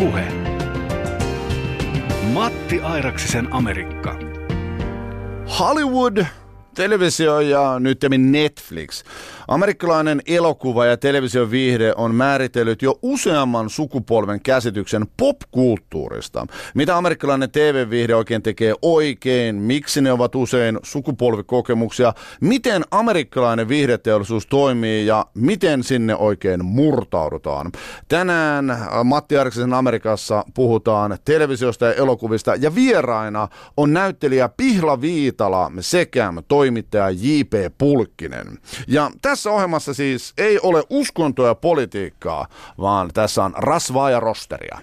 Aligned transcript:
Ylepuhe. 0.00 0.24
Matti 2.32 2.80
Airaksisen 2.80 3.52
Amerikka. 3.52 4.18
Hollywood, 5.58 6.24
televisio 6.74 7.40
ja 7.40 7.78
nyt 7.78 7.98
Netflix 8.18 9.04
Amerikkalainen 9.50 10.20
elokuva 10.26 10.86
ja 10.86 10.96
television 10.96 11.50
viihde 11.50 11.92
on 11.96 12.14
määritellyt 12.14 12.82
jo 12.82 12.98
useamman 13.02 13.70
sukupolven 13.70 14.40
käsityksen 14.42 15.06
popkulttuurista. 15.16 16.46
Mitä 16.74 16.96
amerikkalainen 16.96 17.50
TV-viihde 17.50 18.14
oikein 18.14 18.42
tekee 18.42 18.74
oikein, 18.82 19.56
miksi 19.56 20.00
ne 20.00 20.12
ovat 20.12 20.34
usein 20.34 20.78
sukupolvikokemuksia, 20.82 22.12
miten 22.40 22.84
amerikkalainen 22.90 23.68
viihdeteollisuus 23.68 24.46
toimii 24.46 25.06
ja 25.06 25.26
miten 25.34 25.84
sinne 25.84 26.16
oikein 26.16 26.64
murtaudutaan. 26.64 27.72
Tänään 28.08 28.78
Matti 29.04 29.38
Arksisen 29.38 29.74
Amerikassa 29.74 30.44
puhutaan 30.54 31.18
televisiosta 31.24 31.86
ja 31.86 31.92
elokuvista 31.94 32.54
ja 32.54 32.74
vieraina 32.74 33.48
on 33.76 33.92
näyttelijä 33.92 34.48
Pihla 34.48 35.00
Viitala 35.00 35.72
sekä 35.80 36.32
toimittaja 36.48 37.10
J.P. 37.10 37.78
Pulkkinen. 37.78 38.58
Ja 38.88 39.10
tässä 39.22 39.39
tässä 39.40 39.50
ohjelmassa 39.50 39.94
siis 39.94 40.32
ei 40.38 40.58
ole 40.62 40.82
uskontoa 40.90 41.46
ja 41.46 41.54
politiikkaa, 41.54 42.46
vaan 42.80 43.10
tässä 43.14 43.44
on 43.44 43.54
rasvaa 43.56 44.10
ja 44.10 44.20
rosteria. 44.20 44.78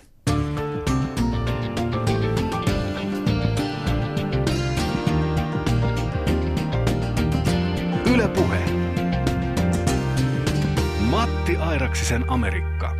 Ylepuhe. 8.14 8.59
Matti 11.00 11.58
Airaksisen 11.58 12.26
Amerikka. 12.28 12.97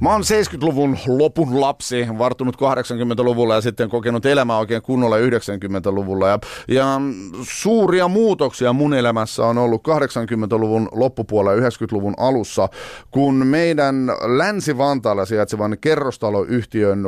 Mä 0.00 0.12
oon 0.12 0.22
70-luvun 0.22 0.98
lopun 1.06 1.60
lapsi, 1.60 2.06
vartunut 2.18 2.56
80-luvulla 2.56 3.54
ja 3.54 3.60
sitten 3.60 3.88
kokenut 3.88 4.26
elämää 4.26 4.58
oikein 4.58 4.82
kunnolla 4.82 5.16
90-luvulla. 5.16 6.28
Ja, 6.28 6.38
ja 6.68 7.00
suuria 7.42 8.08
muutoksia 8.08 8.72
mun 8.72 8.94
elämässä 8.94 9.46
on 9.46 9.58
ollut 9.58 9.88
80-luvun 9.88 10.88
loppupuolella 10.92 11.62
ja 11.62 11.68
90-luvun 11.68 12.14
alussa, 12.16 12.68
kun 13.10 13.46
meidän 13.46 14.12
Länsi-Vantaalla 14.36 15.24
sijaitsevan 15.24 15.76
kerrostaloyhtiön 15.80 17.02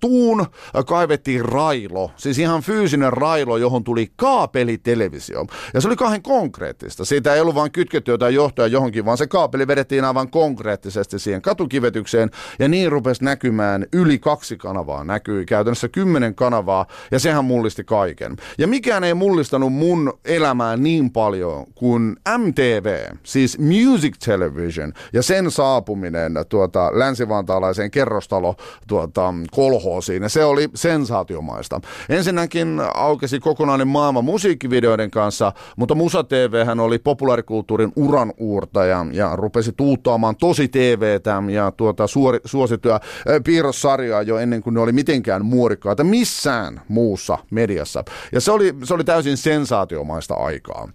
tuun 0.00 0.46
kaivettiin 0.86 1.44
railo. 1.44 2.10
Siis 2.16 2.38
ihan 2.38 2.62
fyysinen 2.62 3.12
railo, 3.12 3.56
johon 3.56 3.84
tuli 3.84 4.12
kaapelitelevisio. 4.16 5.46
Ja 5.74 5.80
se 5.80 5.88
oli 5.88 5.96
kahden 5.96 6.22
konkreettista. 6.22 7.04
Siitä 7.04 7.34
ei 7.34 7.40
ollut 7.40 7.54
vain 7.54 7.72
kytketty 7.72 8.10
jotain 8.10 8.34
johtoja 8.34 8.68
johonkin, 8.68 9.04
vaan 9.04 9.18
se 9.18 9.26
kaapeli 9.26 9.66
vedettiin 9.66 10.04
aivan 10.04 10.30
konkreettisesti 10.30 11.18
siihen 11.18 11.42
katukivetykseen 11.42 12.30
ja 12.58 12.68
niin 12.68 12.92
rupesi 12.92 13.24
näkymään 13.24 13.86
yli 13.92 14.18
kaksi 14.18 14.56
kanavaa, 14.56 15.04
näkyi 15.04 15.46
käytännössä 15.46 15.88
kymmenen 15.88 16.34
kanavaa, 16.34 16.86
ja 17.10 17.18
sehän 17.18 17.44
mullisti 17.44 17.84
kaiken. 17.84 18.36
Ja 18.58 18.66
mikään 18.66 19.04
ei 19.04 19.14
mullistanut 19.14 19.72
mun 19.72 20.18
elämää 20.24 20.76
niin 20.76 21.10
paljon 21.10 21.66
kuin 21.74 22.16
MTV, 22.38 23.14
siis 23.22 23.58
Music 23.58 24.14
Television, 24.24 24.92
ja 25.12 25.22
sen 25.22 25.50
saapuminen 25.50 26.32
tuota, 26.48 26.90
länsivantaalaiseen 26.92 27.90
kerrostalo 27.90 28.56
tuota, 28.86 29.34
kolhoosiin, 29.50 30.22
ja 30.22 30.28
se 30.28 30.44
oli 30.44 30.68
sensaatiomaista. 30.74 31.80
Ensinnäkin 32.08 32.80
aukesi 32.94 33.40
kokonainen 33.40 33.88
maailma 33.88 34.22
musiikkivideoiden 34.22 35.10
kanssa, 35.10 35.52
mutta 35.76 35.94
Musa 35.94 36.24
TV 36.24 36.66
hän 36.66 36.80
oli 36.80 36.98
populaarikulttuurin 36.98 37.92
uran 37.96 38.32
uurtaja 38.36 39.06
ja 39.12 39.36
rupesi 39.36 39.72
tuuttaamaan 39.72 40.36
tosi 40.36 40.68
TVtä 40.68 41.42
ja 41.52 41.72
tuota, 41.76 42.04
su- 42.04 42.25
suori, 42.26 42.40
suosittuja 42.44 43.00
piirrossarjaa 43.44 44.22
jo 44.22 44.38
ennen 44.38 44.62
kuin 44.62 44.74
ne 44.74 44.80
oli 44.80 44.92
mitenkään 44.92 45.44
muorikkaita 45.44 46.04
missään 46.04 46.80
muussa 46.88 47.38
mediassa. 47.50 48.04
Ja 48.32 48.40
se 48.40 48.52
oli, 48.52 48.74
se 48.84 48.94
oli 48.94 49.04
täysin 49.04 49.36
sensaatiomaista 49.36 50.34
aikaa. 50.34 50.88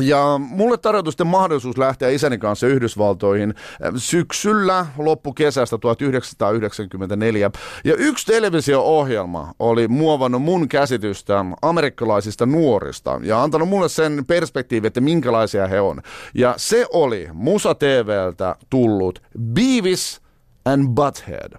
Ja 0.00 0.38
mulle 0.38 0.76
tarjoutui 0.76 1.12
sitten 1.12 1.26
mahdollisuus 1.26 1.78
lähteä 1.78 2.08
isäni 2.08 2.38
kanssa 2.38 2.66
Yhdysvaltoihin 2.66 3.54
syksyllä 3.96 4.86
loppukesästä 4.98 5.78
1994. 5.78 7.50
Ja 7.84 7.94
yksi 7.94 8.26
televisio-ohjelma 8.26 9.52
oli 9.58 9.88
muovannut 9.88 10.42
mun 10.42 10.68
käsitystä 10.68 11.44
amerikkalaisista 11.62 12.46
nuorista 12.46 13.20
ja 13.22 13.42
antanut 13.42 13.68
mulle 13.68 13.88
sen 13.88 14.24
perspektiivi, 14.26 14.86
että 14.86 15.00
minkälaisia 15.00 15.66
he 15.66 15.80
on. 15.80 16.02
Ja 16.34 16.54
se 16.56 16.86
oli 16.92 17.28
Musa 17.32 17.74
TVltä 17.74 18.56
tullut 18.70 19.22
Beavis 19.54 20.25
and 20.66 20.96
Butthead. 20.96 21.54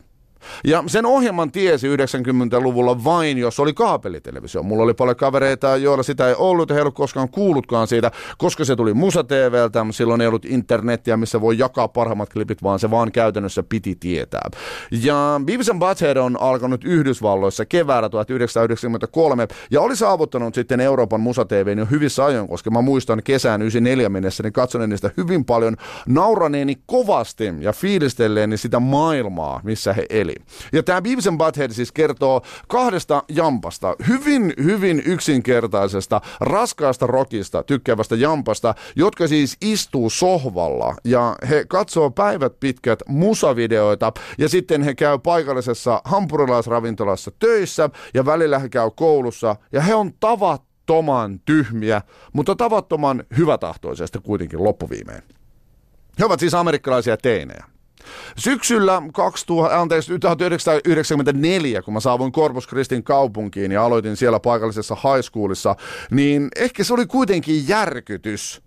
Ja 0.65 0.83
sen 0.87 1.05
ohjelman 1.05 1.51
tiesi 1.51 1.87
90-luvulla 1.95 3.03
vain, 3.03 3.37
jos 3.37 3.59
oli 3.59 3.73
kaapelitelevisio. 3.73 4.63
Mulla 4.63 4.83
oli 4.83 4.93
paljon 4.93 5.15
kavereita, 5.15 5.77
joilla 5.77 6.03
sitä 6.03 6.27
ei 6.27 6.35
ollut 6.37 6.69
he 6.69 6.75
ei 6.75 6.81
ollut 6.81 6.95
koskaan 6.95 7.29
kuullutkaan 7.29 7.87
siitä, 7.87 8.11
koska 8.37 8.65
se 8.65 8.75
tuli 8.75 8.93
Musa 8.93 9.23
TVltä. 9.23 9.85
Silloin 9.91 10.21
ei 10.21 10.27
ollut 10.27 10.45
internettiä, 10.45 11.17
missä 11.17 11.41
voi 11.41 11.57
jakaa 11.57 11.87
parhaimmat 11.87 12.33
klipit, 12.33 12.63
vaan 12.63 12.79
se 12.79 12.91
vaan 12.91 13.11
käytännössä 13.11 13.63
piti 13.63 13.95
tietää. 13.95 14.49
Ja 14.91 15.41
Beavis 15.45 15.69
and 15.69 15.79
Butthead 15.79 16.17
on 16.17 16.41
alkanut 16.41 16.83
Yhdysvalloissa 16.83 17.65
keväällä 17.65 18.09
1993 18.09 19.47
ja 19.71 19.81
oli 19.81 19.95
saavuttanut 19.95 20.55
sitten 20.55 20.79
Euroopan 20.79 21.21
Musa 21.21 21.45
TVn 21.45 21.79
jo 21.79 21.87
hyvissä 21.91 22.25
ajoin, 22.25 22.47
koska 22.47 22.71
mä 22.71 22.81
muistan 22.81 23.21
kesään 23.23 23.61
94 23.61 24.09
mennessä, 24.09 24.43
niin 24.43 24.53
katsoneeni 24.53 24.91
niistä 24.91 25.11
hyvin 25.17 25.45
paljon 25.45 25.75
nauraneeni 26.07 26.75
kovasti 26.85 27.53
ja 27.59 27.73
fiilistelleeni 27.73 28.57
sitä 28.57 28.79
maailmaa, 28.79 29.61
missä 29.63 29.93
he 29.93 30.05
eli. 30.09 30.35
Ja 30.73 30.83
tämä 30.83 31.01
Beavis 31.01 31.27
and 31.27 31.37
Butthead 31.37 31.71
siis 31.71 31.91
kertoo 31.91 32.41
kahdesta 32.67 33.23
jampasta, 33.29 33.95
hyvin, 34.07 34.53
hyvin 34.63 35.03
yksinkertaisesta, 35.05 36.21
raskaasta 36.39 37.07
rokista 37.07 37.63
tykkäävästä 37.63 38.15
jampasta, 38.15 38.75
jotka 38.95 39.27
siis 39.27 39.57
istuu 39.61 40.09
sohvalla 40.09 40.95
ja 41.03 41.35
he 41.49 41.65
katsoo 41.67 42.11
päivät 42.11 42.59
pitkät 42.59 42.99
musavideoita 43.07 44.11
ja 44.37 44.49
sitten 44.49 44.83
he 44.83 44.95
käy 44.95 45.19
paikallisessa 45.19 46.01
hampurilaisravintolassa 46.05 47.31
töissä 47.39 47.89
ja 48.13 48.25
välillä 48.25 48.59
he 48.59 48.69
käy 48.69 48.91
koulussa 48.95 49.55
ja 49.71 49.81
he 49.81 49.95
on 49.95 50.11
tavattoman 50.19 51.39
tyhmiä, 51.45 52.01
mutta 52.33 52.55
tavattoman 52.55 53.23
hyvätahtoisesti 53.37 54.19
kuitenkin 54.19 54.63
loppuviimein. 54.63 55.23
He 56.19 56.25
ovat 56.25 56.39
siis 56.39 56.53
amerikkalaisia 56.53 57.17
teinejä. 57.17 57.76
Syksyllä 58.37 59.01
2000, 59.13 59.81
anteeksi, 59.81 60.19
1994, 60.19 61.81
kun 61.81 61.93
mä 61.93 61.99
saavuin 61.99 62.31
Corpus 62.31 62.67
Christin 62.67 63.03
kaupunkiin 63.03 63.71
ja 63.71 63.85
aloitin 63.85 64.17
siellä 64.17 64.39
paikallisessa 64.39 64.95
high 64.95 65.21
schoolissa, 65.23 65.75
niin 66.11 66.47
ehkä 66.55 66.83
se 66.83 66.93
oli 66.93 67.05
kuitenkin 67.05 67.67
järkytys, 67.67 68.61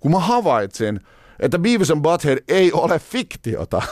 kun 0.00 0.10
mä 0.10 0.18
havaitsin, 0.18 1.00
että 1.40 1.58
Beavis 1.58 1.90
and 1.90 2.02
Butthead 2.02 2.38
ei 2.48 2.72
ole 2.72 2.98
fiktiota, 2.98 3.82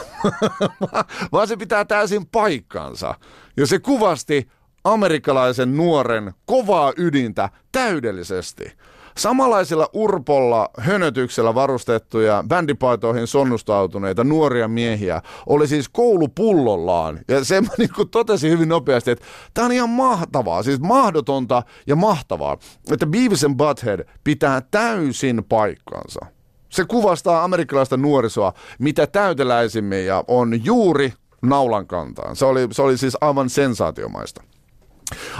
vaan 1.31 1.47
se 1.47 1.57
pitää 1.57 1.85
täysin 1.85 2.25
paikkansa. 2.25 3.15
Ja 3.57 3.67
se 3.67 3.79
kuvasti 3.79 4.47
amerikkalaisen 4.83 5.77
nuoren 5.77 6.33
kovaa 6.45 6.93
ydintä 6.97 7.49
täydellisesti. 7.71 8.71
Samanlaisilla 9.17 9.89
urpolla 9.93 10.69
hönötyksellä 10.77 11.55
varustettuja 11.55 12.43
bändipaitoihin 12.47 13.27
sonnustautuneita 13.27 14.23
nuoria 14.23 14.67
miehiä 14.67 15.21
oli 15.45 15.67
siis 15.67 15.89
koulupullollaan. 15.89 17.19
Ja 17.27 17.43
se 17.43 17.61
niin 17.77 17.93
kuin 17.95 18.09
totesi 18.09 18.49
hyvin 18.49 18.69
nopeasti, 18.69 19.11
että 19.11 19.25
tämä 19.53 19.65
on 19.65 19.71
ihan 19.71 19.89
mahtavaa, 19.89 20.63
siis 20.63 20.79
mahdotonta 20.79 21.63
ja 21.87 21.95
mahtavaa, 21.95 22.57
että 22.91 23.05
Beavis 23.05 23.43
and 23.43 23.55
Butthead 23.55 24.07
pitää 24.23 24.61
täysin 24.71 25.43
paikkansa. 25.49 26.25
Se 26.69 26.85
kuvastaa 26.85 27.43
amerikkalaista 27.43 27.97
nuorisoa 27.97 28.53
mitä 28.79 29.07
täyteläisimmin 29.07 30.05
ja 30.05 30.23
on 30.27 30.65
juuri 30.65 31.13
naulan 31.41 31.87
kantaan. 31.87 32.35
Se 32.35 32.45
oli, 32.45 32.67
se 32.71 32.81
oli 32.81 32.97
siis 32.97 33.17
aivan 33.21 33.49
sensaatiomaista. 33.49 34.43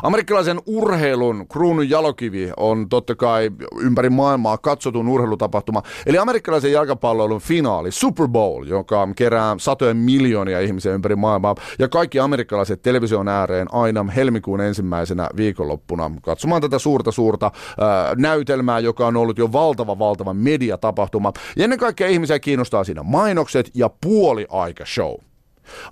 Amerikkalaisen 0.03 0.59
urheilun 0.65 1.47
kruunun 1.47 1.89
jalokivi 1.89 2.51
on 2.57 2.89
totta 2.89 3.15
kai 3.15 3.51
ympäri 3.79 4.09
maailmaa 4.09 4.57
katsotun 4.57 5.07
urheilutapahtuma, 5.07 5.81
eli 6.05 6.17
amerikkalaisen 6.17 6.71
jalkapalloilun 6.71 7.41
finaali, 7.41 7.91
Super 7.91 8.27
Bowl, 8.27 8.65
joka 8.67 9.07
kerää 9.15 9.55
satoja 9.59 9.93
miljoonia 9.93 10.59
ihmisiä 10.59 10.93
ympäri 10.93 11.15
maailmaa, 11.15 11.55
ja 11.79 11.87
kaikki 11.87 12.19
amerikkalaiset 12.19 12.81
television 12.81 13.27
ääreen 13.27 13.67
aina 13.73 14.05
helmikuun 14.15 14.61
ensimmäisenä 14.61 15.29
viikonloppuna 15.35 16.11
katsomaan 16.21 16.61
tätä 16.61 16.79
suurta 16.79 17.11
suurta 17.11 17.51
ää, 17.79 18.15
näytelmää, 18.17 18.79
joka 18.79 19.07
on 19.07 19.17
ollut 19.17 19.37
jo 19.37 19.51
valtava 19.51 19.99
valtava 19.99 20.33
mediatapahtuma. 20.33 21.33
Ja 21.55 21.63
ennen 21.63 21.79
kaikkea 21.79 22.07
ihmisiä 22.07 22.39
kiinnostaa 22.39 22.83
siinä 22.83 23.03
mainokset 23.03 23.71
ja 23.73 23.89
puoliaika 24.01 24.85
show. 24.85 25.30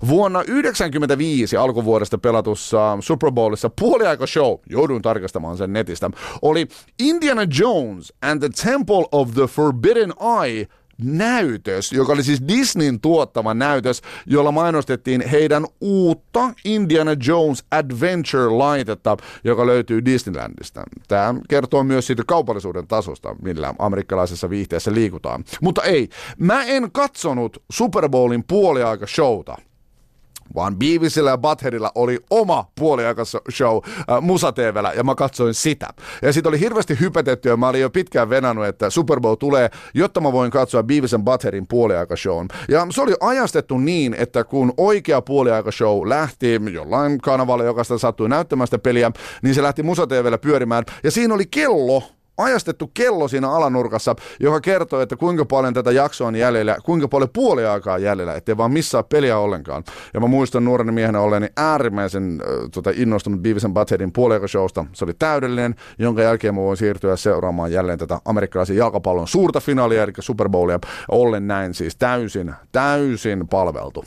Vuonna 0.08 0.38
1995 0.38 1.56
alkuvuodesta 1.56 2.18
pelatussa 2.18 2.98
Super 3.00 3.30
Bowlissa 3.32 3.70
puoliaika 3.80 4.26
show, 4.26 4.58
jouduin 4.70 5.02
tarkastamaan 5.02 5.56
sen 5.56 5.72
netistä, 5.72 6.10
oli 6.42 6.68
Indiana 6.98 7.42
Jones 7.58 8.12
and 8.22 8.40
the 8.40 8.70
Temple 8.70 9.04
of 9.12 9.34
the 9.34 9.46
Forbidden 9.46 10.12
Eye 10.42 10.66
näytös, 11.02 11.92
joka 11.92 12.12
oli 12.12 12.22
siis 12.22 12.42
Disneyn 12.48 13.00
tuottama 13.00 13.54
näytös, 13.54 14.02
jolla 14.26 14.52
mainostettiin 14.52 15.28
heidän 15.28 15.66
uutta 15.80 16.54
Indiana 16.64 17.10
Jones 17.26 17.64
Adventure-laitetta, 17.70 19.16
joka 19.44 19.66
löytyy 19.66 20.04
Disneylandista. 20.04 20.82
Tämä 21.08 21.34
kertoo 21.48 21.84
myös 21.84 22.06
siitä 22.06 22.22
kaupallisuuden 22.26 22.86
tasosta, 22.86 23.36
millä 23.42 23.74
amerikkalaisessa 23.78 24.50
viihteessä 24.50 24.94
liikutaan. 24.94 25.44
Mutta 25.62 25.82
ei, 25.82 26.08
mä 26.38 26.64
en 26.64 26.92
katsonut 26.92 27.62
Super 27.72 28.08
Bowlin 28.08 28.44
puoliaika 28.48 29.06
showta 29.06 29.56
vaan 30.54 30.76
Beavisillä 30.76 31.30
ja 31.30 31.38
Buttheadilla 31.38 31.92
oli 31.94 32.18
oma 32.30 32.70
puoliaikassa 32.78 33.40
show 33.52 33.76
äh, 33.86 34.20
Musa 34.20 34.52
TVllä, 34.52 34.92
ja 34.96 35.04
mä 35.04 35.14
katsoin 35.14 35.54
sitä. 35.54 35.88
Ja 36.22 36.32
siitä 36.32 36.48
oli 36.48 36.60
hirveästi 36.60 37.00
hypetetty 37.00 37.48
ja 37.48 37.56
mä 37.56 37.68
olin 37.68 37.80
jo 37.80 37.90
pitkään 37.90 38.30
venannut, 38.30 38.66
että 38.66 38.90
Super 38.90 39.20
Bowl 39.20 39.34
tulee, 39.34 39.70
jotta 39.94 40.20
mä 40.20 40.32
voin 40.32 40.50
katsoa 40.50 40.82
Beavis 40.82 41.14
and 41.14 41.24
Buttheadin 41.24 41.66
puoliaikashown. 41.66 42.48
Ja 42.68 42.86
se 42.90 43.02
oli 43.02 43.14
ajastettu 43.20 43.78
niin, 43.78 44.14
että 44.18 44.44
kun 44.44 44.72
oikea 44.76 45.22
puoliaikashow 45.22 46.08
lähti 46.08 46.60
jollain 46.72 47.18
kanavalla, 47.18 47.64
joka 47.64 47.84
sitä 47.84 47.98
sattui 47.98 48.28
näyttämään 48.28 48.66
sitä 48.66 48.78
peliä, 48.78 49.10
niin 49.42 49.54
se 49.54 49.62
lähti 49.62 49.82
Musa 49.82 50.06
TVllä 50.06 50.38
pyörimään. 50.38 50.84
Ja 51.04 51.10
siinä 51.10 51.34
oli 51.34 51.46
kello 51.46 52.02
ajastettu 52.40 52.90
kello 52.94 53.28
siinä 53.28 53.50
alanurkassa, 53.50 54.16
joka 54.40 54.60
kertoo, 54.60 55.00
että 55.00 55.16
kuinka 55.16 55.44
paljon 55.44 55.74
tätä 55.74 55.90
jaksoa 55.90 56.28
on 56.28 56.36
jäljellä, 56.36 56.76
kuinka 56.84 57.08
paljon 57.08 57.30
puoliaikaa 57.32 57.98
jäljellä, 57.98 58.34
ettei 58.34 58.56
vaan 58.56 58.72
missaa 58.72 59.02
peliä 59.02 59.38
ollenkaan. 59.38 59.84
Ja 60.14 60.20
mä 60.20 60.26
muistan 60.26 60.64
nuorena 60.64 60.92
miehenä 60.92 61.20
olleeni 61.20 61.48
äärimmäisen 61.56 62.42
äh, 62.42 62.70
tota, 62.72 62.90
innostunut 62.94 63.42
Beavis 63.42 63.64
and 63.64 63.74
Buttheadin 63.74 64.12
puoliaikashowsta. 64.12 64.84
Se 64.92 65.04
oli 65.04 65.14
täydellinen, 65.18 65.74
jonka 65.98 66.22
jälkeen 66.22 66.54
mä 66.54 66.60
voin 66.60 66.76
siirtyä 66.76 67.16
seuraamaan 67.16 67.72
jälleen 67.72 67.98
tätä 67.98 68.20
amerikkalaisen 68.24 68.76
jalkapallon 68.76 69.28
suurta 69.28 69.60
finaalia, 69.60 70.02
eli 70.02 70.12
Super 70.18 70.48
Bowlia. 70.48 70.78
Ollen 71.08 71.46
näin 71.46 71.74
siis 71.74 71.96
täysin, 71.96 72.54
täysin 72.72 73.48
palveltu. 73.48 74.04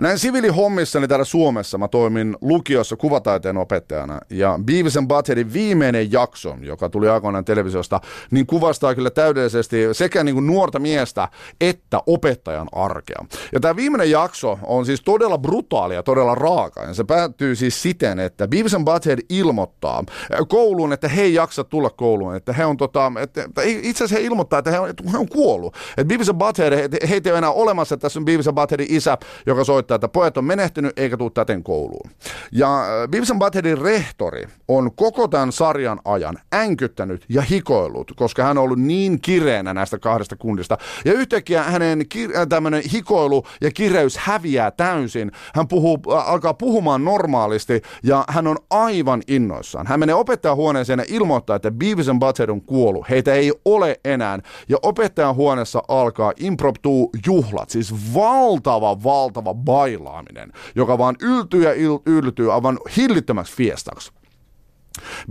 Näin 0.00 0.18
siviilihommissani 0.18 1.08
täällä 1.08 1.24
Suomessa 1.24 1.78
mä 1.78 1.88
toimin 1.88 2.36
lukiossa 2.40 2.96
kuvataiteen 2.96 3.56
opettajana 3.56 4.20
ja 4.30 4.58
Beavis 4.64 4.96
and 4.96 5.10
viimeinen 5.52 6.12
jakso, 6.12 6.56
joka 6.60 6.88
tuli 6.88 7.08
aikoinaan 7.08 7.44
televisiosta, 7.44 8.00
niin 8.30 8.46
kuvastaa 8.46 8.94
kyllä 8.94 9.10
täydellisesti 9.10 9.76
sekä 9.92 10.24
niin 10.24 10.34
kuin 10.34 10.46
nuorta 10.46 10.78
miestä 10.78 11.28
että 11.60 12.00
opettajan 12.06 12.68
arkea. 12.72 13.24
Ja 13.52 13.60
tämä 13.60 13.76
viimeinen 13.76 14.10
jakso 14.10 14.58
on 14.62 14.86
siis 14.86 15.02
todella 15.02 15.38
brutaali 15.38 15.94
ja 15.94 16.02
todella 16.02 16.34
raaka. 16.34 16.82
Ja 16.82 16.94
se 16.94 17.04
päättyy 17.04 17.54
siis 17.54 17.82
siten, 17.82 18.18
että 18.18 18.48
Beavis 18.48 18.74
and 18.74 18.84
Butthead 18.84 19.18
ilmoittaa 19.28 20.04
kouluun, 20.48 20.92
että 20.92 21.08
he 21.08 21.22
ei 21.22 21.34
jaksa 21.34 21.64
tulla 21.64 21.90
kouluun. 21.90 22.36
Että 22.36 22.52
he 22.52 22.64
on 22.64 22.76
tota, 22.76 23.12
että, 23.20 23.62
itse 23.64 24.04
asiassa 24.04 24.20
he 24.20 24.26
ilmoittaa, 24.26 24.58
että 24.58 24.70
he 24.70 24.78
on, 24.78 24.88
että 24.88 25.10
he 25.12 25.18
on 25.18 25.28
kuollut. 25.28 25.76
Että 25.90 26.04
Beavis 26.04 26.28
and 26.28 26.38
Butthead, 26.38 26.72
he, 26.72 26.88
heitä 27.08 27.28
ei 27.28 27.32
ole 27.32 27.38
enää 27.38 27.50
olemassa, 27.50 27.94
että 27.94 28.02
tässä 28.02 28.18
on 28.18 28.24
Beavis 28.24 28.48
and 28.48 28.56
isä, 28.88 29.18
joka 29.46 29.55
soittaa, 29.64 29.94
että 29.94 30.08
pojat 30.08 30.36
on 30.36 30.44
menehtynyt 30.44 30.98
eikä 30.98 31.16
tule 31.16 31.30
täten 31.30 31.62
kouluun. 31.62 32.10
Ja 32.52 32.80
äh, 32.80 33.08
Beavis 33.08 33.30
and 33.30 33.42
rehtori 33.82 34.44
on 34.68 34.90
koko 34.96 35.28
tämän 35.28 35.52
sarjan 35.52 36.00
ajan 36.04 36.38
änkyttänyt 36.54 37.24
ja 37.28 37.42
hikoillut, 37.42 38.12
koska 38.16 38.42
hän 38.42 38.58
on 38.58 38.64
ollut 38.64 38.78
niin 38.78 39.20
kireänä 39.20 39.74
näistä 39.74 39.98
kahdesta 39.98 40.36
kundista. 40.36 40.78
Ja 41.04 41.12
yhtäkkiä 41.12 41.62
hänen 41.62 42.00
äh, 42.00 42.46
tämmöinen 42.48 42.82
hikoilu 42.92 43.44
ja 43.60 43.70
kireys 43.70 44.18
häviää 44.18 44.70
täysin. 44.70 45.32
Hän 45.54 45.68
puhuu, 45.68 45.98
äh, 46.12 46.28
alkaa 46.28 46.54
puhumaan 46.54 47.04
normaalisti 47.04 47.82
ja 48.02 48.24
hän 48.28 48.46
on 48.46 48.56
aivan 48.70 49.22
innoissaan. 49.28 49.86
Hän 49.86 50.00
menee 50.00 50.14
opettajahuoneeseen 50.14 50.98
ja 50.98 51.04
ilmoittaa, 51.08 51.56
että 51.56 51.70
Beavis 51.70 52.08
and 52.08 52.20
Butthead 52.20 52.48
on 52.48 52.62
kuollut. 52.62 53.10
Heitä 53.10 53.34
ei 53.34 53.52
ole 53.64 54.00
enää. 54.04 54.38
Ja 54.68 54.76
opettajan 54.82 55.34
huoneessa 55.34 55.82
alkaa 55.88 56.32
impromptu 56.36 57.10
juhlat, 57.26 57.70
siis 57.70 57.94
valtava, 58.14 59.02
valtava 59.02 59.45
bailaaminen, 59.54 60.52
joka 60.74 60.98
vaan 60.98 61.16
yltyy 61.22 61.62
ja 61.62 61.70
yltyy 62.06 62.54
aivan 62.54 62.78
hillittömäksi 62.96 63.56
fiestaksi. 63.56 64.12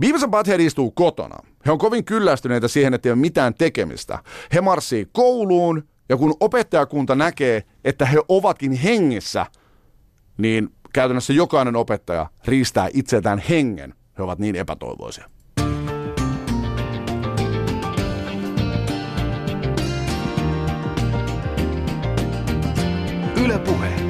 Beavis 0.00 0.22
and 0.22 0.30
Butthead 0.30 0.60
istuu 0.60 0.90
kotona. 0.90 1.36
He 1.66 1.70
on 1.72 1.78
kovin 1.78 2.04
kyllästyneitä 2.04 2.68
siihen, 2.68 2.94
että 2.94 3.08
ei 3.08 3.12
ole 3.12 3.18
mitään 3.18 3.54
tekemistä. 3.54 4.18
He 4.54 4.60
marssii 4.60 5.08
kouluun, 5.12 5.88
ja 6.08 6.16
kun 6.16 6.34
opettajakunta 6.40 7.14
näkee, 7.14 7.62
että 7.84 8.06
he 8.06 8.18
ovatkin 8.28 8.72
hengissä, 8.72 9.46
niin 10.38 10.68
käytännössä 10.92 11.32
jokainen 11.32 11.76
opettaja 11.76 12.26
riistää 12.44 12.88
itseltään 12.92 13.38
hengen. 13.38 13.94
He 14.18 14.22
ovat 14.22 14.38
niin 14.38 14.56
epätoivoisia. 14.56 15.30
Yle 23.44 23.58
Puhe. 23.58 24.05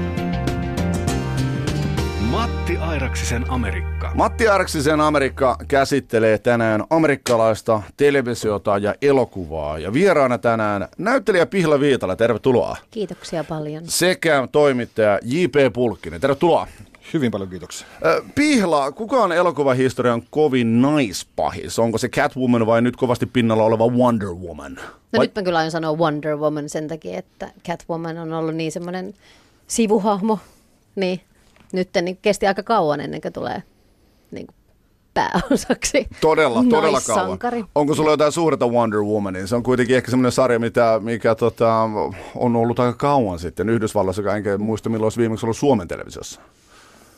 Matti 2.37 2.77
Airaksisen 2.77 3.45
Amerikka. 3.49 4.11
Matti 4.15 4.49
Arksisen 4.49 5.01
Amerikka 5.01 5.57
käsittelee 5.69 6.39
tänään 6.39 6.85
amerikkalaista 6.91 7.83
televisiota 7.97 8.79
ja 8.79 8.95
elokuvaa. 9.03 9.79
Ja 9.79 9.93
vieraana 9.93 10.39
tänään 10.39 10.89
näyttelijä 10.99 11.47
Pihla 11.47 11.81
Viitala, 11.81 12.17
tervetuloa. 12.17 12.77
Kiitoksia 12.91 13.45
paljon. 13.45 13.83
Sekä 13.87 14.49
toimittaja 14.53 15.19
J.P. 15.23 15.73
Pulkkinen, 15.73 16.21
tervetuloa. 16.21 16.67
Hyvin 17.15 17.31
paljon 17.31 17.51
kiitoksia. 17.51 17.87
Ö, 18.05 18.23
Pihla, 18.35 18.93
kuka 18.93 19.17
on 19.17 19.33
elokuvahistorian 19.33 20.23
kovin 20.31 20.83
naispahis? 20.83 21.79
Onko 21.79 21.99
se 21.99 22.09
Catwoman 22.09 22.67
vai 22.67 22.83
nyt 22.83 22.97
kovasti 22.97 23.27
pinnalla 23.27 23.65
oleva 23.65 23.89
Wonder 23.89 24.29
Woman? 24.29 24.75
No 24.75 24.83
Vai- 25.19 25.27
nyt 25.27 25.35
mä 25.35 25.43
kyllä 25.43 25.59
aion 25.59 25.71
sanoa 25.71 25.97
Wonder 25.97 26.37
Woman 26.37 26.69
sen 26.69 26.89
takia, 26.89 27.19
että 27.19 27.51
Catwoman 27.69 28.19
on 28.19 28.33
ollut 28.33 28.55
niin 28.55 28.73
semmoinen 28.73 29.15
sivuhahmo, 29.67 30.39
niin 30.97 31.21
nyt 31.73 31.89
niin 32.03 32.19
kesti 32.23 32.47
aika 32.47 32.63
kauan 32.63 33.01
ennen 33.01 33.21
kuin 33.21 33.33
tulee 33.33 33.63
niin 34.31 34.47
kuin 34.47 34.57
pääosaksi 35.15 36.07
Todella, 36.21 36.65
todella 36.71 37.01
kauan. 37.07 37.39
Onko 37.75 37.95
sulla 37.95 38.11
jotain 38.11 38.33
suurta 38.33 38.67
Wonder 38.67 39.01
Womaniin? 39.01 39.49
Se 39.49 39.57
on 39.57 39.63
kuitenkin 39.63 39.97
ehkä 39.97 40.11
semmoinen 40.11 40.33
sarja, 40.33 40.59
mitä, 40.59 41.01
mikä 41.03 41.35
tota, 41.35 41.89
on 42.35 42.57
ollut 42.57 42.81
aika 42.81 42.99
kauan 42.99 43.39
sitten 43.39 43.69
Yhdysvalloissa, 43.69 44.37
enkä 44.37 44.59
muista 44.59 44.89
milloin 44.89 45.05
olisi 45.05 45.21
viimeksi 45.21 45.47
ollut 45.47 45.57
Suomen 45.57 45.89
televisiossa. 45.89 46.41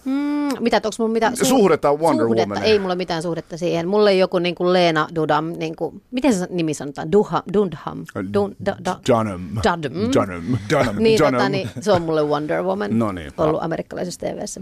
Mm, 0.08 0.48
mitä, 0.60 0.76
onko 0.76 0.88
mulla 0.98 1.12
mitään 1.12 1.36
Suhdetta 1.36 1.94
Wonder 1.94 2.26
suhdetta? 2.26 2.48
Womaniin. 2.48 2.72
Ei 2.72 2.78
mulla 2.78 2.94
mitään 2.94 3.22
suhdetta 3.22 3.56
siihen. 3.58 3.88
Mulla 3.88 4.10
ei 4.10 4.18
joku 4.18 4.38
niin 4.38 4.54
kuin 4.54 4.72
Leena 4.72 5.08
Dudam, 5.14 5.52
niin 5.58 5.76
kuin, 5.76 6.02
miten 6.10 6.34
se 6.34 6.46
nimi 6.50 6.74
sanotaan? 6.74 7.12
Duha, 7.12 7.42
Dundham. 7.52 8.04
Dun, 8.34 8.56
da, 8.66 8.76
da, 8.84 8.96
Dunham. 9.08 9.40
Dunham. 9.64 9.92
Dunham. 10.14 10.42
Dunham. 10.70 10.96
Niin, 11.02 11.18
Dunham. 11.18 11.34
tota, 11.34 11.48
niin, 11.48 11.70
se 11.80 11.92
on 11.92 12.02
mulle 12.02 12.22
Wonder 12.22 12.62
Woman 12.62 12.98
No 12.98 13.12
niin. 13.12 13.32
ollut 13.38 13.62
amerikkalaisessa 13.62 14.20
TVssä. 14.20 14.60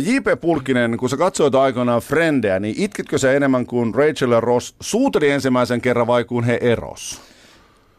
J.P. 0.00 0.40
Pulkkinen, 0.40 0.96
kun 0.96 1.08
sä 1.10 1.16
katsoit 1.16 1.54
aikoinaan 1.54 2.00
Frendejä, 2.00 2.60
niin 2.60 2.74
itkitkö 2.78 3.18
se 3.18 3.36
enemmän 3.36 3.66
kuin 3.66 3.94
Rachel 3.94 4.32
ja 4.32 4.40
Ross 4.40 4.74
suuteli 4.80 5.30
ensimmäisen 5.30 5.80
kerran 5.80 6.06
vai 6.06 6.24
kun 6.24 6.44
he 6.44 6.58
eros? 6.62 7.20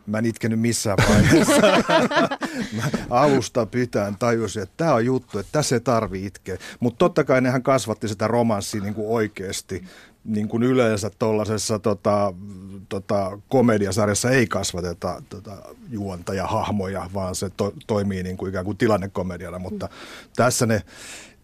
Mä 0.09 0.17
en 0.17 0.25
itkenyt 0.25 0.59
missään 0.59 0.97
vaiheessa. 1.09 1.61
Mä 2.77 2.83
alusta 3.09 3.65
pitäen 3.65 4.15
tajusin, 4.19 4.63
että 4.63 4.73
tämä 4.77 4.93
on 4.93 5.05
juttu, 5.05 5.39
että 5.39 5.51
tässä 5.51 5.75
ei 5.75 5.79
tarvi 5.79 6.25
itkeä. 6.25 6.57
Mutta 6.79 6.97
totta 6.97 7.23
kai 7.23 7.41
nehän 7.41 7.63
kasvatti 7.63 8.07
sitä 8.07 8.27
romanssia 8.27 8.81
niin 8.81 8.93
kuin 8.93 9.07
oikeasti. 9.07 9.83
Niin 10.23 10.47
kuin 10.47 10.63
yleensä 10.63 11.11
tuollaisessa 11.19 11.79
tota, 11.79 12.33
tota, 12.89 13.39
komediasarjassa 13.49 14.29
ei 14.29 14.47
kasvateta 14.47 15.23
tota, 15.29 15.57
juonta 15.89 16.33
ja 16.33 16.47
hahmoja, 16.47 17.09
vaan 17.13 17.35
se 17.35 17.49
to, 17.49 17.73
toimii 17.87 18.23
niin 18.23 18.37
kuin 18.37 18.49
ikään 18.49 18.65
kuin 18.65 18.77
tilannekomediana. 18.77 19.59
Mutta 19.59 19.89
tässä 20.35 20.65
ne 20.65 20.81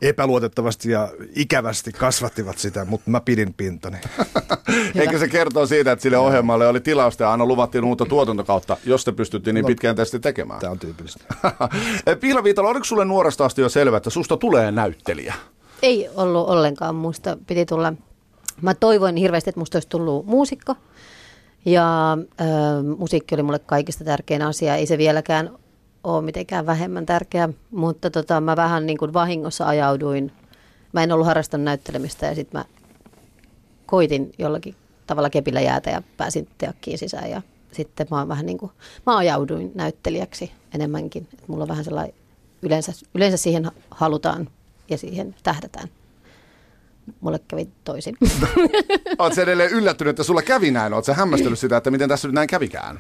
epäluotettavasti 0.02 0.92
ja 0.92 1.10
ikävästi 1.36 1.92
kasvattivat 1.92 2.58
sitä, 2.58 2.86
mutta 2.86 3.12
mä 3.12 3.22
pidin 3.22 3.54
pintani. 3.54 3.98
Eikä 4.96 5.20
se 5.20 5.28
kertoo 5.28 5.66
siitä, 5.66 5.92
että 5.92 6.04
sille 6.04 6.18
ohjelmalle 6.18 6.68
oli 6.68 6.80
tilausta 6.80 7.24
ja 7.24 7.32
aina 7.32 7.46
luvattiin 7.46 7.84
uutta 7.84 8.06
tuotantokautta, 8.06 8.78
jos 8.86 9.06
te 9.06 9.12
pystyttiin 9.12 9.54
niin 9.54 9.64
No, 9.64 9.68
pitkään 9.68 9.96
tästä 9.96 10.20
tekemään. 10.20 10.60
Tämä 10.60 10.72
on 10.72 10.80
tyypillistä. 10.80 11.26
Piila 12.22 12.44
Viitala, 12.44 12.70
oliko 12.70 12.86
sulle 12.86 13.06
nuoresta 13.06 13.46
asti 13.46 13.62
jo 13.62 13.70
selvä, 13.70 13.98
että 13.98 14.10
susta 14.10 14.38
tulee 14.38 14.72
näyttelijä? 14.72 15.34
Ei 15.82 16.10
ollut 16.16 16.50
ollenkaan. 16.50 16.96
Musta 16.96 17.38
piti 17.48 17.66
tulla, 17.66 17.94
mä 18.62 18.74
toivoin 18.74 19.16
hirveästi, 19.16 19.50
että 19.50 19.60
musta 19.60 19.76
olisi 19.76 19.90
tullut 19.90 20.26
muusikko. 20.26 20.76
Ja 21.66 22.18
äh, 22.42 22.48
musiikki 22.98 23.36
oli 23.36 23.44
mulle 23.44 23.60
kaikista 23.60 24.04
tärkein 24.04 24.42
asia. 24.42 24.76
Ei 24.76 24.86
se 24.86 24.98
vieläkään 24.98 25.50
ole 26.06 26.22
mitenkään 26.22 26.66
vähemmän 26.66 27.06
tärkeä, 27.06 27.50
mutta 27.72 28.10
tota, 28.10 28.42
mä 28.42 28.56
vähän 28.56 28.86
niin 28.86 28.98
kuin 28.98 29.14
vahingossa 29.14 29.68
ajauduin. 29.68 30.32
Mä 30.94 31.04
en 31.04 31.12
ollut 31.12 31.28
harrastanut 31.28 31.66
näyttelemistä 31.66 32.26
ja 32.26 32.36
sitten 32.36 32.60
mä 32.60 32.66
koitin 33.86 34.32
jollakin 34.40 34.76
tavalla 35.08 35.30
kepillä 35.30 35.62
jäätä 35.62 35.90
ja 35.90 36.02
pääsin 36.18 36.48
teakkiin 36.58 36.98
sisään. 36.98 37.30
Ja 37.30 37.42
sitten 37.72 38.08
mä, 38.12 38.28
vähän 38.28 38.46
niin 38.46 38.58
kuin, 38.58 38.72
mä 39.06 39.18
ajauduin 39.18 39.72
näyttelijäksi 39.76 40.52
enemmänkin. 40.74 41.28
Et 41.34 41.48
mulla 41.48 41.64
on 41.64 41.70
vähän 41.70 41.84
sellainen, 41.84 42.14
yleensä, 42.62 42.92
yleensä 43.14 43.38
siihen 43.38 43.72
halutaan 43.92 44.50
ja 44.90 44.98
siihen 44.98 45.36
tähdätään. 45.44 45.88
Mulle 47.22 47.40
kävi 47.48 47.68
toisin. 47.84 48.18
Oletko 49.20 49.42
edelleen 49.42 49.72
yllättynyt, 49.72 50.10
että 50.10 50.24
sulla 50.24 50.42
kävi 50.42 50.72
näin? 50.72 50.94
Oletko 50.94 51.14
hämmästellyt 51.14 51.60
sitä, 51.66 51.78
että 51.78 51.92
miten 51.92 52.10
tässä 52.10 52.28
nyt 52.28 52.36
näin 52.36 52.48
kävikään? 52.48 53.00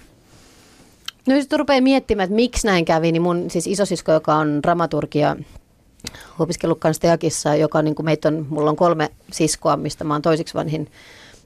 No 1.27 1.35
jos 1.35 1.47
rupeaa 1.57 1.81
miettimään, 1.81 2.23
että 2.23 2.35
miksi 2.35 2.67
näin 2.67 2.85
kävi, 2.85 3.11
niin 3.11 3.21
mun 3.21 3.49
siis 3.49 3.67
isosisko, 3.67 4.11
joka 4.11 4.35
on 4.35 4.63
dramaturgia, 4.63 5.35
opiskellut 6.39 6.79
kanssa 6.79 7.01
Teakissa, 7.01 7.55
joka 7.55 7.81
niin 7.81 7.95
kuin 7.95 8.05
meitä 8.05 8.27
on, 8.27 8.45
mulla 8.49 8.69
on 8.69 8.75
kolme 8.75 9.11
siskoa, 9.31 9.77
mistä 9.77 10.03
mä 10.03 10.13
oon 10.13 10.21
toisiksi 10.21 10.53
vanhin, 10.53 10.91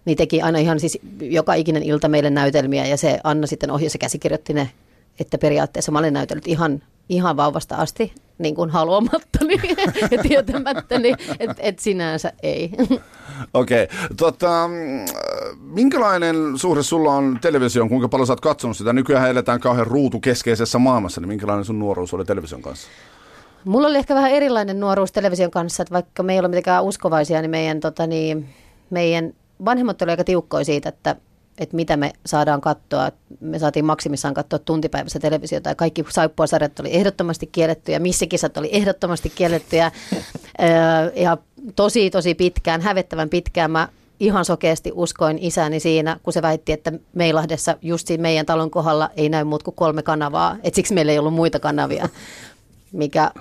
niin 0.06 0.18
teki 0.18 0.42
aina 0.42 0.60
ihan 0.60 0.80
siis 0.80 1.00
joka 1.22 1.54
ikinen 1.54 1.84
ilta 1.84 2.08
meille 2.08 2.30
näytelmiä 2.30 2.86
ja 2.86 2.98
se 2.98 3.20
Anna 3.24 3.48
sitten 3.48 3.72
ohjasi 3.72 3.96
ja 3.96 4.00
käsikirjoitti 4.00 4.54
ne, 4.54 4.70
että 5.20 5.38
periaatteessa 5.38 5.92
mä 5.92 6.00
olen 6.00 6.14
näytellyt 6.14 6.48
ihan, 6.48 6.84
ihan 7.10 7.38
vauvasta 7.38 7.76
asti 7.76 8.14
niin 8.38 8.56
kuin 8.56 8.70
haluamattani 8.70 9.56
ja 10.12 10.24
tietämättäni, 10.24 11.14
että 11.40 11.56
et 11.60 11.80
sinänsä 11.80 12.34
ei. 12.44 12.72
Okei. 13.54 13.84
Okay. 13.84 13.98
Tota, 14.18 14.70
minkälainen 15.62 16.36
suhde 16.56 16.84
sulla 16.84 17.14
on 17.14 17.38
televisioon? 17.42 17.90
Kuinka 17.90 18.10
paljon 18.10 18.28
sä 18.28 18.34
oot 18.34 18.42
katsonut 18.42 18.78
sitä? 18.78 18.94
Nykyään 18.94 19.30
eletään 19.30 19.60
kauhean 19.60 19.88
ruutukeskeisessä 19.88 20.80
maailmassa, 20.80 21.22
niin 21.22 21.28
minkälainen 21.28 21.66
sun 21.66 21.80
nuoruus 21.80 22.14
oli 22.14 22.26
television 22.26 22.62
kanssa? 22.62 22.88
Mulla 23.66 23.88
oli 23.88 23.98
ehkä 23.98 24.16
vähän 24.16 24.32
erilainen 24.32 24.80
nuoruus 24.80 25.12
television 25.12 25.52
kanssa, 25.52 25.84
että 25.84 25.94
vaikka 25.94 26.24
me 26.24 26.34
ei 26.34 26.40
ole 26.40 26.48
mitenkään 26.48 26.84
uskovaisia, 26.84 27.42
niin 27.42 27.52
meidän, 27.52 27.80
tota, 27.80 28.08
niin, 28.08 28.50
meidän 28.90 29.34
vanhemmat 29.66 30.02
olivat 30.02 30.14
aika 30.14 30.24
tiukkoja 30.24 30.66
siitä, 30.66 30.90
että, 30.90 31.16
että 31.58 31.76
mitä 31.76 31.98
me 31.98 32.14
saadaan 32.26 32.62
katsoa. 32.62 33.12
Me 33.40 33.60
saatiin 33.60 33.86
maksimissaan 33.86 34.34
katsoa 34.34 34.60
tuntipäivässä 34.60 35.20
televisiota 35.20 35.70
ja 35.70 35.76
kaikki 35.76 36.06
saippuasarjat 36.10 36.80
oli 36.80 36.96
ehdottomasti 36.96 37.48
kielletty 37.48 37.92
ja 37.92 38.00
missikisat 38.00 38.58
oli 38.58 38.70
ehdottomasti 38.72 39.30
kielletty 39.30 39.76
ja, 39.76 39.92
ja 41.16 41.38
tosi 41.76 42.10
tosi 42.10 42.36
pitkään, 42.36 42.82
hävettävän 42.82 43.30
pitkään 43.30 43.72
mä 43.72 43.88
ihan 44.20 44.46
sokeasti 44.46 44.92
uskoin 44.96 45.38
isäni 45.42 45.80
siinä, 45.80 46.20
kun 46.24 46.34
se 46.34 46.42
väitti, 46.42 46.72
että 46.72 46.92
Meilahdessa 47.14 47.78
just 47.82 48.08
siinä 48.08 48.22
meidän 48.22 48.46
talon 48.46 48.72
kohdalla 48.72 49.10
ei 49.16 49.30
näy 49.30 49.44
muut 49.44 49.64
kuin 49.64 49.76
kolme 49.76 50.04
kanavaa, 50.04 50.58
että 50.64 50.76
siksi 50.76 50.94
meillä 50.94 51.12
ei 51.12 51.20
ollut 51.20 51.34
muita 51.34 51.60
kanavia 51.60 52.10
mikä 52.92 53.24
äh, 53.24 53.32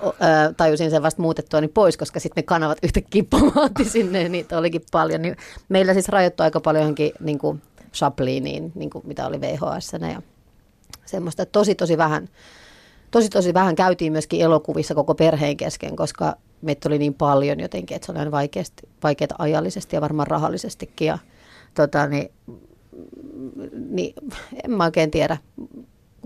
tajusin 0.57 0.91
sen 0.91 1.03
vasta 1.03 1.21
muutettua 1.21 1.61
niin 1.61 1.71
pois, 1.73 1.97
koska 1.97 2.19
sitten 2.19 2.41
ne 2.41 2.45
kanavat 2.45 2.77
yhtäkkiä 2.83 3.23
pamaatti 3.29 3.85
sinne, 3.85 4.29
niitä 4.29 4.57
olikin 4.57 4.81
paljon. 4.91 5.21
Niin 5.21 5.37
meillä 5.69 5.93
siis 5.93 6.09
rajoittui 6.09 6.43
aika 6.43 6.59
paljon 6.59 6.81
johonkin 6.81 7.11
niin 7.19 7.39
kuin 7.39 7.61
niin 8.75 8.89
kuin 8.89 9.07
mitä 9.07 9.27
oli 9.27 9.41
VHS 9.41 9.93
ja 10.13 10.21
semmoista. 11.05 11.45
Tosi, 11.45 11.75
tosi 11.75 11.97
vähän, 11.97 12.29
tosi, 13.11 13.29
tosi 13.29 13.53
vähän 13.53 13.75
käytiin 13.75 14.11
myöskin 14.11 14.41
elokuvissa 14.41 14.95
koko 14.95 15.15
perheen 15.15 15.57
kesken, 15.57 15.95
koska 15.95 16.35
meitä 16.61 16.89
oli 16.89 16.97
niin 16.97 17.13
paljon 17.13 17.59
jotenkin, 17.59 17.95
että 17.95 18.05
se 18.05 18.21
oli 18.21 18.31
vaikeasti, 18.31 18.87
vaikeaa 19.03 19.35
ajallisesti 19.37 19.95
ja 19.95 20.01
varmaan 20.01 20.27
rahallisestikin. 20.27 21.07
Ja, 21.07 21.17
tota, 21.73 22.07
niin, 22.07 22.31
niin, 23.89 24.13
en 24.63 24.71
mä 24.71 24.83
oikein 24.83 25.11
tiedä 25.11 25.37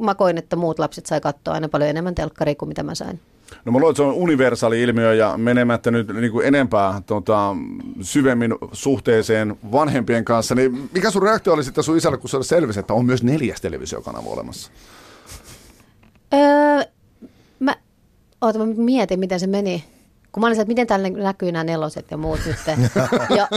mä 0.01 0.15
koin, 0.15 0.37
että 0.37 0.55
muut 0.55 0.79
lapset 0.79 1.05
sai 1.05 1.21
katsoa 1.21 1.53
aina 1.53 1.69
paljon 1.69 1.89
enemmän 1.89 2.15
telkkaria 2.15 2.55
kuin 2.55 2.69
mitä 2.69 2.83
mä 2.83 2.95
sain. 2.95 3.19
No 3.65 3.71
mä 3.71 3.79
luulen, 3.79 3.91
että 3.91 4.03
se 4.03 4.07
on 4.07 4.13
universaali 4.13 4.81
ilmiö 4.81 5.13
ja 5.13 5.37
menemättä 5.37 5.91
nyt 5.91 6.07
niin 6.07 6.31
kuin 6.31 6.47
enempää 6.47 7.01
tota, 7.05 7.55
syvemmin 8.01 8.55
suhteeseen 8.71 9.57
vanhempien 9.71 10.25
kanssa, 10.25 10.55
niin 10.55 10.89
mikä 10.93 11.11
sun 11.11 11.21
reaktio 11.21 11.53
oli 11.53 11.63
sitten 11.63 11.83
sun 11.83 11.97
isällä, 11.97 12.17
kun 12.17 12.29
se 12.29 12.43
selvisi, 12.43 12.79
että 12.79 12.93
on 12.93 13.05
myös 13.05 13.23
neljäs 13.23 13.61
televisiokanava 13.61 14.29
olemassa? 14.29 14.71
Öö, 16.33 16.83
mä, 17.59 17.75
oota, 18.41 18.59
mä 18.59 18.65
mietin, 18.65 19.19
miten 19.19 19.39
se 19.39 19.47
meni 19.47 19.83
kun 20.33 20.41
mä 20.41 20.47
olin 20.47 20.59
että 20.59 20.67
miten 20.67 20.87
täällä 20.87 21.09
näkyy 21.09 21.51
nämä 21.51 21.63
neloset 21.63 22.11
ja 22.11 22.17
muut 22.17 22.39
nyt. 22.45 22.57
Ja 23.37 23.47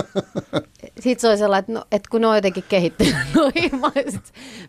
sit 1.00 1.20
se 1.20 1.28
oli 1.28 1.38
sellainen, 1.38 1.60
että, 1.60 1.72
no, 1.72 1.84
että 1.92 2.08
kun 2.10 2.20
ne 2.20 2.26
on 2.26 2.36
jotenkin 2.36 2.64
kehittynyt, 2.68 3.16
noin, 3.34 3.80
mä 3.80 3.90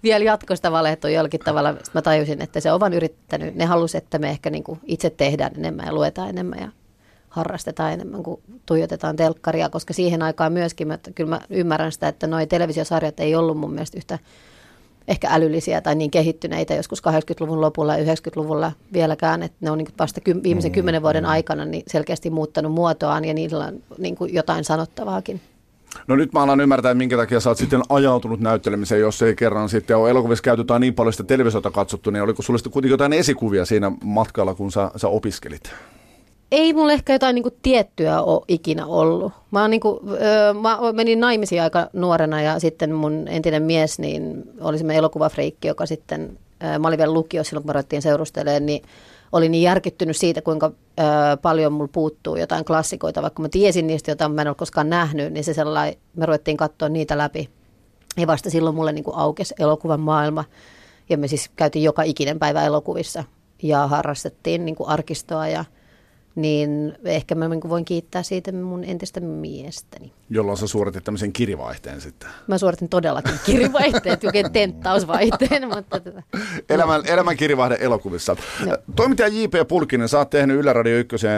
vielä 0.03 0.25
jatkoista 0.25 0.71
valehtu 0.71 1.07
jollakin 1.07 1.39
tavalla. 1.39 1.71
Sitten 1.71 1.91
mä 1.93 2.01
tajusin, 2.01 2.41
että 2.41 2.59
se 2.59 2.71
on 2.71 2.79
vaan 2.79 2.93
yrittänyt. 2.93 3.55
Ne 3.55 3.65
halusi, 3.65 3.97
että 3.97 4.19
me 4.19 4.29
ehkä 4.29 4.49
niin 4.49 4.63
kuin 4.63 4.79
itse 4.85 5.09
tehdään 5.09 5.51
enemmän 5.57 5.85
ja 5.85 5.93
luetaan 5.93 6.29
enemmän 6.29 6.59
ja 6.59 6.67
harrastetaan 7.29 7.93
enemmän 7.93 8.23
kuin 8.23 8.41
tuijotetaan 8.65 9.15
telkkaria, 9.15 9.69
koska 9.69 9.93
siihen 9.93 10.21
aikaan 10.21 10.53
myöskin, 10.53 10.91
että 10.91 11.11
kyllä 11.11 11.29
mä 11.29 11.41
ymmärrän 11.49 11.91
sitä, 11.91 12.07
että 12.07 12.27
nuo 12.27 12.45
televisiosarjat 12.45 13.19
ei 13.19 13.35
ollut 13.35 13.57
mun 13.57 13.73
mielestä 13.73 13.97
yhtä 13.97 14.19
ehkä 15.07 15.27
älyllisiä 15.31 15.81
tai 15.81 15.95
niin 15.95 16.11
kehittyneitä 16.11 16.73
joskus 16.73 17.01
80-luvun 17.07 17.61
lopulla 17.61 17.97
ja 17.97 18.13
90-luvulla 18.13 18.71
vieläkään, 18.93 19.43
että 19.43 19.57
ne 19.61 19.71
on 19.71 19.77
niin 19.77 19.87
vasta 19.99 20.21
ky- 20.21 20.43
viimeisen 20.43 20.71
kymmenen 20.71 21.01
vuoden 21.01 21.23
mm. 21.23 21.29
aikana 21.29 21.65
niin 21.65 21.83
selkeästi 21.87 22.29
muuttanut 22.29 22.71
muotoaan 22.71 23.25
ja 23.25 23.33
niillä 23.33 23.65
on 23.65 23.79
niin 23.97 24.15
kuin 24.15 24.33
jotain 24.33 24.63
sanottavaakin. 24.63 25.41
No 26.07 26.15
nyt 26.15 26.33
mä 26.33 26.43
alan 26.43 26.61
ymmärtää, 26.61 26.93
minkä 26.93 27.17
takia 27.17 27.39
sä 27.39 27.49
oot 27.49 27.57
sitten 27.57 27.81
ajautunut 27.89 28.39
näyttelemiseen, 28.39 29.01
jos 29.01 29.21
ei 29.21 29.35
kerran 29.35 29.69
sitten 29.69 29.97
ole 29.97 30.09
elokuvissa 30.09 30.43
käytetään 30.43 30.81
niin 30.81 30.93
paljon 30.93 31.13
sitä 31.13 31.23
televisiota 31.23 31.71
katsottu, 31.71 32.09
niin 32.09 32.23
oliko 32.23 32.41
sulle 32.41 32.59
sitten 32.59 32.73
kuitenkin 32.73 32.93
jotain 32.93 33.13
esikuvia 33.13 33.65
siinä 33.65 33.91
matkalla, 34.03 34.53
kun 34.53 34.71
sä, 34.71 34.91
sä 34.95 35.07
opiskelit? 35.07 35.73
Ei 36.51 36.73
mulla 36.73 36.91
ehkä 36.91 37.13
jotain 37.13 37.35
niin 37.35 37.43
kuin 37.43 37.55
tiettyä 37.61 38.21
ole 38.21 38.41
ikinä 38.47 38.85
ollut. 38.85 39.33
Mä, 39.51 39.61
oon, 39.61 39.71
niin 39.71 39.81
kuin, 39.81 39.99
öö, 40.21 40.53
mä 40.53 40.79
menin 40.93 41.19
naimisiin 41.19 41.61
aika 41.61 41.89
nuorena 41.93 42.41
ja 42.41 42.59
sitten 42.59 42.93
mun 42.93 43.27
entinen 43.27 43.63
mies 43.63 43.99
niin 43.99 44.43
oli 44.61 44.77
semmoinen 44.77 44.99
elokuvafriikki, 44.99 45.67
joka 45.67 45.85
sitten, 45.85 46.39
öö, 46.63 46.79
mä 46.79 46.87
olin 46.87 46.97
vielä 46.97 47.13
lukiossa 47.13 47.49
silloin, 47.49 47.63
kun 47.63 47.69
me 47.69 47.73
ruvettiin 47.73 48.01
seurustelemaan, 48.01 48.65
niin 48.65 48.81
oli 49.31 49.49
niin 49.49 49.63
järkyttynyt 49.63 50.17
siitä, 50.17 50.41
kuinka 50.41 50.71
öö, 50.99 51.05
paljon 51.41 51.73
mulla 51.73 51.89
puuttuu 51.91 52.35
jotain 52.35 52.65
klassikoita, 52.65 53.21
vaikka 53.21 53.41
mä 53.41 53.49
tiesin 53.49 53.87
niistä, 53.87 54.11
joita 54.11 54.29
mä 54.29 54.41
en 54.41 54.47
ole 54.47 54.55
koskaan 54.55 54.89
nähnyt, 54.89 55.33
niin 55.33 55.43
se 55.43 55.53
sellainen, 55.53 55.99
me 56.15 56.25
ruvettiin 56.25 56.57
katsoa 56.57 56.89
niitä 56.89 57.17
läpi. 57.17 57.49
Ja 58.17 58.27
vasta 58.27 58.49
silloin 58.49 58.75
mulle 58.75 58.91
niin 58.91 59.03
kuin 59.03 59.17
aukesi 59.17 59.53
elokuvan 59.59 59.99
maailma. 59.99 60.43
Ja 61.09 61.17
me 61.17 61.27
siis 61.27 61.49
käytiin 61.55 61.83
joka 61.83 62.03
ikinen 62.03 62.39
päivä 62.39 62.65
elokuvissa 62.65 63.23
ja 63.63 63.87
harrastettiin 63.87 64.65
niin 64.65 64.75
kuin 64.75 64.89
arkistoa 64.89 65.47
ja– 65.47 65.65
niin 66.37 66.97
ehkä 67.05 67.35
mä 67.35 67.47
niin 67.47 67.69
voin 67.69 67.85
kiittää 67.85 68.23
siitä 68.23 68.51
mun 68.51 68.83
entistä 68.83 69.19
miestäni. 69.19 70.11
Jolloin 70.29 70.57
sä 70.57 70.67
suoritit 70.67 71.03
tämmöisen 71.03 71.33
kirivaihteen 71.33 72.01
sitten. 72.01 72.29
Mä 72.47 72.57
suoritin 72.57 72.89
todellakin 72.89 73.33
kirivaihteen, 73.45 74.17
jokin 74.21 74.51
tenttausvaihteen. 74.53 75.67
mutta 75.75 75.99
tätä. 75.99 76.11
Tota. 76.11 76.23
Elämän, 76.69 77.01
elämän 77.05 77.37
kirivaihde 77.37 77.77
elokuvissa. 77.79 78.35
No. 78.65 78.77
Toimittaja 78.95 79.27
J.P. 79.27 79.67
Pulkkinen, 79.67 80.09
sä 80.09 80.17
oot 80.17 80.29
tehnyt 80.29 80.59
Yle 80.59 80.73
Radio 80.73 80.97
1 80.97 81.27
äh, 81.27 81.33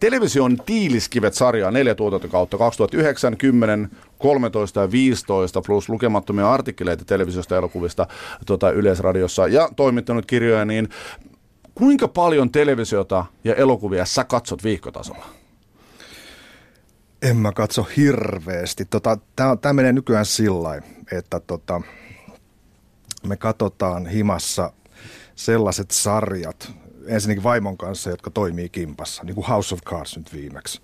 television 0.00 0.56
Tiiliskivet-sarjaa 0.66 1.70
neljä 1.70 1.94
tuotantokautta 1.94 2.58
2009, 2.58 3.36
10, 3.36 3.90
13 4.18 4.80
ja 4.80 4.90
15 4.90 5.62
plus 5.66 5.88
lukemattomia 5.88 6.52
artikkeleita 6.52 7.04
televisiosta 7.04 7.56
elokuvista 7.56 8.06
tota, 8.46 8.70
Yleisradiossa 8.70 9.46
ja 9.46 9.68
toimittanut 9.76 10.26
kirjoja, 10.26 10.64
niin 10.64 10.88
Kuinka 11.78 12.08
paljon 12.08 12.50
televisiota 12.50 13.24
ja 13.44 13.54
elokuvia 13.54 14.04
sä 14.04 14.24
katsot 14.24 14.64
viikkotasolla? 14.64 15.26
En 17.22 17.36
mä 17.36 17.52
katso 17.52 17.86
hirveästi. 17.96 18.84
Tota, 18.84 19.18
Tämä 19.36 19.72
menee 19.72 19.92
nykyään 19.92 20.26
sillä 20.26 20.82
että 21.12 21.40
tota, 21.40 21.80
me 23.26 23.36
katsotaan 23.36 24.06
himassa 24.06 24.72
sellaiset 25.34 25.90
sarjat, 25.90 26.72
ensinnäkin 27.06 27.42
vaimon 27.42 27.78
kanssa, 27.78 28.10
jotka 28.10 28.30
toimii 28.30 28.68
kimpassa, 28.68 29.24
niin 29.24 29.34
kuin 29.34 29.46
House 29.46 29.74
of 29.74 29.80
Cards 29.84 30.16
nyt 30.16 30.32
viimeksi 30.32 30.80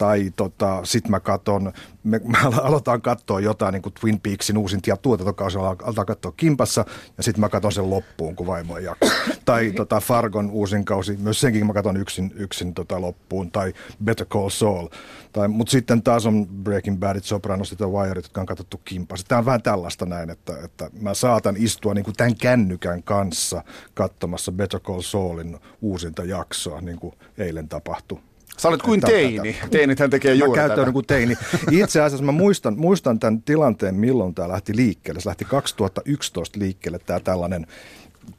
tai 0.00 0.32
tota, 0.36 0.80
sitten 0.84 1.10
mä 1.10 1.20
katon, 1.20 1.72
me, 2.04 2.20
mä 2.24 2.38
aloitan 2.62 3.02
katsoa 3.02 3.40
jotain 3.40 3.72
niin 3.72 3.82
kuin 3.82 3.92
Twin 4.00 4.20
Peaksin 4.20 4.58
uusintia 4.58 4.96
tuotantokausi, 4.96 5.58
aloitan 5.58 6.06
katsoa 6.06 6.32
kimpassa 6.36 6.84
ja 7.16 7.22
sitten 7.22 7.40
mä 7.40 7.48
katon 7.48 7.72
sen 7.72 7.90
loppuun, 7.90 8.36
kun 8.36 8.46
vaimo 8.46 8.76
ei 8.76 8.84
jaksa. 8.84 9.12
tai 9.44 9.72
tota, 9.72 10.00
Fargon 10.00 10.50
uusin 10.50 10.84
kausi, 10.84 11.16
myös 11.16 11.40
senkin 11.40 11.66
mä 11.66 11.72
katon 11.72 11.96
yksin, 11.96 12.32
yksin 12.36 12.74
tota, 12.74 13.00
loppuun, 13.00 13.50
tai 13.50 13.72
Better 14.04 14.26
Call 14.26 14.48
Saul. 14.48 14.88
Tai, 15.32 15.48
mutta 15.48 15.70
sitten 15.70 16.02
taas 16.02 16.26
on 16.26 16.46
Breaking 16.46 16.98
Badit, 16.98 17.24
Sopranos 17.24 17.74
ja 17.80 17.88
Wire, 17.88 18.18
jotka 18.18 18.40
on 18.40 18.46
katsottu 18.46 18.80
kimpassa. 18.84 19.26
Tämä 19.28 19.38
on 19.38 19.46
vähän 19.46 19.62
tällaista 19.62 20.06
näin, 20.06 20.30
että, 20.30 20.52
että 20.64 20.90
mä 21.00 21.14
saatan 21.14 21.56
istua 21.58 21.94
niin 21.94 22.04
kuin 22.04 22.16
tämän 22.16 22.36
kännykän 22.36 23.02
kanssa 23.02 23.64
katsomassa 23.94 24.52
Better 24.52 24.80
Call 24.80 25.00
Saulin 25.00 25.58
uusinta 25.80 26.24
jaksoa, 26.24 26.80
niin 26.80 26.98
kuin 26.98 27.14
eilen 27.38 27.68
tapahtui 27.68 28.20
Sä 28.56 28.68
olet 28.68 28.82
kuin 28.82 29.00
teini. 29.00 29.56
Teinithän 29.70 30.10
tekee 30.10 30.34
juuri 30.34 30.60
Mä 30.60 30.68
käytän 30.68 30.92
kuin 30.92 31.06
teini. 31.06 31.36
Itse 31.70 32.00
asiassa 32.00 32.24
mä 32.24 32.32
muistan, 32.32 32.78
muistan 32.78 33.18
tämän 33.18 33.42
tilanteen, 33.42 33.94
milloin 33.94 34.34
tämä 34.34 34.48
lähti 34.48 34.76
liikkeelle. 34.76 35.20
Se 35.20 35.28
lähti 35.28 35.44
2011 35.44 36.58
liikkeelle 36.60 36.98
tämä 36.98 37.20
tällainen 37.20 37.66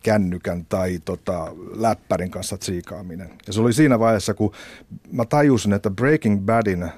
kännykän 0.03 0.65
tai 0.65 0.99
tota, 1.05 1.47
läppärin 1.75 2.31
kanssa 2.31 2.57
tsiikaaminen. 2.57 3.29
Ja 3.47 3.53
se 3.53 3.61
oli 3.61 3.73
siinä 3.73 3.99
vaiheessa, 3.99 4.33
kun 4.33 4.51
mä 5.11 5.25
tajusin, 5.25 5.73
että 5.73 5.89
Breaking 5.89 6.45
Badin 6.45 6.83
uh, 6.83 6.89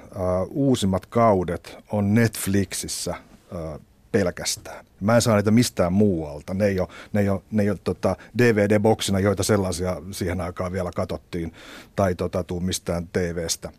uusimmat 0.50 1.06
kaudet 1.06 1.78
on 1.92 2.14
Netflixissä 2.14 3.14
uh, 3.52 3.80
pelkästään. 4.14 4.84
Mä 5.00 5.14
en 5.14 5.22
saa 5.22 5.36
niitä 5.36 5.50
mistään 5.50 5.92
muualta. 5.92 6.54
Ne 6.54 6.66
ei 6.66 6.80
ole, 6.80 6.88
ne 7.12 7.20
ei 7.20 7.28
ole, 7.28 7.42
ne 7.50 7.62
ei 7.62 7.70
ole 7.70 7.78
tota 7.84 8.16
DVD-boksina, 8.38 9.20
joita 9.20 9.42
sellaisia 9.42 10.02
siihen 10.10 10.40
aikaan 10.40 10.72
vielä 10.72 10.90
katsottiin, 10.94 11.52
tai 11.96 12.14
tota, 12.14 12.44
tuu 12.44 12.60
mistään 12.60 13.08
TVstä. 13.12 13.72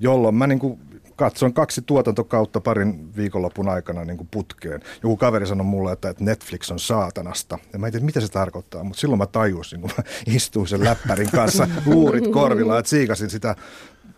jolloin 0.00 0.34
mä 0.34 0.46
niin 0.46 0.58
kuin 0.58 0.78
katsoin 1.16 1.52
kaksi 1.52 1.82
tuotantokautta 1.82 2.60
parin 2.60 3.16
viikonlopun 3.16 3.68
aikana 3.68 4.04
niin 4.04 4.16
kuin 4.16 4.28
putkeen. 4.30 4.80
Joku 5.02 5.16
kaveri 5.16 5.46
sanoi 5.46 5.66
mulle, 5.66 5.92
että 5.92 6.14
Netflix 6.20 6.70
on 6.70 6.78
saatanasta. 6.78 7.58
Ja 7.72 7.78
mä 7.78 7.86
en 7.86 7.92
tiedä, 7.92 8.06
mitä 8.06 8.20
se 8.20 8.28
tarkoittaa, 8.28 8.84
mutta 8.84 9.00
silloin 9.00 9.18
mä 9.18 9.26
tajusin, 9.26 9.80
kun 9.80 9.90
mä 9.98 10.04
istuin 10.36 10.68
sen 10.68 10.84
läppärin 10.84 11.30
kanssa 11.30 11.68
luurit 11.86 12.28
korvilla, 12.28 12.78
että 12.78 12.90
siikasin 12.90 13.30
sitä 13.30 13.56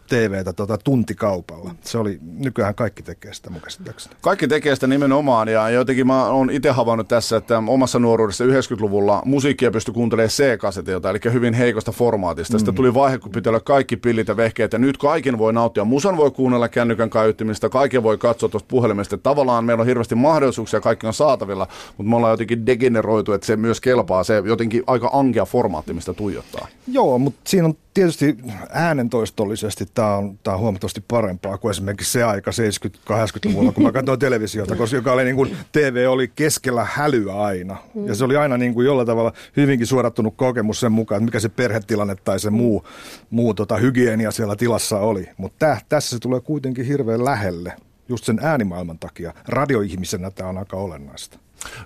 TVtä 0.09 0.53
tota, 0.53 0.79
tuntikaupalla. 0.79 1.75
Se 1.81 1.99
oli, 1.99 2.19
nykyään 2.23 2.75
kaikki 2.75 3.03
tekee 3.03 3.35
sitä 3.35 3.51
mun 3.51 3.61
käsittääkseni. 3.61 4.17
Kaikki 4.21 4.49
tekee 4.49 4.75
sitä 4.75 4.87
nimenomaan 4.87 5.49
ja 5.49 5.71
jotenkin 5.71 6.07
mä 6.07 6.27
oon 6.27 6.51
itse 6.51 6.71
havainnut 6.71 7.09
tässä, 7.09 7.37
että 7.37 7.63
omassa 7.67 7.99
nuoruudessa 7.99 8.45
90-luvulla 8.45 9.23
musiikkia 9.25 9.71
pystyi 9.71 9.95
kuuntelemaan 9.95 10.29
C-kasetilta, 10.31 11.11
eli 11.11 11.19
hyvin 11.33 11.55
heikosta 11.55 11.93
formaatista. 11.93 12.55
Mm. 12.55 12.59
Sitten 12.59 12.75
tuli 12.75 12.95
vaihe, 12.95 13.19
kun 13.19 13.33
pitää 13.33 13.51
olla 13.51 13.61
kaikki 13.61 13.97
pillit 13.97 14.29
ja 14.29 14.37
vehkeet 14.37 14.73
ja 14.73 14.79
nyt 14.79 14.99
kaiken 14.99 15.39
voi 15.39 15.53
nauttia. 15.53 15.85
Musan 15.85 16.17
voi 16.17 16.31
kuunnella 16.31 16.69
kännykän 16.69 17.11
kaiuttimista, 17.11 17.69
kaiken 17.69 18.03
voi 18.03 18.19
katsoa 18.19 18.49
tuosta 18.49 18.69
puhelimesta. 18.69 19.19
Tavallaan 19.19 19.65
meillä 19.65 19.81
on 19.81 19.87
hirveästi 19.87 20.15
mahdollisuuksia, 20.15 20.81
kaikki 20.81 21.07
on 21.07 21.15
saatavilla, 21.15 21.67
mutta 21.97 22.11
me 22.11 22.17
ollaan 22.17 22.33
jotenkin 22.33 22.67
degeneroitu, 22.67 23.33
että 23.33 23.47
se 23.47 23.57
myös 23.57 23.81
kelpaa. 23.81 24.25
Se 24.25 24.43
jotenkin 24.45 24.83
aika 24.87 25.11
ankea 25.13 25.45
formaatti, 25.45 25.93
mistä 25.93 26.15
tuijottaa. 26.15 26.69
Joo, 26.87 27.19
mutta 27.19 27.41
siinä 27.45 27.67
on 27.67 27.75
tietysti 27.99 28.37
äänentoistollisesti 28.71 29.87
tämä 29.95 30.17
on, 30.17 30.39
tämä 30.43 30.55
on 30.55 30.61
huomattavasti 30.61 31.05
parempaa 31.09 31.59
kuin 31.59 31.71
esimerkiksi 31.71 32.13
se 32.13 32.25
aika 32.25 32.51
70-80-luvulla, 32.51 33.73
kun 33.73 33.83
mä 33.83 33.93
katsoin 33.93 34.19
televisiota, 34.19 34.77
koska 34.77 34.97
joka 34.97 35.13
oli 35.13 35.25
niin 35.25 35.37
kuin, 35.37 35.57
TV 35.73 36.07
oli 36.09 36.29
keskellä 36.29 36.87
hälyä 36.93 37.35
aina. 37.35 37.77
Ja 38.05 38.15
se 38.15 38.25
oli 38.25 38.37
aina 38.37 38.57
niin 38.59 38.75
kuin 38.75 38.87
jollain 38.87 39.07
tavalla 39.07 39.33
hyvinkin 39.57 39.87
suodattunut 39.87 40.35
kokemus 40.37 40.81
sen 40.81 40.93
mukaan, 40.93 41.17
että 41.17 41.25
mikä 41.25 41.41
se 41.41 41.49
perhetilanne 41.49 42.17
tai 42.17 42.41
se 42.41 42.51
muu, 42.51 42.87
muu 43.31 43.55
tota, 43.55 43.77
hygienia 43.77 44.31
siellä 44.31 44.57
tilassa 44.57 44.99
oli. 44.99 45.29
Mutta 45.37 45.77
tässä 45.89 46.11
se 46.11 46.19
tulee 46.19 46.41
kuitenkin 46.41 46.87
hirveän 46.87 47.25
lähelle, 47.25 47.73
just 48.09 48.25
sen 48.25 48.39
äänimaailman 48.43 48.99
takia. 48.99 49.35
Radioihmisenä 49.49 50.31
tämä 50.31 50.51
on 50.51 50.59
aika 50.59 50.77
olennaista. 50.77 51.39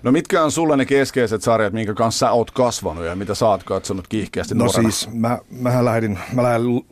No 0.03 0.11
mitkä 0.11 0.43
on 0.43 0.51
sulle 0.51 0.77
ne 0.77 0.85
keskeiset 0.85 1.41
sarjat, 1.41 1.73
minkä 1.73 1.93
kanssa 1.93 2.19
sä 2.19 2.31
oot 2.31 2.51
kasvanut 2.51 3.05
ja 3.05 3.15
mitä 3.15 3.35
sä 3.35 3.47
oot 3.47 3.63
katsonut 3.63 4.07
kiihkeästi 4.07 4.55
No 4.55 4.65
nuorena? 4.65 4.91
siis 4.91 5.13
mä, 5.13 5.39
mähän 5.51 5.85
lähdin, 5.85 6.19
mä 6.33 6.43
lähdin 6.43 6.85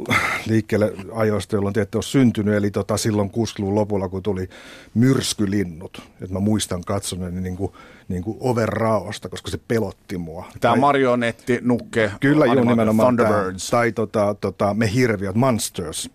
liikkeelle 0.45 0.93
ajoista, 1.13 1.55
jolloin 1.55 1.73
te 1.73 1.81
ette 1.81 1.97
ole 1.97 2.03
syntynyt, 2.03 2.55
eli 2.55 2.71
tota 2.71 2.97
silloin 2.97 3.29
60-luvun 3.29 3.75
lopulla, 3.75 4.09
kun 4.09 4.23
tuli 4.23 4.49
myrskylinnut. 4.93 6.01
Että 6.21 6.33
mä 6.33 6.39
muistan 6.39 6.81
katsoneeni 6.85 7.41
niin 7.41 7.57
kuin, 7.57 7.71
niin 8.07 8.23
kuin 8.23 8.37
overraosta, 8.39 9.29
koska 9.29 9.51
se 9.51 9.59
pelotti 9.67 10.17
mua. 10.17 10.45
Tämä 10.61 10.75
marionetti, 10.75 11.59
nukke, 11.61 12.11
Kyllä, 12.19 12.45
joo, 12.45 12.63
nimenomaan 12.63 13.17
Thunderbirds. 13.17 13.69
Tämä, 13.69 13.79
tai 13.79 13.91
tota, 13.91 14.35
tota, 14.41 14.73
me 14.73 14.93
hirviöt, 14.93 15.35
Monsters. 15.35 16.09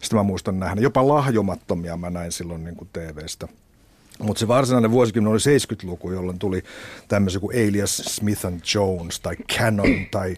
Sitten 0.00 0.16
mä 0.16 0.22
muistan 0.22 0.60
nähdä. 0.60 0.80
Jopa 0.80 1.08
lahjomattomia 1.08 1.96
mä 1.96 2.10
näin 2.10 2.32
silloin 2.32 2.64
niin 2.64 2.76
kuin 2.76 2.88
TV-stä. 2.92 3.48
Mutta 4.18 4.40
se 4.40 4.48
varsinainen 4.48 4.90
vuosikymmen 4.90 5.32
oli 5.32 5.38
70-luku, 5.38 6.12
jolloin 6.12 6.38
tuli 6.38 6.62
tämmöisiä 7.08 7.40
kuin 7.40 7.68
Alias 7.68 7.96
Smith 7.96 8.46
and 8.46 8.60
Jones 8.74 9.20
tai 9.20 9.36
Canon 9.36 10.06
tai 10.10 10.36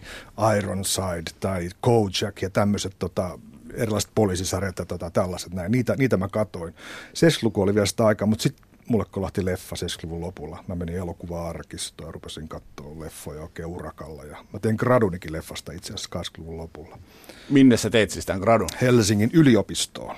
Ironside 0.57 1.31
tai 1.39 1.69
Kojak 1.81 2.41
ja 2.41 2.49
tämmöiset 2.49 2.95
tota, 2.99 3.39
erilaiset 3.73 4.11
poliisisarjat 4.15 4.79
ja 4.79 4.85
tota, 4.85 5.11
tällaiset 5.11 5.53
näin. 5.53 5.71
Niitä, 5.71 5.95
niitä 5.97 6.17
mä 6.17 6.27
katoin. 6.27 6.73
70-luku 7.09 7.61
oli 7.61 7.75
vielä 7.75 7.85
sitä 7.85 8.05
aikaa, 8.05 8.27
mutta 8.27 8.43
sitten 8.43 8.65
mulle 8.87 9.05
kolahti 9.11 9.45
leffa 9.45 9.75
70-luvun 9.75 10.21
lopulla. 10.21 10.63
Mä 10.67 10.75
menin 10.75 10.95
elokuva-arkistoon 10.95 12.07
ja 12.07 12.11
rupesin 12.11 12.47
katsoa 12.47 12.99
leffoja 12.99 13.41
oikein 13.41 13.67
urakalla. 13.67 14.23
Ja 14.23 14.37
mä 14.53 14.59
tein 14.59 14.75
gradunikin 14.75 15.33
leffasta 15.33 15.71
itse 15.71 15.93
asiassa 15.93 16.19
80-luvun 16.19 16.57
lopulla. 16.57 16.99
Minne 17.49 17.77
sä 17.77 17.89
teit 17.89 18.11
siis 18.11 18.25
tämän 18.25 18.41
gradun? 18.41 18.69
Helsingin 18.81 19.29
yliopistoon. 19.33 20.15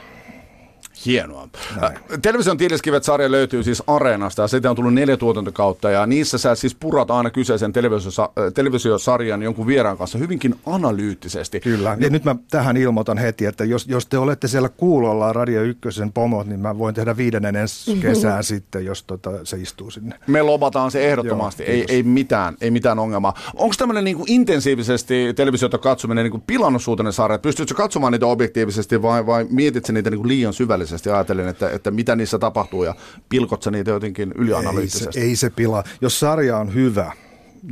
Hienoa. 1.06 1.48
Näin. 1.82 2.00
Television 2.22 2.58
Tiiliskivet-sarja 2.58 3.32
löytyy 3.32 3.64
siis 3.64 3.84
Areenasta 3.88 4.42
ja 4.42 4.48
siitä 4.48 4.70
on 4.70 4.76
tullut 4.76 4.94
neljä 4.94 5.18
tuotantokautta 5.18 5.90
ja 5.90 6.06
niissä 6.06 6.38
sä 6.38 6.56
siis 6.56 6.76
purat 6.76 7.12
aina 7.12 7.30
kyseisen 7.30 7.74
televisiosa- 7.74 8.30
televisiosarjan 8.54 9.44
jonkun 9.44 9.68
vieraan 9.68 9.98
kanssa 9.98 10.18
hyvinkin 10.18 10.56
analyyttisesti. 10.66 11.60
Kyllä, 11.60 11.98
ja 12.00 12.10
nyt 12.10 12.24
mä 12.24 12.36
tähän 12.52 12.78
ilmoitan 12.78 13.18
heti, 13.18 13.46
että 13.46 13.66
jos, 13.66 13.88
jos 13.88 14.06
te 14.06 14.18
olette 14.18 14.48
siellä 14.48 14.70
kuulolla 14.70 15.34
Radio 15.34 15.62
Ykkösen 15.62 16.14
pomot, 16.14 16.48
niin 16.48 16.60
mä 16.60 16.78
voin 16.78 16.96
tehdä 16.96 17.18
viidennen 17.18 17.56
ensi 17.56 17.96
kesää 18.02 18.42
sitten, 18.42 18.86
jos 18.86 19.04
tota, 19.04 19.32
se 19.44 19.58
istuu 19.58 19.92
sinne. 19.92 20.20
Me 20.28 20.42
lobataan 20.42 20.92
se 20.92 21.06
ehdottomasti, 21.06 21.64
Joo, 21.64 21.72
ei, 21.72 21.86
ei, 21.90 22.04
mitään, 22.04 22.56
ei 22.62 22.72
mitään 22.72 23.00
ongelmaa. 23.00 23.34
Onko 23.56 23.76
tämmöinen 23.78 24.04
niin 24.04 24.18
intensiivisesti 24.28 25.34
televisiota 25.36 25.78
katsominen 25.78 26.24
niin 26.24 26.32
kuin 26.32 26.44
pilannut 26.48 26.82
sarja? 27.12 27.40
Pystytkö 27.40 27.76
katsomaan 27.76 28.14
niitä 28.14 28.26
objektiivisesti 28.26 29.02
vai, 29.02 29.26
vai 29.26 29.46
mietit 29.50 29.90
niitä 29.90 30.10
niin 30.10 30.20
kuin 30.20 30.28
liian 30.28 30.54
syvällisesti? 30.54 30.83
Analyyttisesti 30.84 31.10
ajatellen, 31.10 31.48
että, 31.48 31.70
että 31.70 31.92
mitä 31.92 32.16
niissä 32.16 32.40
tapahtuu 32.40 32.84
ja 32.84 32.96
pilkot 33.30 33.64
sä 33.64 33.72
niitä 33.72 33.92
jotenkin 33.92 34.32
ylianalyyttisesti? 34.36 35.20
Ei 35.20 35.26
se, 35.26 35.30
ei 35.30 35.36
se 35.36 35.50
pilaa. 35.50 35.84
Jos 36.02 36.20
sarja 36.20 36.58
on 36.58 36.74
hyvä, 36.74 37.12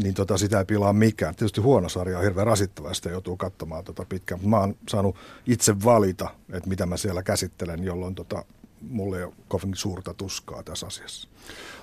niin 0.04 0.14
tota, 0.14 0.38
sitä 0.38 0.60
ei 0.60 0.66
pilaa 0.66 0.94
mikään. 0.94 1.36
Tietysti 1.36 1.62
huono 1.62 1.90
sarja 1.90 2.18
on 2.18 2.24
hirveän 2.24 2.48
rasittava 2.48 2.88
ja 2.88 2.94
sitä 2.94 3.10
joutuu 3.10 3.38
katsomaan 3.38 3.84
tota 3.84 4.06
pitkään. 4.10 4.40
Mutta 4.40 4.50
mä 4.50 4.60
oon 4.60 4.76
saanut 4.90 5.16
itse 5.48 5.84
valita, 5.84 6.30
että 6.54 6.70
mitä 6.70 6.86
mä 6.86 6.98
siellä 6.98 7.24
käsittelen, 7.24 7.84
jolloin 7.84 8.16
tota, 8.16 8.46
mulle 8.90 9.18
ei 9.18 9.24
ole 9.24 9.34
kovin 9.48 9.76
suurta 9.76 10.14
tuskaa 10.14 10.64
tässä 10.64 10.88
asiassa. 10.88 11.28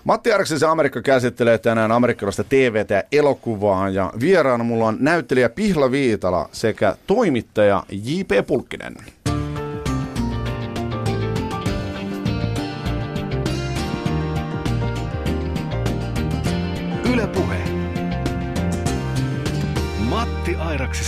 Matti 0.05 0.33
Arksisen 0.33 0.69
Amerikka 0.69 1.03
käsittelee 1.03 1.59
tänään 1.59 1.93
amerikkalaista 1.93 2.45
TVtä 2.45 2.95
ja 2.95 3.03
elokuvaa 3.13 3.89
ja 3.89 4.13
vieraana 4.21 4.65
mulla 4.65 4.87
on 4.87 4.97
näyttelijä 5.01 5.49
Pihla 5.49 5.91
Viitala 5.91 6.49
sekä 6.53 6.97
toimittaja 7.07 7.85
J.P. 7.91 8.47
Pulkkinen. 8.47 8.97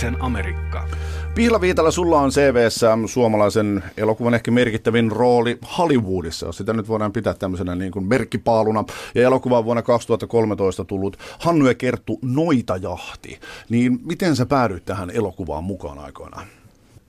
Airaksisen 0.01 0.23
Amerikka. 0.23 0.87
Pihla 1.35 1.61
Viitala, 1.61 1.91
sulla 1.91 2.19
on 2.19 2.29
CVssä 2.29 2.97
suomalaisen 3.05 3.83
elokuvan 3.97 4.33
ehkä 4.33 4.51
merkittävin 4.51 5.11
rooli 5.11 5.59
Hollywoodissa, 5.77 6.45
jos 6.45 6.57
sitä 6.57 6.73
nyt 6.73 6.87
voidaan 6.87 7.11
pitää 7.11 7.33
tämmöisenä 7.33 7.75
niin 7.75 7.91
kuin 7.91 8.05
merkkipaaluna. 8.05 8.83
Ja 9.15 9.21
elokuva 9.21 9.57
on 9.57 9.65
vuonna 9.65 9.81
2013 9.81 10.85
tullut 10.85 11.17
Hannu 11.39 11.67
ja 11.67 11.75
Kerttu 11.75 12.19
Noitajahti. 12.21 13.39
Niin 13.69 13.99
miten 14.05 14.35
sä 14.35 14.45
päädyit 14.45 14.85
tähän 14.85 15.09
elokuvaan 15.09 15.63
mukaan 15.63 15.99
aikoinaan? 15.99 16.47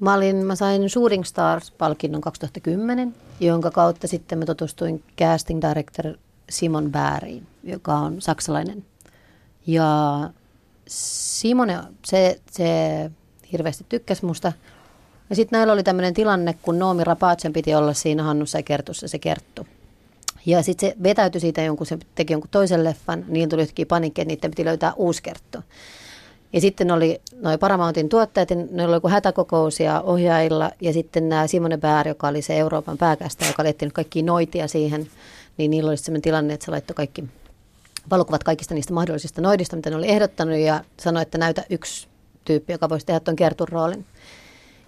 Mä, 0.01 0.15
olin, 0.15 0.37
mä 0.37 0.55
sain 0.55 0.91
Shooting 0.91 1.25
Stars-palkinnon 1.25 2.21
2010, 2.21 3.15
jonka 3.41 3.71
kautta 3.71 4.09
sitten 4.09 4.39
mä 4.39 4.45
tutustuin 4.45 5.03
casting 5.19 5.61
director 5.69 6.05
Simon 6.51 6.91
Bääriin, 6.91 7.47
joka 7.65 7.95
on 7.95 8.21
saksalainen. 8.21 8.85
Ja 9.67 10.21
Simone, 10.89 11.79
se, 12.05 12.41
se 12.51 12.71
hirveästi 13.53 13.85
tykkäsi 13.89 14.25
musta. 14.27 14.53
Ja 15.31 15.37
sitten 15.37 15.57
näillä 15.57 15.73
oli 15.73 15.83
tämmöinen 15.83 16.15
tilanne, 16.15 16.55
kun 16.63 16.79
Noomi 16.79 17.05
Rapatsen 17.05 17.53
piti 17.53 17.75
olla 17.75 17.95
siinä 17.95 18.23
Hannussa 18.23 18.59
ja 18.59 18.63
Kertussa 18.63 19.09
se 19.09 19.19
Kerttu. 19.19 19.67
Ja 20.47 20.63
sitten 20.63 20.91
se 20.91 20.97
vetäytyi 21.03 21.41
siitä 21.41 21.63
jonkun, 21.63 21.87
se 21.87 21.99
teki 22.15 22.33
jonkun 22.33 22.51
toisen 22.51 22.85
leffan, 22.85 23.25
niin 23.29 23.49
tuli 23.49 23.63
yhtäkkiä 23.63 23.87
panikki, 23.87 24.21
että 24.21 24.35
niiden 24.35 24.51
piti 24.51 24.65
löytää 24.65 24.93
uusi 24.97 25.23
Kerttu. 25.23 25.59
Ja 26.53 26.61
sitten 26.61 26.91
oli 26.91 27.21
noin 27.41 27.59
Paramountin 27.59 28.09
tuottajat, 28.09 28.51
ja 28.51 28.57
ne 28.71 28.85
oli 28.85 28.95
joku 28.95 29.09
hätäkokous 29.09 29.81
ja 29.81 30.01
ohjaajilla, 30.01 30.71
ja 30.81 30.93
sitten 30.93 31.29
nämä 31.29 31.47
Simone 31.47 31.79
Bär, 31.79 32.09
joka 32.09 32.29
oli 32.29 32.43
se 32.43 32.59
Euroopan 32.59 32.99
pääkästä, 32.99 33.47
joka 33.47 33.63
oli 33.63 33.91
kaikki 33.93 34.23
noitia 34.23 34.69
siihen, 34.69 35.09
niin 35.57 35.71
niillä 35.71 35.89
oli 35.89 35.97
sellainen 35.97 36.23
tilanne, 36.23 36.55
että 36.55 36.65
se 36.65 36.71
laittoi 36.71 36.95
kaikki 36.95 37.25
valokuvat 38.11 38.45
kaikista 38.45 38.75
niistä 38.75 38.93
mahdollisista 38.93 39.41
noidista, 39.41 39.77
mitä 39.77 39.91
ne 39.91 39.97
oli 39.97 40.09
ehdottanut 40.09 40.59
ja 40.59 40.85
sanoi, 41.01 41.23
että 41.23 41.39
näytä 41.39 41.65
yksi 41.71 42.09
tyyppi, 42.45 42.73
joka 42.73 42.89
voisi 42.89 43.07
tehdä 43.07 43.21
tuon 43.21 43.37
kertun 43.37 43.69
roolin. 43.69 44.07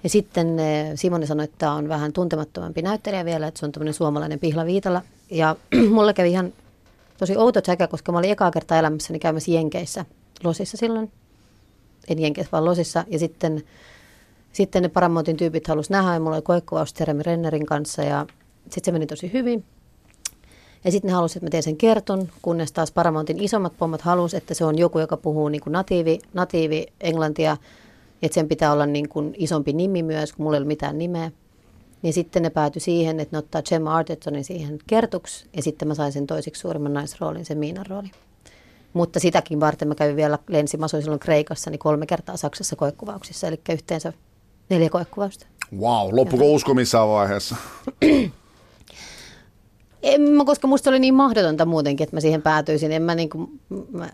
Ja 0.04 0.10
sitten 0.10 0.58
eh, 0.58 0.92
Simone 0.94 1.26
sanoi, 1.26 1.44
että 1.44 1.56
tämä 1.58 1.74
on 1.74 1.88
vähän 1.88 2.12
tuntemattomampi 2.12 2.82
näyttelijä 2.82 3.24
vielä, 3.24 3.46
että 3.46 3.60
se 3.60 3.66
on 3.66 3.72
tämmöinen 3.72 3.94
suomalainen 3.94 4.38
Pihla 4.38 4.66
Viitala. 4.66 5.02
Ja 5.30 5.56
mulle 5.94 6.14
kävi 6.14 6.30
ihan 6.30 6.52
tosi 7.18 7.36
outo 7.36 7.60
tsäkä, 7.60 7.86
koska 7.86 8.12
mä 8.12 8.18
olin 8.18 8.30
ekaa 8.30 8.50
kertaa 8.50 8.78
elämässäni 8.78 9.18
käymässä 9.18 9.50
Jenkeissä, 9.50 10.04
Losissa 10.44 10.76
silloin. 10.76 11.12
En 12.08 12.18
Jenkeissä, 12.18 12.52
vaan 12.52 12.64
Losissa. 12.64 13.04
Ja 13.08 13.18
sitten, 13.18 13.62
sitten 14.52 14.82
ne 14.82 14.88
Paramountin 14.88 15.36
tyypit 15.36 15.68
halusi 15.68 15.92
nähdä 15.92 16.14
ja 16.14 16.20
mulla 16.20 16.36
oli 16.36 16.42
koekkuvaus 16.42 16.94
Jeremy 17.00 17.22
Rennerin 17.22 17.66
kanssa 17.66 18.02
ja 18.02 18.26
sitten 18.62 18.84
se 18.84 18.92
meni 18.92 19.06
tosi 19.06 19.32
hyvin. 19.32 19.64
Ja 20.84 20.90
sitten 20.90 21.08
ne 21.08 21.14
halusivat, 21.14 21.36
että 21.36 21.46
mä 21.46 21.50
teen 21.50 21.62
sen 21.62 21.76
kerton, 21.76 22.28
kunnes 22.42 22.72
taas 22.72 22.92
Paramountin 22.92 23.40
isommat 23.40 23.72
pommat 23.78 24.00
halusivat, 24.00 24.42
että 24.42 24.54
se 24.54 24.64
on 24.64 24.78
joku, 24.78 24.98
joka 24.98 25.16
puhuu 25.16 25.48
niin 25.48 25.60
kuin 25.60 25.72
natiivi, 25.72 26.18
natiivi 26.34 26.86
englantia, 27.00 27.56
että 28.22 28.34
sen 28.34 28.48
pitää 28.48 28.72
olla 28.72 28.86
niin 28.86 29.08
kuin 29.08 29.34
isompi 29.38 29.72
nimi 29.72 30.02
myös, 30.02 30.32
kun 30.32 30.44
mulla 30.44 30.56
ei 30.56 30.60
ole 30.60 30.66
mitään 30.66 30.98
nimeä. 30.98 31.30
Ja 32.02 32.12
sitten 32.12 32.42
ne 32.42 32.50
päätyi 32.50 32.80
siihen, 32.80 33.20
että 33.20 33.36
ne 33.36 33.38
ottaa 33.38 33.62
Gemma 33.62 33.96
Artertonin 33.96 34.44
siihen 34.44 34.78
kertuksi, 34.86 35.46
ja 35.56 35.62
sitten 35.62 35.88
mä 35.88 35.94
sain 35.94 36.12
sen 36.12 36.26
toisiksi 36.26 36.60
suurimman 36.60 36.92
naisroolin, 36.92 37.44
sen 37.44 37.58
Miinan 37.58 37.86
rooli. 37.86 38.10
Mutta 38.92 39.20
sitäkin 39.20 39.60
varten 39.60 39.88
mä 39.88 39.94
kävin 39.94 40.16
vielä, 40.16 40.38
lensin, 40.48 40.80
mä 40.80 40.88
silloin 40.88 41.20
Kreikassa, 41.20 41.70
niin 41.70 41.78
kolme 41.78 42.06
kertaa 42.06 42.36
Saksassa 42.36 42.76
koekuvauksissa, 42.76 43.46
eli 43.48 43.60
yhteensä 43.72 44.12
neljä 44.70 44.90
koekuvausta. 44.90 45.46
Wow, 45.78 46.08
loppuko 46.12 46.52
usko 46.52 46.74
missään 46.74 47.08
vaiheessa? 47.08 47.56
En 50.04 50.46
koska 50.46 50.66
musta 50.66 50.90
oli 50.90 50.98
niin 50.98 51.14
mahdotonta 51.14 51.64
muutenkin, 51.64 52.04
että 52.04 52.16
mä 52.16 52.20
siihen 52.20 52.42
päätyisin. 52.42 52.92
En 52.92 53.02
mä 53.02 53.14
niinku, 53.14 53.50
mä, 53.92 54.08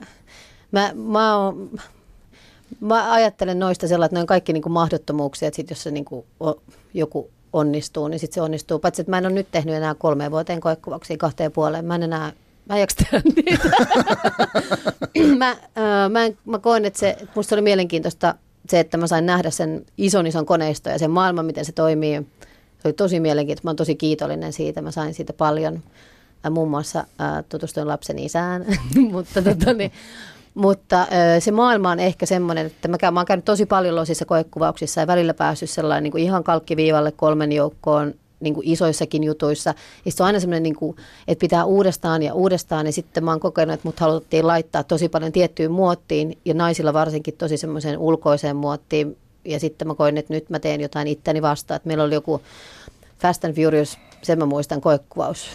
mä, 0.73 0.93
mä, 0.95 1.37
oon, 1.37 1.71
mä 2.81 3.13
ajattelen 3.13 3.59
noista 3.59 3.89
sellainen, 3.89 4.07
että 4.07 4.17
ne 4.17 4.21
on 4.21 4.27
kaikki 4.27 4.53
niinku 4.53 4.69
mahdottomuuksia, 4.69 5.49
että 5.49 5.57
sit 5.57 5.71
jos 5.71 5.83
se 5.83 5.91
niinku 5.91 6.27
o, 6.41 6.55
joku 6.95 7.31
onnistuu, 7.53 8.09
niin 8.09 8.21
sitten 8.21 8.35
se 8.35 8.43
onnistuu. 8.43 8.79
Paitsi, 8.79 9.03
että 9.03 9.11
mä 9.11 9.19
en 9.19 9.27
ole 9.27 9.35
nyt 9.35 9.49
tehnyt 9.51 9.75
enää 9.75 9.95
kolmeen 9.95 10.31
vuoteen 10.31 10.61
koekkuvauksia 10.61 11.17
kahteen 11.17 11.53
puoleen. 11.53 11.85
Mä 11.85 11.95
en 11.95 12.03
enää, 12.03 12.33
mä 12.69 12.75
en 12.75 12.81
jaksa 12.81 13.05
niitä. 13.37 13.69
mä, 15.39 15.51
äh, 15.51 16.11
mä, 16.11 16.21
mä 16.45 16.59
koen, 16.59 16.85
että 16.85 16.99
se, 16.99 17.17
musta 17.35 17.55
oli 17.55 17.63
mielenkiintoista 17.63 18.35
se, 18.69 18.81
että 18.81 18.97
mä 18.97 19.07
sain 19.07 19.27
nähdä 19.27 19.51
sen 19.51 19.87
ison 19.99 20.27
ison 20.27 20.47
koneiston 20.47 20.93
ja 20.93 20.99
sen 20.99 21.11
maailman, 21.11 21.47
miten 21.47 21.65
se 21.65 21.73
toimii. 21.73 22.27
Se 22.83 22.89
oli 22.89 22.93
tosi 22.93 23.21
mielenkiintoista. 23.21 23.67
Mä 23.67 23.71
oon 23.71 23.77
tosi 23.77 23.95
kiitollinen 23.95 24.53
siitä. 24.53 24.83
Mä 24.83 24.91
sain 24.91 25.15
siitä 25.15 25.33
paljon. 25.33 25.83
Mä 26.45 26.51
muun 26.51 26.71
muassa 26.71 26.99
äh, 26.99 27.45
tutustuin 27.49 27.89
lapseni 27.89 28.25
isään, 28.25 28.67
mutta, 29.13 29.43
tota, 29.43 29.73
niin, 29.73 29.93
mutta 30.55 31.01
äh, 31.01 31.09
se 31.39 31.51
maailma 31.51 31.91
on 31.91 32.01
ehkä 32.01 32.27
semmoinen, 32.27 32.67
että 32.67 32.89
mä, 32.89 32.99
käyn, 32.99 33.15
mä 33.15 33.21
oon 33.21 33.27
käynyt 33.27 33.45
tosi 33.45 33.67
paljon 33.67 33.97
losissa 33.97 34.25
koekuvauksissa 34.25 35.01
ja 35.01 35.07
välillä 35.07 35.35
päässyt 35.35 35.71
sellainen 35.71 36.03
niin 36.03 36.13
kuin 36.13 36.25
ihan 36.25 36.45
kalkkiviivalle 36.45 37.13
kolmen 37.13 37.53
joukkoon 37.53 38.15
niin 38.41 38.55
kuin 38.55 38.69
isoissakin 38.69 39.25
jutuissa. 39.25 39.75
Ja 40.05 40.13
se 40.13 40.23
on 40.23 40.27
aina 40.27 40.41
semmoinen, 40.41 40.63
niin 40.63 40.97
että 41.29 41.41
pitää 41.41 41.65
uudestaan 41.65 42.23
ja 42.23 42.35
uudestaan. 42.35 42.87
Ja 42.87 42.93
sitten 42.93 43.25
mä 43.25 43.31
oon 43.31 43.41
kokenut, 43.41 43.75
että 43.75 43.89
mut 43.89 44.01
haluttiin 44.01 44.47
laittaa 44.47 44.85
tosi 44.85 45.09
paljon 45.09 45.33
tiettyyn 45.33 45.73
muottiin 45.73 46.39
ja 46.45 46.55
naisilla 46.55 46.93
varsinkin 46.93 47.37
tosi 47.37 47.57
semmoiseen 47.57 47.99
ulkoiseen 47.99 48.57
muottiin. 48.57 49.17
Ja 49.45 49.61
sitten 49.61 49.89
mä 49.89 49.95
koin, 49.95 50.19
että 50.19 50.35
nyt 50.35 50.51
mä 50.51 50.59
teen 50.59 50.81
jotain 50.81 51.09
itteni 51.09 51.43
vastaan. 51.43 51.77
Että 51.77 51.87
meillä 51.87 52.05
oli 52.05 52.15
joku 52.15 52.43
Fast 53.19 53.45
and 53.45 53.55
Furious, 53.55 53.99
sen 54.23 54.39
mä 54.39 54.47
muistan, 54.47 54.81
koekuvaus 54.81 55.51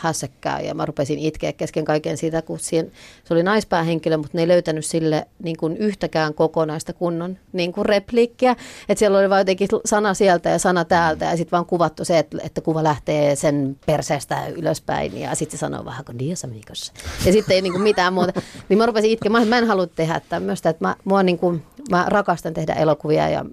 hässäkkää 0.00 0.60
ja 0.60 0.74
mä 0.74 0.86
rupesin 0.86 1.18
itkeä 1.18 1.52
kesken 1.52 1.84
kaiken 1.84 2.16
siitä, 2.16 2.42
kun 2.42 2.58
siihen, 2.58 2.92
se 3.24 3.34
oli 3.34 3.42
naispäähenkilö, 3.42 4.16
mutta 4.16 4.30
ne 4.32 4.42
ei 4.42 4.48
löytänyt 4.48 4.84
sille 4.84 5.26
niin 5.42 5.56
kuin 5.56 5.76
yhtäkään 5.76 6.34
kokonaista 6.34 6.92
kunnon 6.92 7.38
niin 7.52 7.72
kuin 7.72 7.86
repliikkiä. 7.86 8.56
Että 8.88 8.98
siellä 8.98 9.18
oli 9.18 9.30
vain 9.30 9.40
jotenkin 9.40 9.68
sana 9.84 10.14
sieltä 10.14 10.48
ja 10.48 10.58
sana 10.58 10.84
täältä 10.84 11.24
ja 11.24 11.36
sitten 11.36 11.50
vaan 11.50 11.66
kuvattu 11.66 12.04
se, 12.04 12.18
että, 12.18 12.38
että 12.42 12.60
kuva 12.60 12.82
lähtee 12.82 13.36
sen 13.36 13.76
perseestä 13.86 14.46
ylöspäin 14.46 15.18
ja 15.20 15.34
sitten 15.34 15.58
se 15.58 15.60
sanoo 15.60 15.84
vähän 15.84 16.04
kuin 16.04 16.18
dias 16.18 16.44
amigos. 16.44 16.92
Ja 17.26 17.32
sitten 17.32 17.54
ei 17.54 17.62
niin 17.62 17.72
kuin 17.72 17.82
mitään 17.82 18.12
muuta. 18.12 18.32
Niin 18.68 18.78
mä 18.78 18.86
rupesin 18.86 19.10
itkemään, 19.10 19.48
mä 19.48 19.58
en 19.58 19.66
halua 19.66 19.86
tehdä 19.86 20.20
tämmöistä, 20.28 20.70
että 20.70 20.84
mä, 20.84 20.96
mua 21.04 21.22
niin 21.22 21.38
kuin, 21.38 21.62
mä 21.90 22.04
rakastan 22.08 22.54
tehdä 22.54 22.74
elokuvia 22.74 23.28
ja 23.28 23.44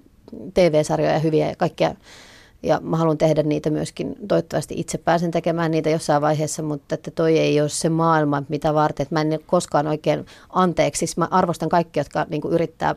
TV-sarjoja 0.54 1.18
hyviä 1.18 1.48
ja 1.48 1.56
kaikkea 1.56 1.94
ja 2.62 2.80
mä 2.80 2.96
haluan 2.96 3.18
tehdä 3.18 3.42
niitä 3.42 3.70
myöskin, 3.70 4.16
toivottavasti 4.28 4.74
itse 4.80 4.98
pääsen 4.98 5.30
tekemään 5.30 5.70
niitä 5.70 5.90
jossain 5.90 6.22
vaiheessa, 6.22 6.62
mutta 6.62 6.94
että 6.94 7.10
toi 7.10 7.38
ei 7.38 7.60
ole 7.60 7.68
se 7.68 7.88
maailma, 7.88 8.42
mitä 8.48 8.74
varten, 8.74 9.04
että 9.04 9.14
mä 9.14 9.20
en 9.20 9.40
koskaan 9.46 9.86
oikein 9.86 10.26
anteeksi. 10.50 11.06
Mä 11.16 11.28
arvostan 11.30 11.68
kaikki, 11.68 12.00
jotka 12.00 12.26
niin 12.30 12.42
yrittää 12.50 12.94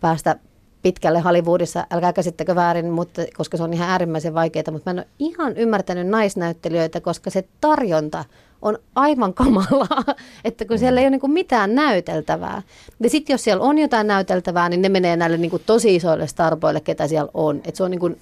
päästä 0.00 0.36
pitkälle 0.82 1.20
Hollywoodissa, 1.20 1.86
älkää 1.90 2.12
käsittäkö 2.12 2.54
väärin, 2.54 2.90
mutta, 2.90 3.22
koska 3.36 3.56
se 3.56 3.62
on 3.62 3.72
ihan 3.72 3.90
äärimmäisen 3.90 4.34
vaikeaa, 4.34 4.72
mutta 4.72 4.94
mä 4.94 5.00
en 5.00 5.06
ole 5.06 5.14
ihan 5.18 5.56
ymmärtänyt 5.56 6.06
naisnäyttelijöitä, 6.06 7.00
koska 7.00 7.30
se 7.30 7.44
tarjonta 7.60 8.24
on 8.62 8.78
aivan 8.94 9.34
kamalaa, 9.34 10.04
että 10.44 10.64
kun 10.64 10.78
siellä 10.78 11.00
ei 11.00 11.06
ole 11.06 11.18
niin 11.18 11.32
mitään 11.32 11.74
näyteltävää. 11.74 12.62
Ja 13.02 13.10
sitten 13.10 13.34
jos 13.34 13.44
siellä 13.44 13.64
on 13.64 13.78
jotain 13.78 14.06
näyteltävää, 14.06 14.68
niin 14.68 14.82
ne 14.82 14.88
menee 14.88 15.16
näille 15.16 15.36
niin 15.36 15.62
tosi 15.66 15.96
isoille 15.96 16.26
starboille, 16.26 16.80
ketä 16.80 17.08
siellä 17.08 17.30
on. 17.34 17.56
Että 17.56 17.76
se 17.76 17.84
on 17.84 17.90
niin 17.90 18.00
kuin 18.00 18.18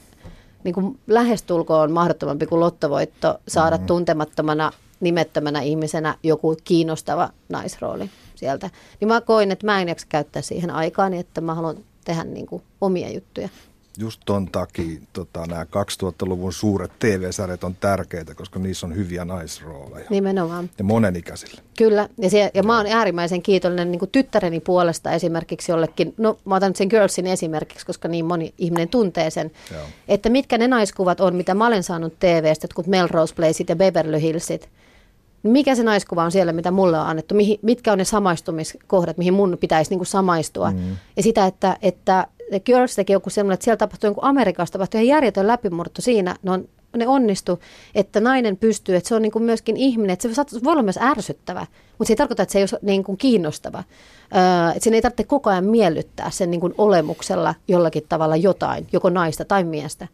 niin 0.64 0.74
kuin 0.74 0.98
lähestulkoon 1.06 1.92
mahdottomampi 1.92 2.46
kuin 2.46 2.60
lottovoitto 2.60 3.38
saada 3.48 3.76
mm-hmm. 3.76 3.86
tuntemattomana, 3.86 4.72
nimettömänä 5.00 5.60
ihmisenä 5.60 6.14
joku 6.22 6.56
kiinnostava 6.64 7.30
naisrooli 7.48 8.10
sieltä. 8.34 8.70
Niin 9.00 9.08
mä 9.08 9.20
koin, 9.20 9.50
että 9.50 9.66
mä 9.66 9.80
en 9.80 9.88
jaksa 9.88 10.06
käyttää 10.08 10.42
siihen 10.42 10.70
aikaan, 10.70 11.14
että 11.14 11.40
mä 11.40 11.54
haluan 11.54 11.76
tehdä 12.04 12.24
niin 12.24 12.46
kuin 12.46 12.62
omia 12.80 13.10
juttuja 13.10 13.48
just 13.98 14.20
ton 14.24 14.46
takia 14.46 15.00
tota, 15.12 15.46
nämä 15.46 15.64
2000-luvun 15.64 16.52
suuret 16.52 16.92
TV-sarjat 16.98 17.64
on 17.64 17.74
tärkeitä, 17.74 18.34
koska 18.34 18.58
niissä 18.58 18.86
on 18.86 18.96
hyviä 18.96 19.24
naisrooleja. 19.24 20.06
Nimenomaan. 20.10 20.70
Ja 20.78 20.84
monenikäisillä. 20.84 21.62
Kyllä, 21.78 22.08
ja, 22.18 22.30
se, 22.30 22.50
ja 22.54 22.62
mä 22.62 22.76
oon 22.76 22.86
äärimmäisen 22.86 23.42
kiitollinen 23.42 23.92
niin 23.92 24.10
tyttäreni 24.12 24.60
puolesta 24.60 25.10
esimerkiksi 25.10 25.72
jollekin, 25.72 26.14
no 26.18 26.38
mä 26.44 26.54
otan 26.54 26.76
sen 26.76 26.88
Girlsin 26.88 27.26
esimerkiksi, 27.26 27.86
koska 27.86 28.08
niin 28.08 28.24
moni 28.24 28.54
ihminen 28.58 28.88
tuntee 28.88 29.30
sen, 29.30 29.50
Joo. 29.72 29.86
että 30.08 30.28
mitkä 30.28 30.58
ne 30.58 30.68
naiskuvat 30.68 31.20
on, 31.20 31.36
mitä 31.36 31.54
mä 31.54 31.66
olen 31.66 31.82
saanut 31.82 32.18
TVstä, 32.18 32.68
kun 32.74 32.84
Melrose 32.86 33.34
Placeit 33.34 33.68
ja 33.68 33.76
Beverly 33.76 34.20
Hillsit, 34.20 34.68
mikä 35.42 35.74
se 35.74 35.82
naiskuva 35.82 36.24
on 36.24 36.32
siellä, 36.32 36.52
mitä 36.52 36.70
mulle 36.70 36.98
on 36.98 37.06
annettu, 37.06 37.34
mihin, 37.34 37.58
mitkä 37.62 37.92
on 37.92 37.98
ne 37.98 38.04
samaistumiskohdat, 38.04 39.18
mihin 39.18 39.34
mun 39.34 39.58
pitäisi 39.60 39.90
niin 39.90 39.98
kuin 39.98 40.06
samaistua. 40.06 40.70
Mm. 40.70 40.96
Ja 41.16 41.22
sitä, 41.22 41.46
että, 41.46 41.76
että 41.82 42.26
Girls 42.64 42.94
teki 42.94 43.12
joku 43.12 43.30
semmoinen, 43.30 43.54
että 43.54 43.64
siellä 43.64 43.76
tapahtui 43.76 44.08
jonkun 44.08 44.24
Amerikassa 44.24 44.72
tapahtui 44.72 45.00
ihan 45.00 45.16
järjetön 45.16 45.46
läpimurto 45.46 46.02
siinä, 46.02 46.36
ne, 46.42 46.50
on, 46.50 46.68
ne 46.96 47.08
onnistu, 47.08 47.60
että 47.94 48.20
nainen 48.20 48.56
pystyy, 48.56 48.96
että 48.96 49.08
se 49.08 49.14
on 49.14 49.22
niin 49.22 49.32
kuin 49.32 49.42
myöskin 49.42 49.76
ihminen, 49.76 50.14
että 50.14 50.28
se 50.28 50.64
voi 50.64 50.72
olla 50.72 50.82
myös 50.82 50.98
ärsyttävä, 51.02 51.66
mutta 51.98 52.04
se 52.04 52.12
ei 52.12 52.16
tarkoita, 52.16 52.42
että 52.42 52.52
se 52.52 52.58
ei 52.58 52.66
ole 52.72 52.80
niin 52.82 53.04
kuin 53.04 53.18
kiinnostava. 53.18 53.78
Öö, 54.36 54.70
että 54.70 54.84
sen 54.84 54.94
ei 54.94 55.02
tarvitse 55.02 55.24
koko 55.24 55.50
ajan 55.50 55.64
miellyttää 55.64 56.30
sen 56.30 56.50
niin 56.50 56.60
kuin 56.60 56.74
olemuksella 56.78 57.54
jollakin 57.68 58.02
tavalla 58.08 58.36
jotain, 58.36 58.86
joko 58.92 59.10
naista 59.10 59.44
tai 59.44 59.64
miestä. 59.64 60.08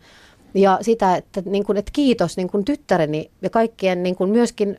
Ja 0.55 0.79
sitä, 0.81 1.17
että, 1.17 1.43
niin 1.45 1.65
kuin, 1.65 1.79
että 1.79 1.91
kiitos 1.95 2.37
niin 2.37 2.51
kuin 2.51 2.65
tyttäreni 2.65 3.31
ja 3.43 3.51
kaikkien 3.51 4.03
niin 4.03 4.17
kuin 4.17 4.31
myöskin 4.31 4.79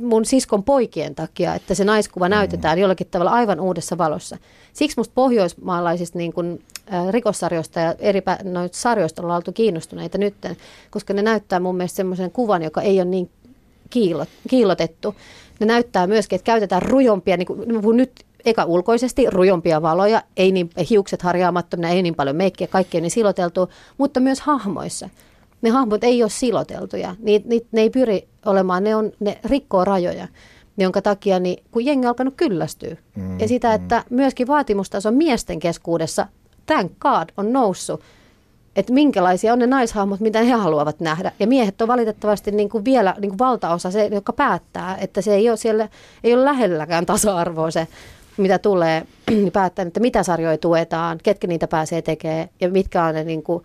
mun 0.00 0.24
siskon 0.24 0.64
poikien 0.64 1.14
takia, 1.14 1.54
että 1.54 1.74
se 1.74 1.84
naiskuva 1.84 2.28
mm. 2.28 2.30
näytetään 2.30 2.78
jollakin 2.78 3.06
tavalla 3.10 3.30
aivan 3.30 3.60
uudessa 3.60 3.98
valossa. 3.98 4.38
Siksi 4.72 4.96
musta 4.96 5.12
pohjoismaalaisista 5.14 6.18
niin 6.18 6.32
kun, 6.32 6.58
äh, 6.94 7.08
rikossarjoista 7.08 7.80
ja 7.80 7.94
eri 7.98 8.22
noista 8.44 8.78
sarjoista 8.78 9.22
ollaan 9.22 9.36
oltu 9.36 9.52
kiinnostuneita 9.52 10.18
nyt, 10.18 10.34
koska 10.90 11.14
ne 11.14 11.22
näyttää 11.22 11.60
mun 11.60 11.76
mielestä 11.76 11.96
semmoisen 11.96 12.30
kuvan, 12.30 12.62
joka 12.62 12.82
ei 12.82 13.00
ole 13.00 13.04
niin 13.04 13.30
kiilot, 13.90 14.28
kiilotettu. 14.48 15.14
Ne 15.60 15.66
näyttää 15.66 16.06
myöskin, 16.06 16.36
että 16.36 16.46
käytetään 16.46 16.82
rujompia, 16.82 17.36
niin 17.36 17.46
kuin 17.82 17.96
nyt 17.96 18.12
eka 18.44 18.64
ulkoisesti 18.64 19.30
rujompia 19.30 19.82
valoja, 19.82 20.22
ei 20.36 20.52
niin, 20.52 20.70
hiukset 20.90 21.22
harjaamattomina, 21.22 21.88
ei 21.88 22.02
niin 22.02 22.14
paljon 22.14 22.36
meikkiä, 22.36 22.66
kaikkea 22.66 23.00
niin 23.00 23.10
siloteltu, 23.10 23.70
mutta 23.98 24.20
myös 24.20 24.40
hahmoissa 24.40 25.08
ne 25.62 25.70
hahmot 25.70 26.04
ei 26.04 26.22
ole 26.22 26.30
siloteltuja. 26.30 27.16
Ni, 27.18 27.42
ni, 27.44 27.60
ne 27.72 27.80
ei 27.80 27.90
pyri 27.90 28.28
olemaan, 28.46 28.84
ne, 28.84 28.96
on, 28.96 29.12
ne 29.20 29.38
rikkoo 29.44 29.84
rajoja, 29.84 30.28
jonka 30.78 31.02
takia 31.02 31.40
niin, 31.40 31.64
kun 31.70 31.84
jengi 31.84 32.06
on 32.06 32.08
alkanut 32.08 32.34
kyllästyä. 32.36 32.96
Mm, 33.16 33.40
ja 33.40 33.48
sitä, 33.48 33.68
mm. 33.68 33.74
että 33.74 34.04
myöskin 34.10 34.46
vaatimustaso 34.46 35.10
miesten 35.10 35.58
keskuudessa, 35.58 36.26
thank 36.66 36.92
God, 36.98 37.28
on 37.36 37.52
noussut. 37.52 38.00
Että 38.76 38.92
minkälaisia 38.92 39.52
on 39.52 39.58
ne 39.58 39.66
naishahmot, 39.66 40.20
mitä 40.20 40.42
he 40.42 40.52
haluavat 40.52 41.00
nähdä. 41.00 41.32
Ja 41.38 41.46
miehet 41.46 41.82
on 41.82 41.88
valitettavasti 41.88 42.50
niin 42.50 42.68
kuin 42.68 42.84
vielä 42.84 43.14
niin 43.20 43.30
kuin 43.30 43.38
valtaosa 43.38 43.90
se, 43.90 44.06
joka 44.06 44.32
päättää, 44.32 44.96
että 44.96 45.20
se 45.20 45.34
ei 45.34 45.48
ole 45.48 45.56
siellä, 45.56 45.88
ei 46.24 46.34
ole 46.34 46.44
lähelläkään 46.44 47.06
tasa-arvoa 47.06 47.70
se 47.70 47.88
mitä 48.36 48.58
tulee, 48.58 49.06
niin 49.30 49.52
päättää, 49.52 49.84
että 49.84 50.00
mitä 50.00 50.22
sarjoja 50.22 50.58
tuetaan, 50.58 51.18
ketkä 51.22 51.46
niitä 51.46 51.68
pääsee 51.68 52.02
tekemään 52.02 52.48
ja 52.60 52.68
mitkä 52.68 53.04
on 53.04 53.14
ne, 53.14 53.24
niin 53.24 53.42
kuin, 53.42 53.64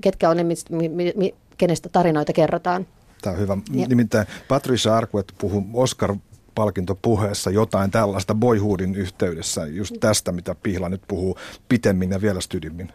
ketkä 0.00 0.30
on 0.30 0.36
ne, 0.36 0.44
mi, 0.44 0.54
mi, 0.88 1.12
mi, 1.16 1.34
kenestä 1.58 1.88
tarinoita 1.88 2.32
kerrotaan. 2.32 2.86
Tämä 3.22 3.34
on 3.34 3.40
hyvä. 3.40 3.56
Ja. 3.72 3.86
Nimittäin 3.88 4.26
Patricia 4.48 4.96
Arquette 4.96 5.34
puhui 5.38 5.62
Oscar 5.72 6.16
palkintopuheessa 6.54 7.50
jotain 7.50 7.90
tällaista 7.90 8.34
Boyhoodin 8.34 8.94
yhteydessä, 8.94 9.66
just 9.66 9.94
tästä, 10.00 10.32
mitä 10.32 10.54
Pihla 10.62 10.88
nyt 10.88 11.02
puhuu 11.08 11.38
pitemmin 11.68 12.10
ja 12.10 12.20
vielä 12.20 12.40
stydimmin. 12.40 12.92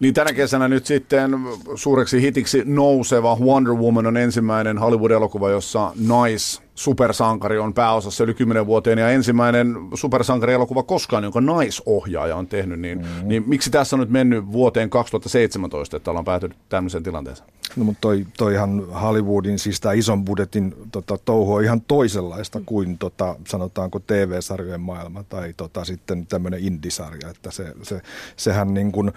Niin 0.00 0.14
tänä 0.14 0.32
kesänä 0.32 0.68
nyt 0.68 0.86
sitten 0.86 1.30
suureksi 1.74 2.22
hitiksi 2.22 2.62
nouseva 2.64 3.36
Wonder 3.36 3.74
Woman 3.74 4.06
on 4.06 4.16
ensimmäinen 4.16 4.78
Hollywood-elokuva, 4.78 5.50
jossa 5.50 5.92
nais 6.06 6.62
supersankari 6.78 7.58
on 7.58 7.74
pääosassa 7.74 8.24
yli 8.24 8.34
10 8.34 8.66
vuoteen 8.66 8.98
ja 8.98 9.10
ensimmäinen 9.10 9.76
supersankarielokuva 9.94 10.82
koskaan, 10.82 11.24
jonka 11.24 11.40
naisohjaaja 11.40 12.36
on 12.36 12.46
tehnyt, 12.46 12.80
niin, 12.80 12.98
mm-hmm. 12.98 13.28
niin 13.28 13.44
miksi 13.46 13.70
tässä 13.70 13.96
on 13.96 14.00
nyt 14.00 14.10
mennyt 14.10 14.52
vuoteen 14.52 14.90
2017, 14.90 15.96
että 15.96 16.10
ollaan 16.10 16.24
päätynyt 16.24 16.56
tämmöiseen 16.68 17.02
tilanteeseen? 17.02 17.48
No 17.76 17.84
mutta 17.84 18.00
toi, 18.00 18.26
toihan 18.36 18.86
Hollywoodin, 18.86 19.58
siis 19.58 19.80
tämä 19.80 19.92
ison 19.92 20.24
budjetin 20.24 20.74
tota, 20.92 21.18
touhu 21.24 21.54
on 21.54 21.64
ihan 21.64 21.80
toisenlaista 21.80 22.60
kuin 22.66 22.98
tota, 22.98 23.36
sanotaanko 23.46 23.98
TV-sarjojen 23.98 24.80
maailma 24.80 25.22
tai 25.22 25.54
tota, 25.56 25.84
sitten 25.84 26.26
tämmöinen 26.26 26.60
indisarja, 26.64 27.30
että 27.30 27.50
se, 27.50 27.72
se, 27.82 28.00
sehän 28.36 28.74
niin 28.74 28.92
kuin, 28.92 29.12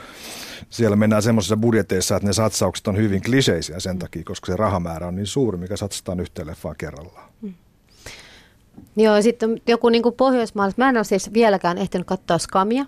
siellä 0.69 0.95
mennään 0.95 1.21
semmoisissa 1.21 1.58
budjeteissa, 1.58 2.15
että 2.15 2.28
ne 2.28 2.34
satsaukset 2.34 2.88
on 2.88 2.97
hyvin 2.97 3.21
kliseisiä 3.21 3.80
sen 3.80 4.00
takia, 4.00 4.24
koska 4.24 4.52
se 4.52 4.58
rahamäärä 4.58 5.08
on 5.08 5.15
niin 5.15 5.28
suuri, 5.28 5.58
mikä 5.58 5.78
satsataan 5.78 6.19
yhteen 6.19 6.47
leffaan 6.47 6.76
kerrallaan. 6.78 7.30
Mm. 7.41 7.51
Joo, 8.95 9.21
sitten 9.21 9.62
joku 9.67 9.89
niin 9.89 10.03
kuin 10.03 10.15
Pohjoismaalais, 10.15 10.77
mä 10.77 10.89
en 10.89 10.97
ole 10.97 11.03
siis 11.03 11.34
vieläkään 11.34 11.77
ehtinyt 11.77 12.07
katsoa 12.07 12.38
Skamia, 12.38 12.86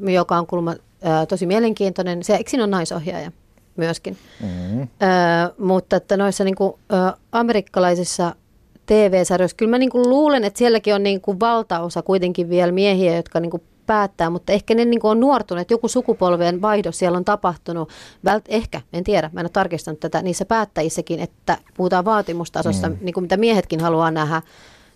joka 0.00 0.38
on 0.38 0.46
kulma 0.46 0.74
ää, 1.02 1.26
tosi 1.26 1.46
mielenkiintoinen. 1.46 2.22
Se, 2.22 2.36
eikö 2.36 2.50
siinä 2.50 2.64
on 2.64 2.70
naisohjaaja 2.70 3.32
myöskin? 3.76 4.16
Mm-hmm. 4.42 4.88
Ää, 5.00 5.50
mutta 5.58 5.96
että 5.96 6.16
noissa 6.16 6.44
niin 6.44 6.54
kuin, 6.54 6.72
ä, 6.92 7.16
amerikkalaisissa 7.32 8.34
TV-sarjoissa, 8.86 9.56
kyllä 9.56 9.70
mä 9.70 9.78
niin 9.78 9.90
kuin 9.90 10.08
luulen, 10.08 10.44
että 10.44 10.58
sielläkin 10.58 10.94
on 10.94 11.02
niin 11.02 11.20
kuin 11.20 11.40
valtaosa 11.40 12.02
kuitenkin 12.02 12.50
vielä 12.50 12.72
miehiä, 12.72 13.16
jotka 13.16 13.40
niin 13.40 13.50
kuin 13.50 13.62
päättää, 13.86 14.30
mutta 14.30 14.52
ehkä 14.52 14.74
ne 14.74 14.84
niin 14.84 15.00
kuin 15.00 15.10
on 15.10 15.20
nuortuneet, 15.20 15.70
joku 15.70 15.88
sukupolven 15.88 16.62
vaihdos 16.62 16.98
siellä 16.98 17.18
on 17.18 17.24
tapahtunut, 17.24 17.88
Vält, 18.24 18.44
ehkä, 18.48 18.80
en 18.92 19.04
tiedä, 19.04 19.30
mä 19.32 19.40
en 19.40 19.44
ole 19.44 19.50
tarkistanut 19.50 20.00
tätä, 20.00 20.22
niissä 20.22 20.44
päättäjissäkin, 20.44 21.20
että 21.20 21.58
puhutaan 21.76 22.04
vaatimustasosta, 22.04 22.88
mm. 22.88 22.96
niin 23.00 23.14
kuin 23.14 23.24
mitä 23.24 23.36
miehetkin 23.36 23.80
haluaa 23.80 24.10
nähdä, 24.10 24.42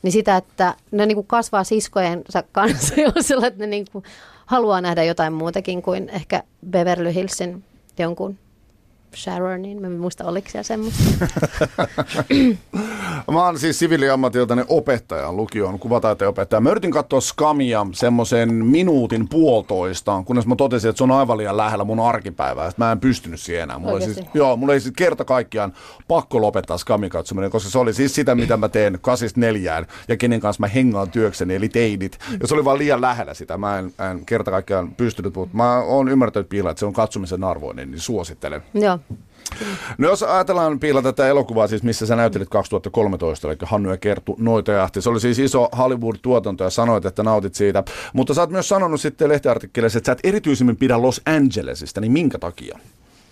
niin 0.03 0.13
sitä, 0.13 0.37
että 0.37 0.75
ne 0.91 1.07
niin 1.07 1.17
kuin 1.17 1.27
kasvaa 1.27 1.65
siskojensa 1.65 2.45
kanssa 2.53 2.95
sellainen, 3.21 3.53
että 3.53 3.59
ne 3.63 3.67
niin 3.67 3.87
kuin 3.93 4.05
haluaa 4.47 4.81
nähdä 4.81 5.05
jotain 5.05 5.33
muutakin 5.33 5.83
kuin 5.83 6.09
ehkä 6.09 6.43
Beverly 6.71 7.15
Hillsin 7.15 7.65
jonkun 7.99 8.39
Sharonin, 9.17 9.81
mä 9.81 9.87
en 9.87 9.93
muista 9.93 10.25
oliko 10.25 10.49
siellä 10.51 10.63
semmoista. 10.63 11.03
mä 13.33 13.45
oon 13.45 13.59
siis 13.59 13.79
siviiliammatiltani 13.79 14.63
opettaja, 14.69 15.33
lukion 15.33 15.79
kuvataiteen 15.79 16.29
opettaja. 16.29 16.61
Mä 16.61 16.71
yritin 16.71 16.91
katsoa 16.91 17.21
Skamia 17.21 17.87
semmoisen 17.93 18.55
minuutin 18.55 19.29
puolitoista, 19.29 20.23
kunnes 20.27 20.47
mä 20.47 20.57
totesin, 20.57 20.91
että 20.91 20.99
se 20.99 21.05
on 21.05 21.11
aivan 21.11 21.39
liian 21.39 21.57
lähellä 21.57 21.85
mun 21.85 22.01
arkipäivää. 22.01 22.69
Että 22.69 22.85
mä 22.85 22.93
en 22.93 23.01
pystynyt 23.01 23.41
siihen 23.41 23.63
enää. 23.63 23.79
Mulla 23.79 24.01
siis, 24.01 24.21
joo, 24.35 24.57
mulla 24.57 24.75
ei 24.75 24.81
siis 24.81 24.95
kerta 24.97 25.25
kaikkiaan 25.25 25.73
pakko 26.09 26.41
lopettaa 26.41 26.79
Skamin 26.79 27.11
katsominen, 27.11 27.51
koska 27.51 27.71
se 27.71 27.79
oli 27.79 27.95
siis 27.95 28.15
sitä, 28.15 28.35
mitä 28.35 28.57
mä 28.57 28.69
teen 28.69 28.99
kasista 29.01 29.41
neljään 29.41 29.87
ja 30.09 30.17
kenen 30.17 30.41
kanssa 30.41 30.61
mä 30.61 30.69
hengaan 30.69 31.11
työkseni, 31.11 31.55
eli 31.55 31.69
teidit. 31.69 32.19
Ja 32.41 32.47
se 32.49 32.55
oli 32.55 32.65
vaan 32.65 32.79
liian 32.79 33.01
lähellä 33.01 33.35
sitä. 33.35 33.59
Mä 33.59 33.79
en, 33.79 33.93
en 34.11 34.27
kerta 34.27 34.51
kaikkiaan 34.51 34.95
pystynyt, 34.95 35.35
mutta 35.35 35.57
mä 35.57 35.79
oon 35.79 36.09
ymmärtänyt 36.09 36.49
piilaa, 36.49 36.71
että 36.71 36.79
se 36.81 36.87
on 36.87 36.93
katsomisen 36.93 37.45
arvoinen, 37.45 37.91
niin 37.91 38.01
suosittelen. 38.01 38.63
Joo. 38.75 38.99
No 39.99 40.09
jos 40.09 40.23
ajatellaan 40.23 40.81
Piila 40.81 41.03
tätä 41.03 41.29
elokuvaa, 41.29 41.67
siis 41.67 41.83
missä 41.83 42.07
sä 42.07 42.17
näyttelit 42.17 42.49
2013, 42.49 43.49
eli 43.49 43.57
Hannu 43.63 43.91
ja 43.91 43.97
Kerttu 43.97 44.37
Noitajahti. 44.39 45.03
Se 45.03 45.11
oli 45.11 45.21
siis 45.21 45.39
iso 45.39 45.69
Hollywood-tuotanto 45.79 46.65
ja 46.65 46.71
sanoit, 46.71 47.05
että 47.05 47.23
nautit 47.23 47.55
siitä. 47.55 47.85
Mutta 48.13 48.35
sä 48.35 48.41
oot 48.41 48.51
myös 48.51 48.69
sanonut 48.69 49.01
sitten 49.01 49.29
lehtiartikkeleissa, 49.29 49.99
että 49.99 50.07
sä 50.07 50.13
et 50.13 50.21
erityisemmin 50.25 50.77
pidä 50.77 51.03
Los 51.03 51.21
Angelesista, 51.27 52.01
niin 52.01 52.13
minkä 52.13 52.39
takia? 52.39 52.79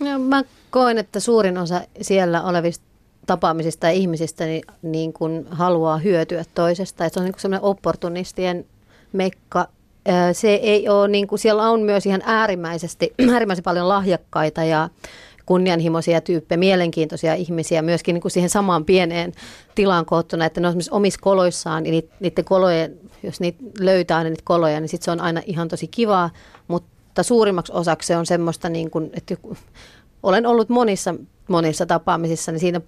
No, 0.00 0.18
mä 0.18 0.42
koen, 0.70 0.98
että 0.98 1.20
suurin 1.20 1.58
osa 1.58 1.80
siellä 2.00 2.42
olevista 2.42 2.84
tapaamisista 3.26 3.86
ja 3.86 3.92
ihmisistä 3.92 4.44
niin, 4.44 4.62
niin 4.82 5.12
kun 5.12 5.46
haluaa 5.50 5.98
hyötyä 5.98 6.44
toisesta. 6.54 7.04
Että 7.04 7.14
se 7.14 7.20
on 7.20 7.24
niin 7.24 7.40
semmoinen 7.40 7.64
opportunistien 7.64 8.66
mekka. 9.12 9.68
Se 10.32 10.54
ei 10.54 10.88
ole, 10.88 11.08
niin 11.08 11.26
kuin, 11.26 11.38
siellä 11.38 11.70
on 11.70 11.80
myös 11.80 12.06
ihan 12.06 12.22
äärimmäisesti, 12.24 13.14
äärimmäisen 13.32 13.62
paljon 13.62 13.88
lahjakkaita 13.88 14.64
ja 14.64 14.88
kunnianhimoisia 15.50 16.20
tyyppejä, 16.20 16.58
mielenkiintoisia 16.58 17.34
ihmisiä 17.34 17.82
myöskin 17.82 18.14
niin 18.14 18.22
kuin 18.22 18.32
siihen 18.32 18.50
samaan 18.50 18.84
pieneen 18.84 19.32
tilaan 19.74 20.06
koottuna, 20.06 20.44
että 20.46 20.60
ne 20.60 20.68
on 20.68 20.74
omissa 20.90 21.20
koloissaan, 21.22 21.82
niin 21.82 22.08
niiden 22.20 22.44
kolojen, 22.44 22.98
jos 23.22 23.40
niitä 23.40 23.58
löytää 23.80 24.24
niitä 24.24 24.42
koloja, 24.44 24.80
niin 24.80 24.88
sit 24.88 25.02
se 25.02 25.10
on 25.10 25.20
aina 25.20 25.42
ihan 25.46 25.68
tosi 25.68 25.88
kivaa, 25.88 26.30
mutta 26.68 27.22
suurimmaksi 27.22 27.72
osaksi 27.72 28.06
se 28.06 28.16
on 28.16 28.26
semmoista, 28.26 28.68
niin 28.68 28.90
kuin, 28.90 29.10
että 29.14 29.36
olen 30.22 30.46
ollut 30.46 30.68
monissa 30.68 31.14
monissa 31.48 31.86
tapaamisissa, 31.86 32.52
niin 32.52 32.60
siinä 32.60 32.80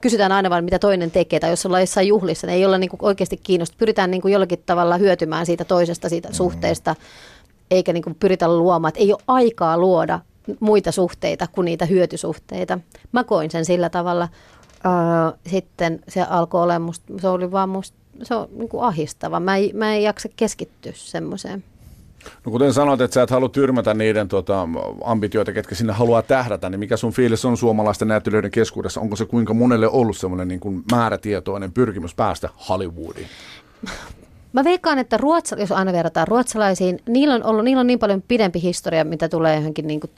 kysytään 0.00 0.32
aina 0.32 0.50
vain, 0.50 0.64
mitä 0.64 0.78
toinen 0.78 1.10
tekee, 1.10 1.40
tai 1.40 1.50
jos 1.50 1.66
ollaan 1.66 1.82
jossain 1.82 2.08
juhlissa, 2.08 2.46
niin 2.46 2.54
ei 2.54 2.66
olla 2.66 2.78
niin 2.78 2.90
kuin 2.90 3.00
oikeasti 3.02 3.36
kiinnostunut. 3.36 3.78
Pyritään 3.78 4.10
niin 4.10 4.22
kuin 4.22 4.32
jollakin 4.32 4.62
tavalla 4.66 4.96
hyötymään 4.96 5.46
siitä 5.46 5.64
toisesta, 5.64 6.08
siitä 6.08 6.28
mm. 6.28 6.34
suhteesta, 6.34 6.96
eikä 7.70 7.92
niin 7.92 8.02
kuin 8.04 8.14
pyritä 8.14 8.48
luomaan, 8.48 8.88
että 8.88 9.00
ei 9.00 9.12
ole 9.12 9.22
aikaa 9.26 9.78
luoda 9.78 10.20
muita 10.60 10.92
suhteita 10.92 11.46
kuin 11.52 11.64
niitä 11.64 11.86
hyötysuhteita. 11.86 12.78
Mä 13.12 13.24
koin 13.24 13.50
sen 13.50 13.64
sillä 13.64 13.90
tavalla. 13.90 14.28
sitten 15.46 16.00
se 16.08 16.22
alkoi 16.22 16.62
olla 16.62 16.78
musta, 16.78 17.12
se 17.20 17.28
oli 17.28 17.52
vaan 17.52 17.68
musta, 17.68 17.96
se 18.22 18.34
on 18.34 18.48
niin 18.52 18.68
kuin 18.68 18.84
ahistava. 18.84 19.40
Mä, 19.40 19.56
ei, 19.56 19.72
mä 19.72 19.94
en 19.94 20.02
jaksa 20.02 20.28
keskittyä 20.36 20.92
semmoiseen. 20.94 21.64
No 22.44 22.52
kuten 22.52 22.72
sanoit, 22.72 23.00
että 23.00 23.14
sä 23.14 23.22
et 23.22 23.30
halua 23.30 23.48
tyrmätä 23.48 23.94
niiden 23.94 24.28
tuota, 24.28 24.68
ambitioita, 25.04 25.52
ketkä 25.52 25.74
sinne 25.74 25.92
haluaa 25.92 26.22
tähdätä, 26.22 26.70
niin 26.70 26.78
mikä 26.78 26.96
sun 26.96 27.12
fiilis 27.12 27.44
on 27.44 27.56
suomalaisten 27.56 28.08
näyttelijöiden 28.08 28.50
keskuudessa? 28.50 29.00
Onko 29.00 29.16
se 29.16 29.24
kuinka 29.24 29.54
monelle 29.54 29.88
ollut 29.88 30.16
semmoinen 30.16 30.48
niin 30.48 30.60
kuin 30.60 30.82
määrätietoinen 30.92 31.72
pyrkimys 31.72 32.14
päästä 32.14 32.48
Hollywoodiin? 32.68 33.28
Mä 34.52 34.64
veikkaan, 34.64 34.98
että 34.98 35.16
ruotsa, 35.16 35.56
jos 35.56 35.72
aina 35.72 35.92
verrataan 35.92 36.28
ruotsalaisiin, 36.28 36.98
niillä 37.08 37.34
on 37.34 37.44
ollut 37.44 37.64
niillä 37.64 37.80
on 37.80 37.86
niin 37.86 37.98
paljon 37.98 38.22
pidempi 38.28 38.62
historia, 38.62 39.04
mitä 39.04 39.28
tulee 39.28 39.56
johonkin 39.56 39.86
niin 39.86 40.00
kuin, 40.00 40.10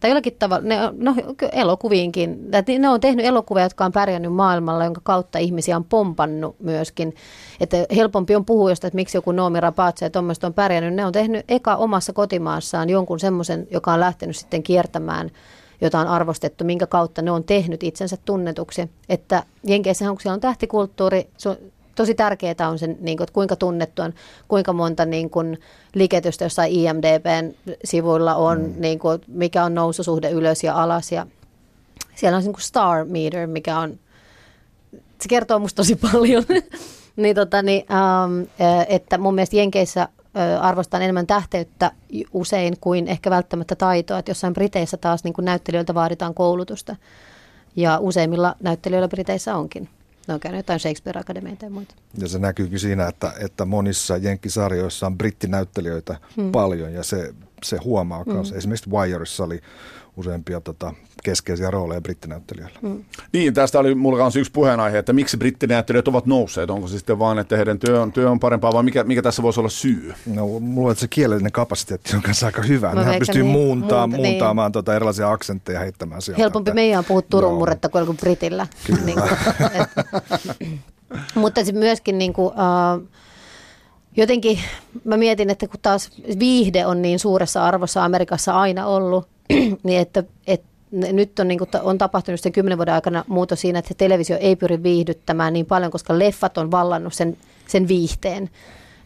tai 0.00 0.10
jollakin 0.10 0.36
tavalla, 0.38 0.62
ne, 0.68 0.76
no 0.98 1.14
elokuviinkin, 1.52 2.50
ne 2.78 2.88
on 2.88 3.00
tehnyt 3.00 3.26
elokuvia, 3.26 3.62
jotka 3.62 3.84
on 3.84 3.92
pärjännyt 3.92 4.32
maailmalla, 4.32 4.84
jonka 4.84 5.00
kautta 5.04 5.38
ihmisiä 5.38 5.76
on 5.76 5.84
pompannut 5.84 6.56
myöskin. 6.60 7.14
Että 7.60 7.76
helpompi 7.96 8.36
on 8.36 8.44
puhua 8.44 8.70
jostain, 8.70 8.88
että 8.88 8.96
miksi 8.96 9.16
joku 9.16 9.32
Noomi 9.32 9.60
Rapatse 9.60 10.06
ja 10.06 10.10
tuommoista 10.10 10.46
on 10.46 10.54
pärjännyt. 10.54 10.94
Ne 10.94 11.06
on 11.06 11.12
tehnyt 11.12 11.44
eka 11.48 11.76
omassa 11.76 12.12
kotimaassaan 12.12 12.90
jonkun 12.90 13.20
semmoisen, 13.20 13.68
joka 13.70 13.92
on 13.92 14.00
lähtenyt 14.00 14.36
sitten 14.36 14.62
kiertämään 14.62 15.30
jota 15.80 15.98
on 15.98 16.06
arvostettu, 16.06 16.64
minkä 16.64 16.86
kautta 16.86 17.22
ne 17.22 17.30
on 17.30 17.44
tehnyt 17.44 17.82
itsensä 17.82 18.16
tunnetuksi. 18.24 18.90
Että 19.08 19.42
Jenkeissähän 19.64 20.12
on, 20.12 20.20
siellä 20.20 20.34
on 20.34 20.40
tähtikulttuuri, 20.40 21.30
tosi 21.96 22.14
tärkeää 22.14 22.68
on 22.70 22.78
se, 22.78 22.86
niin 22.86 23.16
kuin, 23.16 23.24
että 23.24 23.34
kuinka 23.34 23.56
tunnettu 23.56 24.02
on, 24.02 24.12
kuinka 24.48 24.72
monta 24.72 25.04
niin 25.04 25.30
kuin, 25.30 25.58
liiketystä 25.94 26.44
jossain 26.44 26.72
IMDBn 26.72 27.54
sivuilla 27.84 28.34
on, 28.34 28.60
mm. 28.62 28.74
niin 28.78 28.98
kuin, 28.98 29.20
mikä 29.26 29.64
on 29.64 29.74
noususuhde 29.74 30.30
ylös 30.30 30.64
ja 30.64 30.82
alas. 30.82 31.12
Ja 31.12 31.26
siellä 32.14 32.36
on 32.36 32.42
niin 32.44 32.52
kuin 32.52 32.62
star 32.62 33.04
meter, 33.04 33.46
mikä 33.46 33.78
on, 33.78 33.98
se 34.92 35.28
kertoo 35.28 35.58
musta 35.58 35.76
tosi 35.76 35.96
paljon. 35.96 36.44
niin, 37.16 37.36
tota, 37.36 37.62
niin, 37.62 37.84
ähm, 37.92 38.42
että 38.88 39.18
mun 39.18 39.34
mielestä 39.34 39.56
Jenkeissä 39.56 40.08
arvostan 40.60 41.02
enemmän 41.02 41.26
tähteyttä 41.26 41.92
usein 42.32 42.76
kuin 42.80 43.08
ehkä 43.08 43.30
välttämättä 43.30 43.74
taitoa. 43.74 44.18
Että 44.18 44.30
jossain 44.30 44.54
Briteissä 44.54 44.96
taas 44.96 45.24
niin 45.24 45.34
kuin 45.34 45.44
näyttelijöiltä 45.44 45.94
vaaditaan 45.94 46.34
koulutusta. 46.34 46.96
Ja 47.76 47.98
useimmilla 47.98 48.56
näyttelijöillä 48.62 49.08
Briteissä 49.08 49.56
onkin. 49.56 49.88
Ne 50.26 50.34
on 50.34 50.40
käynyt 50.40 50.58
jotain 50.58 50.80
Shakespeare-akademeita 50.80 51.64
ja 51.64 51.70
muita. 51.70 51.94
Ja 52.18 52.28
se 52.28 52.38
näkyykin 52.38 52.78
siinä, 52.78 53.08
että, 53.08 53.32
että 53.40 53.64
monissa 53.64 54.16
jenkkisarjoissa 54.16 55.06
on 55.06 55.18
brittinäyttelijöitä 55.18 56.16
hmm. 56.36 56.52
paljon 56.52 56.92
ja 56.92 57.02
se, 57.02 57.34
se 57.62 57.76
huomaa 57.76 58.22
hmm. 58.22 58.32
myös. 58.32 58.52
Esimerkiksi 58.52 58.90
Wireissa 58.90 59.44
oli 59.44 59.60
useampia 60.16 60.60
tota, 60.60 60.94
keskeisiä 61.22 61.70
rooleja 61.70 62.00
brittinäyttelijöillä. 62.00 62.78
Mm. 62.82 63.04
Niin, 63.32 63.54
tästä 63.54 63.78
oli 63.78 63.94
mulla 63.94 64.18
kanssa 64.18 64.40
yksi 64.40 64.52
puheenaihe, 64.52 64.98
että 64.98 65.12
miksi 65.12 65.36
brittinäyttelijät 65.36 66.08
ovat 66.08 66.26
nousseet. 66.26 66.70
Onko 66.70 66.88
se 66.88 66.98
sitten 66.98 67.18
vaan, 67.18 67.38
että 67.38 67.56
heidän 67.56 67.78
työ 67.78 68.02
on, 68.02 68.12
työ 68.12 68.30
on 68.30 68.40
parempaa 68.40 68.72
vai 68.72 68.82
mikä, 68.82 69.04
mikä 69.04 69.22
tässä 69.22 69.42
voisi 69.42 69.60
olla 69.60 69.68
syy? 69.68 70.14
No, 70.26 70.46
mulla 70.46 70.90
on 70.90 70.96
se 70.96 71.08
kielellinen 71.08 71.52
kapasiteetti 71.52 72.16
on 72.16 72.22
kanssa 72.22 72.46
aika 72.46 72.62
hyvä. 72.62 72.94
Nehän 72.94 73.18
pystyy 73.18 73.42
niin, 73.42 73.52
muuntaa, 73.52 74.06
muuta, 74.06 74.22
muuntaamaan 74.22 74.68
niin. 74.68 74.72
tota 74.72 74.96
erilaisia 74.96 75.30
aksentteja 75.30 75.80
heittämään 75.80 76.22
sieltä. 76.22 76.42
Helpompi 76.42 76.72
meidän 76.72 76.98
on 76.98 77.04
puhua 77.04 77.22
Turun 77.22 77.50
Joo. 77.50 77.58
murretta 77.58 77.88
kuin 77.88 78.00
joku 78.00 78.14
Britillä. 78.14 78.66
niin 79.04 79.18
kuin, 79.18 79.30
et, 79.72 79.88
mutta 81.34 81.64
se 81.64 81.72
myöskin 81.72 82.18
niin 82.18 82.32
kuin, 82.32 82.46
uh, 82.46 83.08
jotenkin 84.16 84.58
mä 85.04 85.16
mietin, 85.16 85.50
että 85.50 85.68
kun 85.68 85.80
taas 85.82 86.10
viihde 86.38 86.86
on 86.86 87.02
niin 87.02 87.18
suuressa 87.18 87.64
arvossa 87.64 88.04
Amerikassa 88.04 88.60
aina 88.60 88.86
ollut, 88.86 89.28
niin 89.82 90.00
että, 90.00 90.24
että 90.46 90.66
nyt 90.90 91.38
on, 91.38 91.48
niin 91.48 91.58
kuin, 91.58 91.68
on 91.82 91.98
tapahtunut 91.98 92.40
sen 92.40 92.52
kymmenen 92.52 92.78
vuoden 92.78 92.94
aikana 92.94 93.24
muutos 93.28 93.60
siinä, 93.60 93.78
että 93.78 93.94
televisio 93.94 94.36
ei 94.40 94.56
pyri 94.56 94.82
viihdyttämään 94.82 95.52
niin 95.52 95.66
paljon, 95.66 95.90
koska 95.90 96.18
leffat 96.18 96.58
on 96.58 96.70
vallannut 96.70 97.14
sen, 97.14 97.36
sen 97.66 97.88
viihteen. 97.88 98.50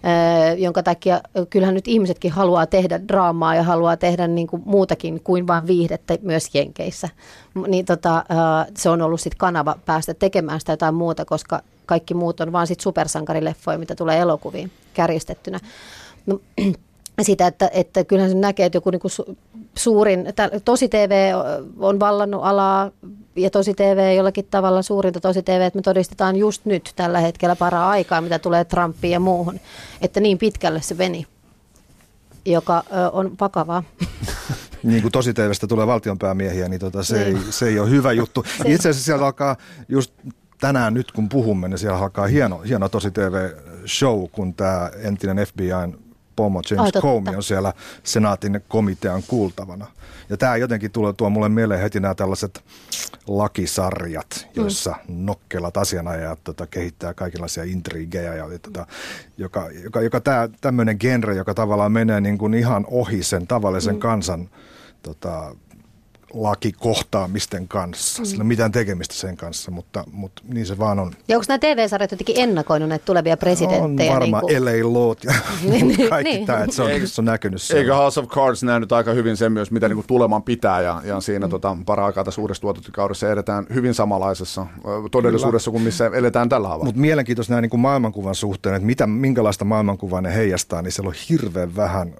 Öö, 0.04 0.54
jonka 0.54 0.82
takia 0.82 1.20
kyllähän 1.50 1.74
nyt 1.74 1.88
ihmisetkin 1.88 2.32
haluaa 2.32 2.66
tehdä 2.66 3.00
draamaa 3.08 3.54
ja 3.54 3.62
haluaa 3.62 3.96
tehdä 3.96 4.26
niin 4.26 4.46
kuin 4.46 4.62
muutakin 4.64 5.20
kuin 5.24 5.46
vain 5.46 5.66
viihdettä 5.66 6.18
myös 6.22 6.54
Jenkeissä. 6.54 7.08
Niin 7.68 7.84
tota, 7.84 8.16
öö, 8.16 8.72
se 8.76 8.90
on 8.90 9.02
ollut 9.02 9.20
sitten 9.20 9.38
kanava 9.38 9.76
päästä 9.86 10.14
tekemään 10.14 10.60
sitä 10.60 10.72
jotain 10.72 10.94
muuta, 10.94 11.24
koska 11.24 11.62
kaikki 11.86 12.14
muut 12.14 12.40
on 12.40 12.52
vaan 12.52 12.66
sitten 12.66 12.82
supersankarileffoja, 12.82 13.78
mitä 13.78 13.94
tulee 13.94 14.18
elokuviin 14.18 14.70
kärjistettynä. 14.94 15.60
No, 16.26 16.40
sitä, 17.22 17.46
että, 17.46 17.70
että 17.72 18.04
kyllähän 18.04 18.30
se 18.30 18.36
näkee, 18.36 18.66
että 18.66 18.76
joku 18.76 18.90
niin 18.90 19.00
kuin 19.00 19.36
suurin, 19.76 20.26
tosi 20.64 20.88
TV 20.88 21.32
on 21.78 22.00
vallannut 22.00 22.40
alaa 22.44 22.90
ja 23.36 23.50
tosi 23.50 23.74
TV 23.74 24.14
jollakin 24.16 24.46
tavalla 24.50 24.82
suurinta 24.82 25.20
tosi 25.20 25.42
TV, 25.42 25.60
että 25.60 25.78
me 25.78 25.82
todistetaan 25.82 26.36
just 26.36 26.64
nyt 26.64 26.92
tällä 26.96 27.20
hetkellä 27.20 27.56
paraa 27.56 27.90
aikaa, 27.90 28.20
mitä 28.20 28.38
tulee 28.38 28.64
Trumpiin 28.64 29.12
ja 29.12 29.20
muuhun, 29.20 29.60
että 30.02 30.20
niin 30.20 30.38
pitkälle 30.38 30.82
se 30.82 30.98
veni, 30.98 31.26
joka 32.44 32.84
on 33.12 33.32
vakavaa. 33.40 33.82
niin 34.82 35.02
kuin 35.02 35.12
tosi 35.12 35.34
TVstä 35.34 35.66
tulee 35.66 35.86
valtionpäämiehiä, 35.86 36.68
niin 36.68 36.80
tota, 36.80 37.02
se, 37.02 37.24
niin. 37.24 37.36
Ei, 37.36 37.42
se 37.52 37.68
ei 37.68 37.78
ole 37.78 37.90
hyvä 37.90 38.12
juttu. 38.12 38.44
Itse 38.64 38.88
asiassa 38.88 39.04
siellä 39.04 39.26
alkaa 39.26 39.56
just 39.88 40.12
tänään 40.60 40.94
nyt 40.94 41.12
kun 41.12 41.28
puhumme, 41.28 41.68
niin 41.68 41.78
siellä 41.78 41.98
alkaa 41.98 42.26
hieno, 42.26 42.58
hieno 42.58 42.88
tosi 42.88 43.10
TV-show, 43.10 44.28
kun 44.32 44.54
tämä 44.54 44.90
entinen 45.02 45.46
FBIn 45.46 46.09
pomo 46.36 46.62
James 46.70 46.92
totta. 46.92 47.00
Comey 47.00 47.36
on 47.36 47.42
siellä 47.42 47.72
senaatin 48.02 48.60
komitean 48.68 49.22
kuultavana. 49.28 49.86
Ja 50.28 50.36
tämä 50.36 50.56
jotenkin 50.56 50.90
tulee, 50.90 51.12
tuo 51.12 51.30
mulle 51.30 51.48
mieleen 51.48 51.80
heti 51.80 52.00
nämä 52.00 52.14
tällaiset 52.14 52.64
lakisarjat, 53.26 54.48
joissa 54.54 54.90
mm. 54.90 55.14
nokkelat 55.26 55.76
asianajajat 55.76 56.38
tota, 56.44 56.66
kehittää 56.66 57.14
kaikenlaisia 57.14 57.64
intrigejä, 57.64 58.34
ja, 58.34 58.46
tota, 58.62 58.86
joka, 59.38 59.68
joka, 59.84 60.00
joka 60.00 60.20
tämä 60.20 60.48
tämmöinen 60.60 60.96
genre, 61.00 61.34
joka 61.34 61.54
tavallaan 61.54 61.92
menee 61.92 62.20
niin 62.20 62.38
kuin 62.38 62.54
ihan 62.54 62.86
ohi 62.90 63.22
sen 63.22 63.46
tavallisen 63.46 63.94
mm. 63.94 64.00
kansan 64.00 64.50
tota, 65.02 65.56
lakikohtaamisten 66.34 67.68
kanssa. 67.68 68.24
Sillä 68.24 68.40
ei 68.40 68.44
ole 68.44 68.48
mitään 68.48 68.72
tekemistä 68.72 69.14
sen 69.14 69.36
kanssa, 69.36 69.70
mutta, 69.70 70.04
mutta 70.12 70.42
niin 70.48 70.66
se 70.66 70.78
vaan 70.78 70.98
on. 70.98 71.12
Ja 71.28 71.36
onko 71.36 71.44
nämä 71.48 71.58
TV-sarjat 71.58 72.10
jotenkin 72.10 72.36
ennakoinut 72.38 72.88
näitä 72.88 73.04
tulevia 73.04 73.36
presidenttejä? 73.36 74.12
On 74.12 74.20
varmaan 74.20 74.42
niin 74.46 74.62
kuin... 74.62 74.64
LA 74.64 75.00
Lawt 75.00 75.24
ja 75.24 75.32
Niin, 75.70 76.08
kaikki 76.08 76.32
niin. 76.32 76.46
tämä, 76.46 76.64
että 76.64 76.76
se 76.76 76.82
on, 76.82 76.90
se 77.04 77.20
on 77.20 77.24
näkynyt 77.24 77.62
siellä. 77.62 77.80
Eikö 77.80 77.94
House 77.94 78.20
of 78.20 78.28
Cards 78.28 78.62
nähnyt 78.62 78.92
aika 78.92 79.12
hyvin 79.12 79.36
sen 79.36 79.52
myös, 79.52 79.70
mitä 79.70 79.88
niinku 79.88 80.04
tuleman 80.06 80.42
pitää, 80.42 80.80
ja, 80.80 81.02
ja 81.04 81.20
siinä 81.20 81.46
mm. 81.46 81.50
tota, 81.50 81.76
paraikaa 81.86 82.24
tässä 82.24 82.40
uudessa 82.40 82.60
tuotantokaudessa 82.60 83.32
edetään 83.32 83.66
hyvin 83.74 83.94
samanlaisessa 83.94 84.66
todellisuudessa 85.10 85.70
kuin 85.70 85.82
missä 85.82 86.10
eletään 86.14 86.48
tällä 86.48 86.68
havalla. 86.68 86.84
Mutta 86.84 87.00
mielenkiintoista 87.00 87.52
näin 87.52 87.62
niin 87.62 87.70
kuin 87.70 87.80
maailmankuvan 87.80 88.34
suhteen, 88.34 88.74
että 88.74 88.86
mitä, 88.86 89.06
minkälaista 89.06 89.64
maailmankuvaa 89.64 90.20
ne 90.20 90.34
heijastaa, 90.34 90.82
niin 90.82 90.92
siellä 90.92 91.08
on 91.08 91.14
hirveän 91.28 91.76
vähän 91.76 92.14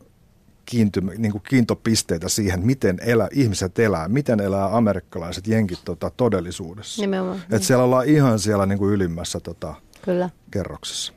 kiinty, 0.71 1.01
niin 1.01 1.33
kuin 1.33 1.43
kiintopisteitä 1.49 2.29
siihen, 2.29 2.67
miten 2.67 2.99
elä, 3.03 3.29
ihmiset 3.33 3.79
elää, 3.79 4.09
miten 4.09 4.41
elää 4.41 4.77
amerikkalaiset 4.77 5.47
jenkit 5.47 5.79
tota, 5.85 6.11
todellisuudessa. 6.11 7.03
Nimenomaan. 7.03 7.43
Et 7.51 7.63
siellä 7.63 7.85
ollaan 7.85 8.07
ihan 8.07 8.39
siellä 8.39 8.67
niin 8.67 8.79
kuin 8.79 8.93
ylimmässä 8.93 9.41
tota, 9.41 9.75
Kyllä. 10.03 10.31
kerroksessa. 10.51 11.13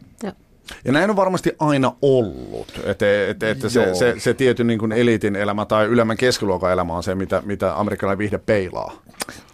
Joo. 0.70 0.80
Ja 0.86 0.92
näin 0.92 1.10
on 1.10 1.16
varmasti 1.16 1.52
aina 1.60 1.96
ollut, 2.02 2.82
että 2.86 3.06
et, 3.28 3.44
et 3.44 3.72
se, 3.72 3.84
Joo. 3.84 3.96
se, 3.96 4.16
se 4.18 4.34
tietyn 4.34 4.68
niin 4.68 4.80
kuin 4.80 4.92
eliitin 4.92 5.36
elämä 5.36 5.66
tai 5.66 5.86
ylemmän 5.86 6.18
keskiluokan 6.18 6.72
elämä 6.72 6.94
on 6.96 7.04
se, 7.04 7.16
mitä, 7.16 7.42
mitä 7.46 7.80
amerikkalainen 7.80 8.18
viihde 8.18 8.38
peilaa. 8.38 8.94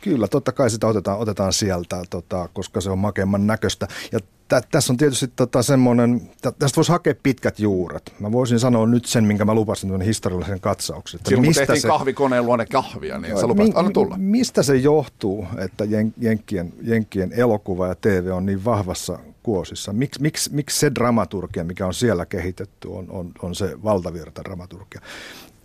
Kyllä, 0.01 0.27
totta 0.27 0.51
kai 0.51 0.69
sitä 0.69 0.87
otetaan, 0.87 1.19
otetaan 1.19 1.53
sieltä, 1.53 2.03
tota, 2.09 2.49
koska 2.53 2.81
se 2.81 2.89
on 2.89 2.97
makeamman 2.99 3.47
näköistä. 3.47 3.87
Ja 4.11 4.19
tä, 4.47 4.61
tässä 4.71 4.93
on 4.93 4.97
tietysti 4.97 5.27
tota, 5.35 5.63
semmoinen, 5.63 6.21
tä, 6.41 6.51
tästä 6.51 6.75
voisi 6.75 6.91
hakea 6.91 7.13
pitkät 7.23 7.59
juuret. 7.59 8.13
Mä 8.19 8.31
voisin 8.31 8.59
sanoa 8.59 8.87
nyt 8.87 9.05
sen, 9.05 9.23
minkä 9.23 9.45
mä 9.45 9.53
lupasin 9.53 9.89
tuon 9.89 10.01
historiallisen 10.01 10.59
katsauksen. 10.59 11.19
Silloin 11.23 11.35
kun 11.43 11.47
mistä 11.47 11.61
tehtiin 11.61 11.81
se- 11.81 11.87
kahvikoneen 11.87 12.45
luonne 12.45 12.65
kahvia, 12.65 13.17
niin 13.17 13.39
sä 13.39 13.47
lupasit, 13.47 13.77
anna 13.77 13.91
tulla. 13.91 14.15
Mistä 14.17 14.63
se 14.63 14.75
johtuu, 14.75 15.47
että 15.57 15.85
jen, 15.85 16.13
jenkkien, 16.17 16.73
jenkkien 16.81 17.33
elokuva 17.33 17.87
ja 17.87 17.95
TV 17.95 18.29
on 18.33 18.45
niin 18.45 18.65
vahvassa 18.65 19.19
kuosissa? 19.49 19.93
Miks, 19.93 20.19
miksi, 20.19 20.53
miksi 20.53 20.79
se 20.79 20.91
dramaturgia, 20.95 21.63
mikä 21.63 21.87
on 21.87 21.93
siellä 21.93 22.25
kehitetty, 22.25 22.87
on, 22.87 23.05
on, 23.09 23.31
on 23.41 23.55
se 23.55 23.83
valtavirta 23.83 24.43
dramaturgia? 24.43 25.01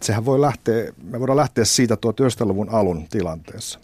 Sehän 0.02 0.24
voi 0.24 0.40
lähteä, 0.40 0.92
me 1.02 1.20
voidaan 1.20 1.36
lähteä 1.36 1.64
siitä 1.64 1.94
1900-luvun 1.94 2.68
alun 2.68 3.08
tilanteessa, 3.08 3.78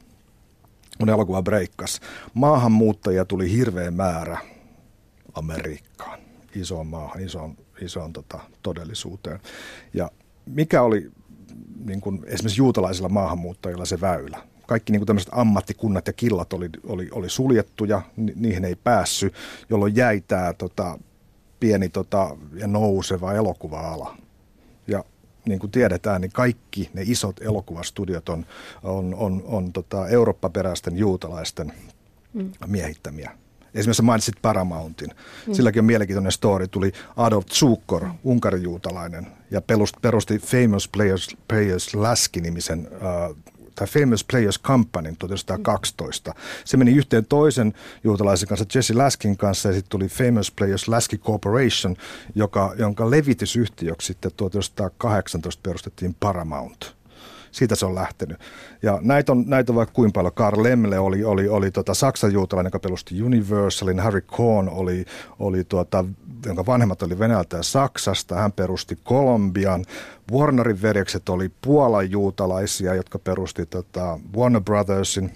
kun 0.99 1.09
elokuva 1.09 1.43
breikkas. 1.43 2.01
Maahanmuuttajia 2.35 3.25
tuli 3.25 3.53
hirveä 3.53 3.91
määrä 3.91 4.39
Amerikkaan, 5.35 6.19
isoon 6.55 6.87
maahan, 6.87 7.23
isoon, 7.23 7.57
isoon 7.81 8.13
tota, 8.13 8.41
todellisuuteen. 8.63 9.41
Ja 9.95 10.11
mikä 10.47 10.83
oli 10.83 11.11
niin 11.85 12.01
kuin 12.01 12.25
esimerkiksi 12.27 12.61
juutalaisilla 12.61 13.09
maahanmuuttajilla 13.09 13.85
se 13.85 14.01
väylä? 14.01 14.50
Kaikki 14.71 14.93
niin 14.93 15.01
kuin 15.01 15.07
tämmöiset 15.07 15.33
ammattikunnat 15.33 16.07
ja 16.07 16.13
killat 16.13 16.53
oli, 16.53 16.69
oli, 16.87 17.09
oli 17.13 17.31
suljettuja, 17.31 18.03
ni, 18.17 18.33
niihin 18.37 18.65
ei 18.65 18.77
päässyt, 18.77 19.35
jolloin 19.71 19.97
jäi 19.97 20.23
tämä 20.29 20.53
tota, 20.53 20.99
pieni 21.61 21.89
tota, 21.89 22.37
ja 22.55 22.67
nouseva 22.67 23.33
elokuva-ala. 23.33 24.17
Ja 24.87 25.05
niin 25.45 25.59
kuin 25.59 25.71
tiedetään, 25.71 26.21
niin 26.21 26.33
kaikki 26.33 26.91
ne 26.95 27.03
isot 27.07 27.41
elokuvastudiot 27.43 28.29
on, 28.29 28.47
on, 28.83 29.15
on, 29.15 29.43
on 29.47 29.73
tota, 29.73 30.09
eurooppaperäisten 30.09 30.97
juutalaisten 30.97 31.73
mm. 32.33 32.51
miehittämiä. 32.67 33.31
Esimerkiksi 33.75 34.03
mainitsit 34.03 34.35
Paramountin. 34.43 35.11
Mm. 35.47 35.55
Silläkin 35.55 35.81
on 35.81 35.87
mielenkiintoinen 35.87 36.33
story. 36.33 36.69
Tuli 36.69 36.93
Adolf 37.17 37.47
Zukor, 37.47 38.09
unkarijuutalainen, 38.25 39.27
ja 39.51 39.63
perusti, 40.03 40.39
Famous 40.39 40.89
Players, 40.89 41.37
Players 41.49 41.95
Lasky-nimisen 41.95 42.89
äh, 42.93 43.37
tai 43.75 43.87
Famous 43.87 44.25
Players 44.25 44.61
Company 44.61 45.15
1912. 45.19 46.35
Se 46.65 46.77
meni 46.77 46.97
yhteen 46.97 47.27
toisen 47.27 47.75
juutalaisen 48.05 48.49
kanssa, 48.49 48.67
Jesse 48.75 48.95
Laskin 48.95 49.37
kanssa, 49.37 49.69
ja 49.69 49.75
sitten 49.75 49.91
tuli 49.91 50.09
Famous 50.09 50.51
Players 50.51 50.89
Lasky 50.89 51.19
Corporation, 51.19 51.97
joka, 52.35 52.75
jonka 52.79 53.11
levitysyhtiöksi 53.11 54.07
sitten 54.07 54.31
1918 54.37 55.61
perustettiin 55.63 56.17
Paramount. 56.21 57.00
Siitä 57.51 57.75
se 57.75 57.87
on 57.87 57.95
lähtenyt. 57.95 58.39
Ja 58.83 58.99
näitä 59.03 59.33
on, 59.33 59.45
näitä 59.47 59.73
on 59.73 59.77
vaikka 59.77 59.93
kuinka 59.93 60.19
paljon. 60.19 60.35
Karl 60.35 60.63
Lemle 60.63 60.99
oli, 60.99 61.25
oli, 61.25 61.49
oli 61.49 61.71
tota 61.71 61.95
Saksan 61.95 62.33
juutalainen, 62.33 62.69
joka 62.69 62.79
perusti 62.79 63.23
Universalin. 63.23 64.01
Harry 64.01 64.21
Cohn 64.21 64.69
oli, 64.69 65.05
oli 65.39 65.65
tuota, 65.65 66.05
jonka 66.47 66.67
vanhemmat 66.67 67.03
oli 67.03 67.19
Venäjältä 67.19 67.57
ja 67.57 67.63
Saksasta. 67.63 68.35
Hän 68.35 68.53
perusti 68.53 68.99
Kolumbian. 69.05 69.85
Warnerin 70.33 70.83
veljekset 70.83 71.29
oli 71.29 71.51
Puolan 71.63 72.11
juutalaisia, 72.11 72.95
jotka 72.95 73.19
perusti 73.19 73.67
tota 73.67 74.21
Warner 74.37 74.63
Brothersin. 74.63 75.31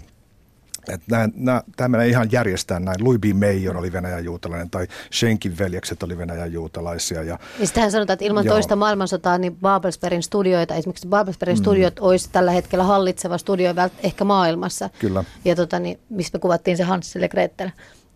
Tämä 1.76 1.88
menee 1.88 2.08
ihan 2.08 2.28
järjestään 2.32 2.84
näin. 2.84 3.04
Louis 3.04 3.20
B. 3.20 3.24
Mayer 3.34 3.76
oli 3.76 3.92
Venäjän 3.92 4.24
juutalainen 4.24 4.70
tai 4.70 4.86
Schenkin 5.12 5.58
veljekset 5.58 6.02
oli 6.02 6.18
Venäjän 6.18 6.52
juutalaisia. 6.52 7.22
Ja, 7.22 7.38
Ja 7.58 7.66
sitähän 7.66 7.90
sanotaan, 7.90 8.14
että 8.14 8.24
ilman 8.24 8.44
Joo. 8.44 8.54
toista 8.54 8.76
maailmansotaa, 8.76 9.38
niin 9.38 9.56
Babelsbergin 9.56 10.22
studioita, 10.22 10.74
esimerkiksi 10.74 11.08
Babelsbergin 11.08 11.56
mm. 11.56 11.62
studiot 11.62 11.98
olisi 11.98 12.28
tällä 12.32 12.50
hetkellä 12.50 12.84
hallitseva 12.84 13.38
studio 13.38 13.74
ehkä 14.02 14.24
maailmassa. 14.24 14.90
Kyllä. 14.98 15.24
Ja 15.44 15.56
tota, 15.56 15.78
niin, 15.78 16.00
missä 16.10 16.30
me 16.34 16.40
kuvattiin 16.40 16.76
se 16.76 16.82
Hansel 16.82 17.22
ja 17.22 17.28
Gretel. 17.28 17.70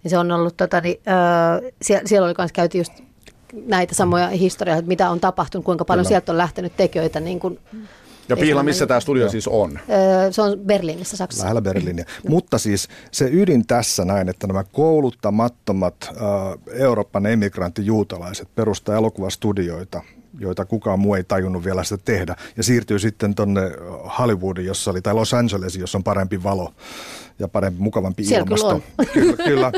Ja 0.05 0.11
se 0.11 0.19
on 0.19 0.33
ollut, 0.33 0.57
tota, 0.57 0.81
niin, 0.81 1.01
öö, 1.09 1.71
siellä, 1.83 2.09
siellä 2.09 2.27
oli 2.27 2.35
myös 2.39 2.53
käyty 2.53 2.79
just 2.79 2.93
näitä 3.67 3.95
samoja 3.95 4.29
historioita, 4.29 4.79
että 4.79 4.89
mitä 4.89 5.11
on 5.11 5.21
tapahtunut, 5.21 5.65
kuinka 5.65 5.85
paljon 5.85 6.05
Kyllä. 6.05 6.09
sieltä 6.09 6.33
on 6.33 6.39
lähtenyt 6.39 6.77
tekijöitä. 6.77 7.21
Niin 7.21 7.41
kuin, 7.41 7.59
Ja 8.29 8.37
Piila, 8.37 8.63
missä 8.63 8.87
tämä 8.87 9.01
studio 9.01 9.29
siis 9.29 9.49
on? 9.49 9.79
öö, 9.91 10.33
se 10.33 10.43
on 10.43 10.59
Berliinissä, 10.67 11.17
Saksassa. 11.17 11.45
Lähellä 11.45 11.63
Berliiniä. 11.63 12.05
Mutta 12.29 12.59
siis 12.59 12.89
se 13.11 13.29
ydin 13.33 13.67
tässä 13.67 14.05
näin, 14.05 14.29
että 14.29 14.47
nämä 14.47 14.65
kouluttamattomat 14.65 15.95
äh, 16.11 16.17
Euroopan 16.73 17.27
emigrantti-juutalaiset 17.27 18.49
perustaa 18.55 18.97
elokuvastudioita, 18.97 20.03
joita 20.39 20.65
kukaan 20.65 21.01
muu 21.01 21.15
ei 21.15 21.25
tajunnut 21.25 21.65
vielä 21.65 21.85
sitä 21.85 22.03
tehdä, 22.05 22.37
ja 22.57 22.63
siirtyy 22.63 22.99
sitten 22.99 23.35
tuonne 23.35 23.61
Hollywoodiin, 24.19 24.67
jossa 24.67 24.91
oli, 24.91 25.03
tai 25.03 25.15
Los 25.15 25.35
Angelesiin, 25.35 25.81
jossa 25.81 25.99
on 25.99 26.05
parempi 26.05 26.43
valo 26.43 26.73
ja 27.39 27.49
parempi, 27.49 27.81
mukavampi 27.81 28.25
Siellä 28.25 28.45
kyllä 28.47 28.57
ilmasto. 28.57 29.05
kyllä, 29.13 29.37
kyllä. 29.37 29.73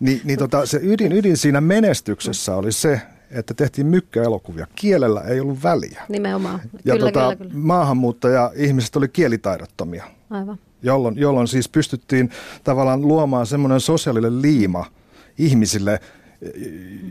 Ni, 0.00 0.20
niin 0.24 0.38
tota, 0.38 0.66
se 0.66 0.80
ydin, 0.82 1.12
ydin 1.12 1.36
siinä 1.36 1.60
menestyksessä 1.60 2.56
oli 2.56 2.72
se, 2.72 3.00
että 3.30 3.54
tehtiin 3.54 3.86
mykkäelokuvia. 3.86 4.66
Kielellä 4.74 5.20
ei 5.20 5.40
ollut 5.40 5.62
väliä. 5.62 6.02
Nimenomaan. 6.08 6.60
Ja 6.84 6.94
kyllä, 6.94 7.06
tota, 7.06 7.20
kyllä, 7.20 7.36
kyllä. 7.36 7.50
maahanmuuttaja-ihmiset 7.54 8.96
oli 8.96 9.08
kielitaidottomia 9.08 10.04
Aivan. 10.30 10.58
jolloin, 10.82 11.18
jolloin 11.18 11.48
siis 11.48 11.68
pystyttiin 11.68 12.30
tavallaan 12.64 13.02
luomaan 13.02 13.46
semmoinen 13.46 13.80
sosiaalinen 13.80 14.42
liima 14.42 14.86
ihmisille, 15.38 16.00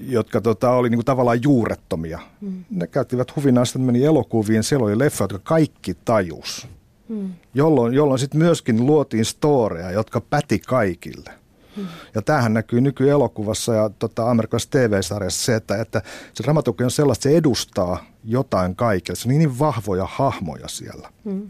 jotka 0.08 0.41
tota, 0.41 0.71
oli 0.71 0.89
niin 0.89 0.97
kuin 0.97 1.06
tavallaan 1.06 1.43
juurettomia. 1.43 2.19
Mm. 2.41 2.65
Ne 2.69 2.88
käyttivät 2.88 3.36
huvinaan, 3.36 3.65
sitten 3.65 3.82
meni 3.82 4.03
elokuviin, 4.03 4.63
siellä 4.63 4.86
oli 4.86 4.99
leffa, 4.99 5.23
jotka 5.23 5.39
kaikki 5.39 5.93
tajus. 6.06 6.67
Mm. 7.10 7.30
Jolloin, 7.53 7.93
jolloin 7.93 8.19
sitten 8.19 8.39
myöskin 8.39 8.86
luotiin 8.86 9.25
storeja, 9.25 9.91
jotka 9.91 10.21
päti 10.21 10.60
kaikille. 10.60 11.32
Mm. 11.77 11.87
Ja 12.15 12.21
tämähän 12.21 12.53
näkyy 12.53 12.81
nykyelokuvassa 12.81 13.73
ja 13.73 13.89
tota, 13.89 14.29
amerikkalaisessa 14.29 14.71
TV-sarjassa 14.71 15.45
se, 15.45 15.55
että, 15.55 15.81
että 15.81 16.02
se 16.33 16.43
dramaturgia 16.43 16.87
on 16.87 16.91
sellaista, 16.91 17.19
että 17.19 17.33
se 17.33 17.37
edustaa 17.37 18.06
jotain 18.23 18.75
kaikille. 18.75 19.15
Se 19.15 19.29
on 19.29 19.37
niin 19.37 19.60
vahvoja 19.60 20.08
hahmoja 20.12 20.67
siellä. 20.67 21.10
Mm. 21.23 21.49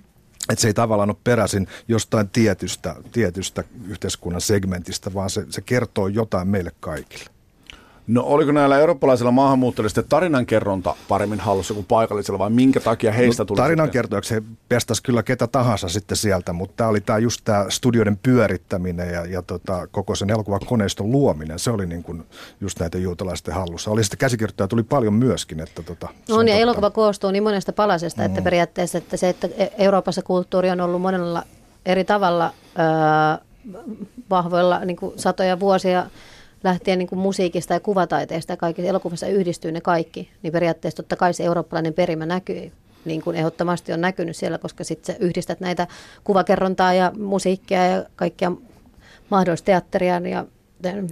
Että 0.49 0.62
se 0.62 0.68
ei 0.68 0.74
tavallaan 0.74 1.10
ole 1.10 1.18
peräisin 1.24 1.68
jostain 1.88 2.30
tietystä, 2.30 2.95
tietystä 3.12 3.64
yhteiskunnan 3.88 4.41
segmentistä, 4.41 5.14
vaan 5.14 5.30
se, 5.30 5.45
se 5.49 5.62
kertoo 5.62 6.08
jotain 6.08 6.47
meille 6.47 6.72
kaikille. 6.80 7.37
No 8.08 8.24
oliko 8.26 8.51
näillä 8.51 8.80
eurooppalaisilla 8.80 9.32
maahanmuuttajilla 9.32 9.89
sitten 9.89 10.05
tarinankerronta 10.10 10.95
paremmin 11.08 11.39
hallussa 11.39 11.74
kuin 11.74 11.86
paikallisilla 11.86 12.39
vai 12.39 12.49
minkä 12.49 12.80
takia 12.80 13.12
heistä 13.12 13.45
tuli 13.45 13.58
No, 13.58 13.64
Tarinan 13.64 13.86
sitten- 13.88 13.93
kertojaksi 14.01 14.34
he 14.36 14.43
pestäisi 14.70 15.03
kyllä 15.03 15.24
ketä 15.24 15.47
tahansa 15.47 15.89
sitten 15.89 16.18
sieltä, 16.18 16.53
mutta 16.53 16.74
tämä 16.78 16.89
oli 16.89 17.01
tämä 17.01 17.20
just 17.20 17.41
tämä 17.43 17.66
studioiden 17.70 18.18
pyörittäminen 18.24 19.14
ja, 19.14 19.26
ja 19.26 19.41
tota, 19.41 19.88
koko 19.91 20.16
sen 20.16 20.30
elokuvakoneiston 20.30 21.12
luominen, 21.12 21.60
se 21.60 21.72
oli 21.72 21.86
niin 21.86 22.03
kuin 22.03 22.24
just 22.62 22.80
näitä 22.80 22.97
juutalaisten 22.97 23.53
hallussa. 23.53 23.91
Oli 23.91 24.03
sitten 24.03 24.18
käsikirjoittajia 24.18 24.68
tuli 24.68 24.84
paljon 24.84 25.14
myöskin. 25.14 25.60
Että 25.60 25.84
tota, 25.84 26.08
No, 26.30 26.36
on 26.36 26.47
ja 26.47 26.53
totta. 26.53 26.62
elokuva 26.64 26.89
koostuu 26.89 27.32
niin 27.32 27.43
monesta 27.43 27.74
palasesta, 27.74 28.24
että 28.24 28.41
periaatteessa 28.41 28.97
että 28.97 29.18
se, 29.18 29.30
että 29.30 29.49
E- 29.58 29.68
Euroopassa 29.78 30.22
kulttuuri 30.22 30.70
on 30.70 30.82
ollut 30.82 31.01
monella 31.01 31.43
eri 31.86 32.03
tavalla 32.03 32.53
öö, 32.80 33.84
vahvoilla 34.30 34.86
niin 34.86 34.97
kuin 34.97 35.14
satoja 35.20 35.60
vuosia 35.60 36.05
lähtien 36.64 36.99
niin 36.99 37.08
kuin 37.08 37.20
musiikista 37.20 37.74
ja 37.74 37.80
kuvataiteesta 37.80 38.53
ja 38.53 38.58
kaikissa 38.58 38.89
elokuvissa 38.89 39.28
yhdistyy 39.28 39.72
ne 39.72 39.82
kaikki, 39.82 40.30
niin 40.43 40.53
periaatteessa 40.53 41.03
totta 41.03 41.16
kai 41.16 41.34
se 41.34 41.43
eurooppalainen 41.43 41.93
perimä 41.93 42.26
näkyy 42.26 42.72
niin 43.08 43.22
kuin 43.22 43.36
ehdottomasti 43.36 43.93
on 43.93 44.01
näkynyt 44.01 44.36
siellä, 44.36 44.58
koska 44.58 44.84
sitten 44.84 45.16
sä 45.16 45.20
yhdistät 45.26 45.60
näitä 45.60 45.88
kuvakerrontaa 46.24 46.93
ja 46.93 47.12
musiikkia 47.20 47.86
ja 47.86 48.05
kaikkia 48.16 48.51
mahdollista 49.30 49.66
teatteria 49.66 50.20
ja 50.20 50.45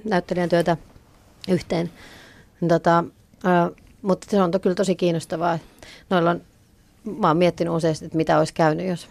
näyttelijän 0.04 0.50
työtä 0.50 0.78
yhteen. 1.50 1.92
Tota, 2.68 3.04
ää, 3.44 3.70
mutta 4.02 4.28
se 4.30 4.42
on 4.42 4.52
to, 4.52 4.60
kyllä 4.60 4.76
tosi 4.76 4.96
kiinnostavaa. 4.96 5.60
Noilla 6.10 6.32
on, 6.32 6.42
mä 7.20 7.28
oon 7.28 7.38
miettinyt 7.38 7.74
useasti, 7.74 8.06
että 8.06 8.18
mitä 8.18 8.40
olisi 8.40 8.54
käynyt, 8.54 8.88
jos, 8.88 9.08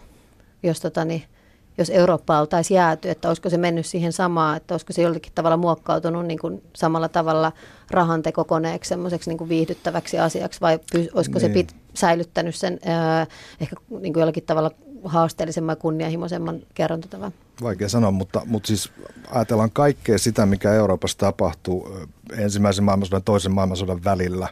jos, 0.63 0.79
tota, 0.79 1.05
niin, 1.05 1.23
jos 1.77 1.89
Eurooppa 1.89 2.39
oltaisiin 2.39 2.75
jääty, 2.75 3.09
että 3.09 3.27
olisiko 3.27 3.49
se 3.49 3.57
mennyt 3.57 3.85
siihen 3.85 4.13
samaan, 4.13 4.57
että 4.57 4.73
olisiko 4.73 4.93
se 4.93 5.01
jollakin 5.01 5.31
tavalla 5.35 5.57
muokkautunut 5.57 6.25
niin 6.25 6.39
kuin 6.39 6.63
samalla 6.75 7.09
tavalla 7.09 7.51
rahantekokoneeksi, 7.91 8.89
semmoiseksi 8.89 9.29
niin 9.29 9.37
kuin 9.37 9.49
viihdyttäväksi 9.49 10.19
asiaksi, 10.19 10.61
vai 10.61 10.79
py, 10.91 11.07
olisiko 11.13 11.39
niin. 11.39 11.47
se 11.47 11.53
pit, 11.53 11.75
säilyttänyt 11.93 12.55
sen 12.55 12.79
ää, 12.85 13.27
ehkä 13.61 13.75
niin 13.89 14.13
kuin 14.13 14.21
jollakin 14.21 14.43
tavalla 14.43 14.71
haasteellisemman 15.03 15.71
ja 15.71 15.75
kunnianhimoisemman 15.75 16.59
kerrontotavan? 16.73 17.33
Vaikea 17.61 17.89
sanoa, 17.89 18.11
mutta, 18.11 18.41
mutta 18.45 18.67
siis 18.67 18.91
ajatellaan 19.31 19.71
kaikkea 19.71 20.17
sitä, 20.17 20.45
mikä 20.45 20.73
Euroopassa 20.73 21.17
tapahtuu 21.17 21.97
ensimmäisen 22.37 22.83
maailmansodan 22.83 23.17
ja 23.17 23.23
toisen 23.25 23.51
maailmansodan 23.51 24.03
välillä, 24.03 24.47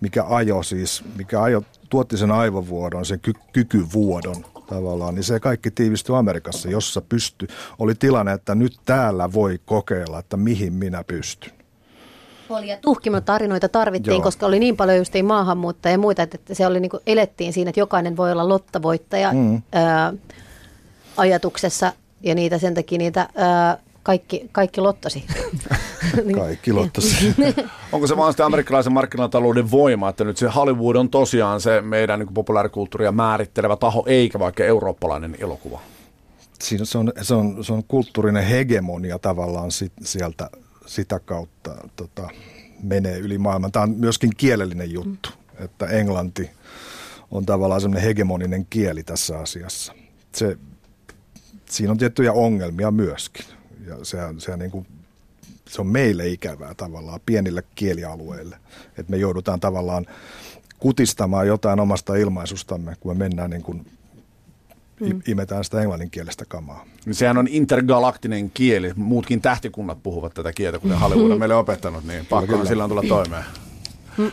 mikä 0.00 0.24
ajo 0.28 0.62
siis, 0.62 1.04
mikä 1.16 1.42
ajo, 1.42 1.62
tuotti 1.90 2.16
sen 2.16 2.30
aivovuodon, 2.30 3.06
sen 3.06 3.20
ky- 3.20 3.32
kykyvuodon 3.52 4.44
tavallaan, 4.68 5.14
niin 5.14 5.24
se 5.24 5.40
kaikki 5.40 5.70
tiivistyi 5.70 6.16
Amerikassa, 6.16 6.70
jossa 6.70 7.00
pysty. 7.00 7.46
Oli 7.78 7.94
tilanne, 7.94 8.32
että 8.32 8.54
nyt 8.54 8.76
täällä 8.84 9.32
voi 9.32 9.60
kokeilla, 9.64 10.18
että 10.18 10.36
mihin 10.36 10.72
minä 10.72 11.04
pystyn. 11.04 11.52
Oli 12.48 12.68
ja 12.68 12.78
tarinoita 13.24 13.68
tarvittiin, 13.68 14.14
Joo. 14.14 14.22
koska 14.22 14.46
oli 14.46 14.58
niin 14.58 14.76
paljon 14.76 14.98
just 14.98 15.12
maahanmuuttajia 15.22 15.94
ja 15.94 15.98
muita, 15.98 16.22
että 16.22 16.38
se 16.54 16.66
oli 16.66 16.80
niin 16.80 16.90
kuin, 16.90 17.00
elettiin 17.06 17.52
siinä, 17.52 17.68
että 17.68 17.80
jokainen 17.80 18.16
voi 18.16 18.32
olla 18.32 18.48
lottavoittaja 18.48 19.32
mm. 19.32 19.62
ää, 19.72 20.12
ajatuksessa 21.16 21.92
ja 22.22 22.34
niitä 22.34 22.58
sen 22.58 22.74
takia 22.74 22.98
niitä 22.98 23.28
ää, 23.34 23.78
kaikki, 24.06 24.48
kaikki 24.52 24.80
lottasi. 24.80 25.24
kaikki 26.34 26.72
lottasi. 26.72 27.34
Onko 27.92 28.06
se 28.06 28.16
vaan 28.16 28.32
sitä 28.32 28.46
amerikkalaisen 28.46 28.92
markkinatalouden 28.92 29.70
voima, 29.70 30.08
että 30.08 30.24
nyt 30.24 30.36
se 30.36 30.48
Hollywood 30.48 30.96
on 30.96 31.10
tosiaan 31.10 31.60
se 31.60 31.80
meidän 31.80 32.18
niin 32.18 32.34
populaarikulttuuria 32.34 33.12
määrittelevä 33.12 33.76
taho, 33.76 34.04
eikä 34.06 34.38
vaikka 34.38 34.64
eurooppalainen 34.64 35.36
elokuva? 35.40 35.80
Siinä 36.62 36.84
se 36.84 36.98
on, 36.98 37.12
se 37.22 37.34
on, 37.34 37.64
se 37.64 37.72
on 37.72 37.84
kulttuurinen 37.88 38.44
hegemonia 38.44 39.18
tavallaan 39.18 39.70
sit, 39.70 39.92
sieltä 40.02 40.50
sitä 40.86 41.18
kautta 41.18 41.74
tota, 41.96 42.28
menee 42.82 43.18
yli 43.18 43.38
maailman. 43.38 43.72
Tämä 43.72 43.82
on 43.82 43.90
myöskin 43.90 44.30
kielellinen 44.36 44.92
juttu, 44.92 45.30
mm. 45.30 45.64
että 45.64 45.86
englanti 45.86 46.50
on 47.30 47.46
tavallaan 47.46 47.80
semmoinen 47.80 48.04
hegemoninen 48.08 48.66
kieli 48.70 49.02
tässä 49.02 49.38
asiassa. 49.38 49.92
Se, 50.34 50.58
siinä 51.70 51.90
on 51.90 51.98
tiettyjä 51.98 52.32
ongelmia 52.32 52.90
myöskin. 52.90 53.55
Ja 53.86 53.96
se, 54.02 54.18
se, 54.38 54.56
niin 54.56 54.70
kuin, 54.70 54.86
se 55.68 55.80
on 55.80 55.86
meille 55.86 56.28
ikävää 56.28 56.74
tavallaan 56.74 57.20
pienille 57.26 57.62
kielialueille, 57.74 58.56
että 58.98 59.10
me 59.10 59.16
joudutaan 59.16 59.60
tavallaan 59.60 60.06
kutistamaan 60.78 61.46
jotain 61.46 61.80
omasta 61.80 62.14
ilmaisustamme, 62.14 62.96
kun 63.00 63.16
me 63.16 63.24
mennään 63.24 63.50
niin 63.50 63.62
kuin 63.62 63.86
mm. 65.00 65.22
imetään 65.28 65.64
sitä 65.64 65.80
englanninkielistä 65.80 66.44
kamaa. 66.48 66.86
Sehän 67.10 67.38
on 67.38 67.48
intergalaktinen 67.48 68.50
kieli. 68.50 68.92
Muutkin 68.96 69.40
tähtikunnat 69.40 70.02
puhuvat 70.02 70.34
tätä 70.34 70.52
kieltä, 70.52 70.78
kuten 70.78 70.98
Hollywood 70.98 71.30
on 71.30 71.38
meille 71.42 71.54
opettanut, 71.54 72.04
niin 72.04 72.26
pakko 72.26 72.64
sillä 72.64 72.84
on 72.84 72.90
tulla 72.90 73.04
toimeen. 73.08 73.44
Mm. 74.18 74.32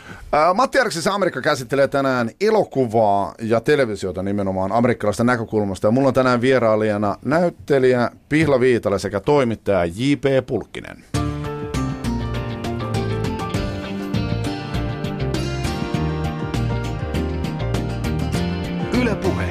Matti 0.53 0.79
Arksissa 0.79 1.13
Amerikka 1.13 1.41
käsittelee 1.41 1.87
tänään 1.87 2.29
elokuvaa 2.41 3.33
ja 3.41 3.61
televisiota 3.61 4.23
nimenomaan 4.23 4.71
amerikkalaista 4.71 5.23
näkökulmasta. 5.23 5.87
Ja 5.87 5.91
mulla 5.91 6.07
on 6.07 6.13
tänään 6.13 6.41
vierailijana 6.41 7.17
näyttelijä 7.25 8.11
Pihla 8.29 8.59
Viitala 8.59 8.97
sekä 8.97 9.19
toimittaja 9.19 9.85
J.P. 9.85 10.45
Pulkkinen. 10.47 11.03
Yle 19.01 19.15
Puhe. 19.15 19.49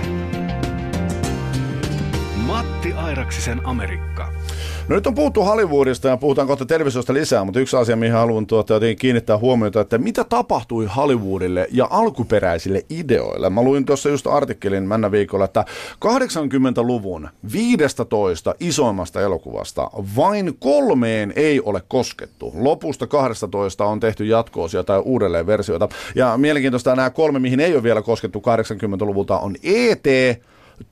Matti 2.37 2.93
Airaksisen 2.93 3.61
Amerikka. 3.64 4.41
No 4.89 4.95
nyt 4.95 5.07
on 5.07 5.15
puhuttu 5.15 5.43
Hollywoodista 5.43 6.09
ja 6.09 6.17
puhutaan 6.17 6.49
kohta 6.49 6.67
televisiosta 6.67 7.15
lisää, 7.15 7.45
mutta 7.45 7.61
yksi 7.61 7.77
asia, 7.77 7.97
mihin 7.97 8.15
haluan 8.15 8.47
tuota, 8.47 8.75
kiinnittää 8.99 9.39
huomiota, 9.39 9.81
että 9.81 9.99
mitä 9.99 10.25
tapahtui 10.25 10.89
Hollywoodille 10.97 11.69
ja 11.71 11.89
alkuperäisille 11.91 12.85
ideoille. 12.91 13.51
Mä 13.51 13.63
luin 13.63 13.85
tuossa 13.85 14.09
just 14.09 14.27
artikkelin 14.27 14.83
männä 14.83 15.11
viikolla, 15.11 15.45
että 15.45 15.65
80-luvun 16.05 17.29
15 17.53 18.55
isoimmasta 18.61 19.21
elokuvasta 19.21 19.91
vain 20.17 20.57
kolmeen 20.59 21.33
ei 21.37 21.61
ole 21.61 21.83
koskettu. 21.89 22.53
Lopusta 22.55 23.07
12 23.07 23.85
on 23.85 24.01
tehty 24.01 24.25
jatkoosia 24.25 24.85
tai 24.85 24.99
uudelleen 24.99 25.47
versioita. 25.47 25.89
Ja 26.15 26.37
mielenkiintoista 26.37 26.97
nämä 26.97 27.11
kolme, 27.11 27.39
mihin 27.39 27.61
ei 27.61 27.75
ole 27.75 27.83
vielä 27.83 28.03
koskettu 28.03 28.43
80-luvulta, 28.47 29.39
on 29.39 29.57
E.T., 29.63 30.07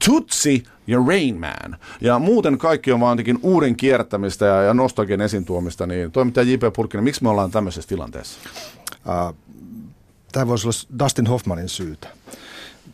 Tutsi 0.06 0.64
ja 0.86 0.98
Rain 1.08 1.40
Man. 1.40 1.76
Ja 2.00 2.18
muuten 2.18 2.58
kaikki 2.58 2.92
on 2.92 3.00
vaan 3.00 3.18
uuden 3.42 3.76
kiertämistä 3.76 4.46
ja, 4.46 4.62
ja 4.62 4.74
nostalgian 4.74 5.20
esiin 5.20 5.44
tuomista. 5.44 5.86
Niin 5.86 6.12
toimittaja 6.12 6.50
J.P. 6.50 6.62
Purkinen, 6.76 7.04
miksi 7.04 7.22
me 7.22 7.28
ollaan 7.28 7.50
tämmöisessä 7.50 7.88
tilanteessa? 7.88 8.38
Uh, 9.06 9.36
tämä 10.32 10.46
voisi 10.46 10.66
olla 10.66 11.04
Dustin 11.04 11.26
Hoffmanin 11.26 11.68
syytä. 11.68 12.08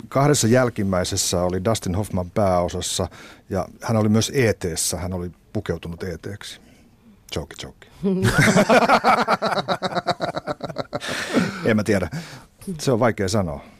Kahdessa 0.08 0.46
jälkimmäisessä 0.46 1.42
oli 1.42 1.64
Dustin 1.64 1.94
Hoffman 1.94 2.30
pääosassa 2.30 3.08
ja 3.50 3.68
hän 3.82 3.96
oli 3.96 4.08
myös 4.08 4.32
et 4.34 4.64
hän 4.98 5.12
oli 5.12 5.30
pukeutunut 5.52 6.02
ET-ksi. 6.02 6.60
Joke, 7.36 7.54
joke. 7.62 7.86
en 11.70 11.76
mä 11.76 11.84
tiedä. 11.84 12.08
Se 12.78 12.92
on 12.92 13.00
vaikea 13.00 13.28
sanoa. 13.28 13.75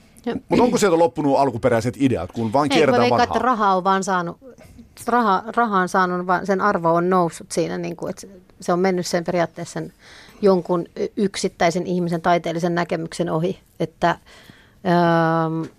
Mutta 0.49 0.64
onko 0.64 0.79
sieltä 0.79 0.99
loppunut 0.99 1.39
alkuperäiset 1.39 1.95
ideat, 1.99 2.33
kun 2.33 2.53
vain 2.53 2.70
kierretään 2.70 3.05
Ei, 3.05 3.11
vanhaa? 3.11 3.24
että 3.24 3.39
raha 3.39 3.74
on 3.74 3.85
vaan 3.85 4.05
saanut, 4.05 4.37
raha, 5.07 5.43
raha 5.57 5.79
on 5.79 5.89
saanut, 5.89 6.27
vaan 6.27 6.47
sen 6.47 6.61
arvo 6.61 6.95
on 6.95 7.11
noussut 7.11 7.53
siinä, 7.53 7.79
niin 7.79 7.97
kuin, 7.97 8.11
että 8.11 8.27
se 8.61 8.72
on 8.72 8.79
mennyt 8.79 9.07
sen 9.07 9.24
periaatteessa 9.24 9.72
sen 9.72 9.93
jonkun 10.43 10.87
yksittäisen 11.16 11.87
ihmisen 11.87 12.22
taiteellisen 12.22 12.74
näkemyksen 12.74 13.31
ohi, 13.31 13.59
että 13.81 14.18
öö, 14.87 15.70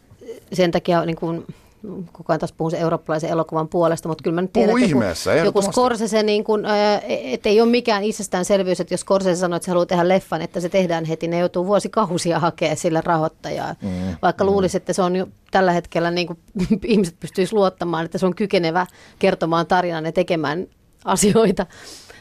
sen 0.53 0.71
takia 0.71 1.05
niin 1.05 1.15
kuin, 1.15 1.45
koko 2.11 2.33
ajan 2.33 2.39
taas 2.39 2.51
puhun 2.51 2.71
sen 2.71 2.79
eurooppalaisen 2.79 3.29
elokuvan 3.29 3.67
puolesta, 3.67 4.09
mutta 4.09 4.23
kyllä 4.23 4.35
mä 4.35 4.41
nyt 4.41 4.53
tiedän, 4.53 4.69
Puhu 4.69 4.77
että 4.77 4.87
ihmeessä, 4.87 5.33
joku, 5.33 5.45
joku 5.45 5.61
Scorsese, 5.61 6.23
niin 6.23 6.43
kuin, 6.43 6.65
että 7.07 7.49
ei 7.49 7.61
ole 7.61 7.69
mikään 7.69 8.03
itsestäänselvyys, 8.03 8.79
että 8.79 8.93
jos 8.93 9.01
Scorsese 9.01 9.39
sanoo, 9.39 9.57
että 9.57 9.65
se 9.65 9.71
haluaa 9.71 9.85
tehdä 9.85 10.07
leffan, 10.07 10.41
että 10.41 10.59
se 10.59 10.69
tehdään 10.69 11.05
heti, 11.05 11.27
ne 11.27 11.39
joutuu 11.39 11.65
vuosikausia 11.65 12.39
hakemaan 12.39 12.77
sillä 12.77 13.01
rahoittajaa. 13.01 13.75
Mm, 13.81 14.17
Vaikka 14.21 14.43
mm. 14.43 14.49
luulisi, 14.49 14.77
että 14.77 14.93
se 14.93 15.01
on 15.01 15.15
jo 15.15 15.27
tällä 15.51 15.71
hetkellä, 15.71 16.11
niin 16.11 16.27
kuin 16.27 16.39
ihmiset 16.85 17.19
pystyisivät 17.19 17.57
luottamaan, 17.57 18.05
että 18.05 18.17
se 18.17 18.25
on 18.25 18.35
kykenevä 18.35 18.85
kertomaan 19.19 19.67
tarinan 19.67 20.05
ja 20.05 20.11
tekemään 20.11 20.67
asioita. 21.05 21.65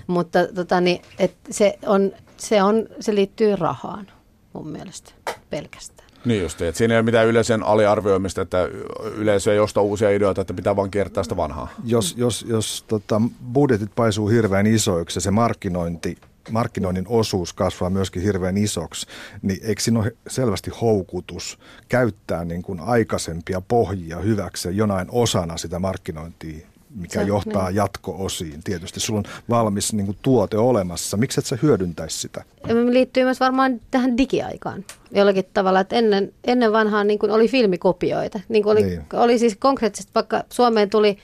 Mutta 0.06 0.38
tota, 0.54 0.80
niin, 0.80 1.02
että 1.18 1.52
se, 1.52 1.78
on, 1.86 2.12
se, 2.36 2.62
on, 2.62 2.86
se 3.00 3.14
liittyy 3.14 3.56
rahaan 3.56 4.06
mun 4.52 4.68
mielestä 4.68 5.12
pelkästään. 5.50 5.95
Niin 6.26 6.42
just, 6.42 6.62
että 6.62 6.78
siinä 6.78 6.94
ei 6.94 6.98
ole 6.98 7.04
mitään 7.04 7.26
yleisen 7.26 7.62
aliarvioimista, 7.62 8.42
että 8.42 8.68
yleisö 9.16 9.52
ei 9.52 9.58
osta 9.58 9.80
uusia 9.80 10.10
ideoita, 10.10 10.40
että 10.40 10.54
pitää 10.54 10.76
vain 10.76 10.90
kiertää 10.90 11.22
sitä 11.22 11.36
vanhaa. 11.36 11.68
Jos, 11.84 12.14
jos, 12.16 12.44
jos 12.48 12.84
tota, 12.88 13.22
budjetit 13.52 13.90
paisuu 13.96 14.28
hirveän 14.28 14.66
isoiksi 14.66 15.16
ja 15.16 15.20
se 15.20 15.30
markkinointi 15.30 16.16
markkinoinnin 16.50 17.04
osuus 17.08 17.52
kasvaa 17.52 17.90
myöskin 17.90 18.22
hirveän 18.22 18.56
isoksi, 18.56 19.06
niin 19.42 19.58
eikö 19.62 19.82
siinä 19.82 20.00
ole 20.00 20.16
selvästi 20.28 20.70
houkutus 20.80 21.58
käyttää 21.88 22.44
niin 22.44 22.62
kuin 22.62 22.80
aikaisempia 22.80 23.60
pohjia 23.60 24.16
hyväksi 24.16 24.76
jonain 24.76 25.08
osana 25.10 25.56
sitä 25.56 25.78
markkinointia 25.78 26.66
mikä 26.96 27.20
se, 27.20 27.26
johtaa 27.26 27.68
niin. 27.68 27.76
jatko-osiin. 27.76 28.62
Tietysti 28.64 29.00
sulla 29.00 29.18
on 29.18 29.24
valmis 29.50 29.92
niin 29.92 30.06
kuin, 30.06 30.18
tuote 30.22 30.58
olemassa. 30.58 31.16
Miksi 31.16 31.40
et 31.40 31.46
sä 31.46 31.58
hyödyntäisi 31.62 32.18
sitä? 32.18 32.44
Liittyy 32.90 33.24
myös 33.24 33.40
varmaan 33.40 33.80
tähän 33.90 34.16
digiaikaan 34.16 34.84
jollakin 35.10 35.44
tavalla, 35.54 35.80
että 35.80 35.96
ennen, 35.96 36.32
ennen 36.44 36.72
vanhaan 36.72 37.06
niin 37.06 37.18
kuin 37.18 37.32
oli 37.32 37.48
filmikopioita. 37.48 38.40
Niin 38.48 38.62
kuin 38.62 38.72
oli, 38.72 38.82
niin. 38.82 39.02
oli 39.12 39.38
siis 39.38 39.56
konkreettisesti, 39.56 40.12
vaikka 40.14 40.42
Suomeen 40.50 40.90
tuli 40.90 41.18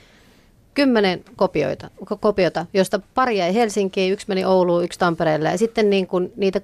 kymmenen 0.73 1.23
kopioita, 1.35 1.89
kopiota, 2.19 2.65
josta 2.73 2.99
pari 3.15 3.37
jäi 3.37 3.53
Helsinkiin, 3.53 4.13
yksi 4.13 4.25
meni 4.27 4.45
Ouluun, 4.45 4.83
yksi 4.83 4.99
Tampereelle 4.99 5.49
ja 5.49 5.57
sitten 5.57 5.89
niin 5.89 6.07
kuin 6.07 6.33
niitä 6.35 6.61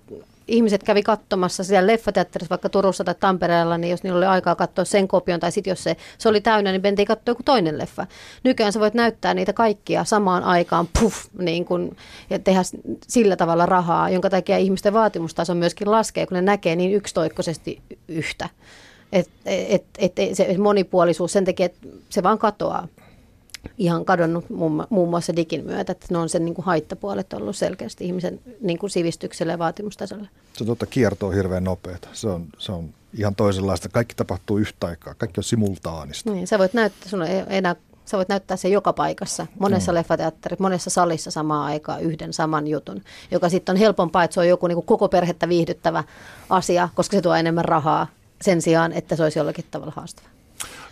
ihmiset 0.49 0.83
kävi 0.83 1.03
katsomassa 1.03 1.63
siellä 1.63 1.87
leffateatterissa 1.87 2.49
vaikka 2.49 2.69
Turussa 2.69 3.03
tai 3.03 3.15
Tampereella, 3.19 3.77
niin 3.77 3.91
jos 3.91 4.03
niillä 4.03 4.17
oli 4.17 4.25
aikaa 4.25 4.55
katsoa 4.55 4.85
sen 4.85 5.07
kopion 5.07 5.39
tai 5.39 5.51
sitten 5.51 5.71
jos 5.71 5.83
se, 5.83 5.97
se 6.17 6.29
oli 6.29 6.41
täynnä, 6.41 6.71
niin 6.71 6.81
mentiin 6.81 7.05
katsoa 7.05 7.31
joku 7.31 7.43
toinen 7.43 7.77
leffa. 7.77 8.07
Nykyään 8.43 8.73
sä 8.73 8.79
voit 8.79 8.93
näyttää 8.93 9.33
niitä 9.33 9.53
kaikkia 9.53 10.03
samaan 10.03 10.43
aikaan, 10.43 10.87
puff, 10.99 11.25
niin 11.37 11.65
kun, 11.65 11.95
ja 12.29 12.39
tehdä 12.39 12.61
sillä 13.07 13.35
tavalla 13.35 13.65
rahaa, 13.65 14.09
jonka 14.09 14.29
takia 14.29 14.57
ihmisten 14.57 14.93
vaatimustaso 14.93 15.55
myöskin 15.55 15.91
laskee, 15.91 16.25
kun 16.25 16.35
ne 16.35 16.41
näkee 16.41 16.75
niin 16.75 16.93
yksitoikkoisesti 16.93 17.81
yhtä. 18.07 18.49
Et, 19.11 19.29
et, 19.45 19.83
et, 19.97 20.13
se 20.33 20.57
monipuolisuus 20.57 21.33
sen 21.33 21.45
takia, 21.45 21.65
että 21.65 21.87
se 22.09 22.23
vaan 22.23 22.37
katoaa 22.37 22.87
ihan 23.78 24.05
kadonnut 24.05 24.49
muun, 24.49 24.88
muun 24.89 25.10
muassa 25.10 25.36
digin 25.36 25.66
myötä, 25.66 25.91
että 25.91 26.07
ne 26.10 26.18
on 26.18 26.30
sen 26.30 26.45
niin 26.45 26.55
kuin 26.55 26.66
haittapuolet 26.66 27.34
ollut 27.34 27.55
selkeästi 27.55 28.05
ihmisen 28.05 28.39
niin 28.62 28.80
kuin 28.80 28.89
sivistykselle 28.89 29.53
ja 29.53 29.60
vaatimustasolle. 29.60 30.30
Se 30.53 30.66
totta 30.66 30.86
kierto 30.86 31.28
on 31.28 31.34
hirveän 31.34 31.64
nopeata. 31.64 32.07
Se 32.14 32.28
on, 32.28 32.45
se 32.57 32.72
on 32.72 32.89
ihan 33.18 33.36
toisenlaista. 33.36 33.89
Kaikki 33.89 34.16
tapahtuu 34.16 34.57
yhtä 34.57 34.88
aikaa. 34.88 35.14
Kaikki 35.14 35.39
on 35.39 35.43
simultaanista. 35.43 36.32
Niin, 36.32 36.47
sä 36.47 36.60
voit 36.60 36.74
näyttää, 36.74 37.10
sun 37.10 37.24
ei 37.24 37.43
enää 37.47 37.76
Sä 38.10 38.18
voit 38.18 38.30
näyttää 38.30 38.57
se 38.57 38.70
joka 38.70 38.93
paikassa, 38.93 39.47
monessa 39.60 39.91
mm. 39.91 39.95
leffateatterissa, 39.95 40.64
monessa 40.64 40.89
salissa 40.89 41.32
samaan 41.32 41.66
aikaan 41.66 42.01
yhden 42.01 42.34
saman 42.34 42.68
jutun, 42.68 43.01
joka 43.32 43.49
sitten 43.49 43.74
on 43.74 43.80
helpompaa, 43.80 44.24
että 44.24 44.34
se 44.34 44.39
on 44.39 44.47
joku 44.47 44.68
niin 44.68 44.76
kuin 44.76 44.86
koko 44.86 45.10
perhettä 45.10 45.49
viihdyttävä 45.49 46.03
asia, 46.49 46.89
koska 46.95 47.18
se 47.18 47.22
tuo 47.22 47.36
enemmän 47.36 47.66
rahaa 47.66 48.07
sen 48.41 48.62
sijaan, 48.62 48.93
että 48.93 49.16
se 49.16 49.24
olisi 49.24 49.39
jollakin 49.39 49.66
tavalla 49.72 49.93
haastava. 49.95 50.28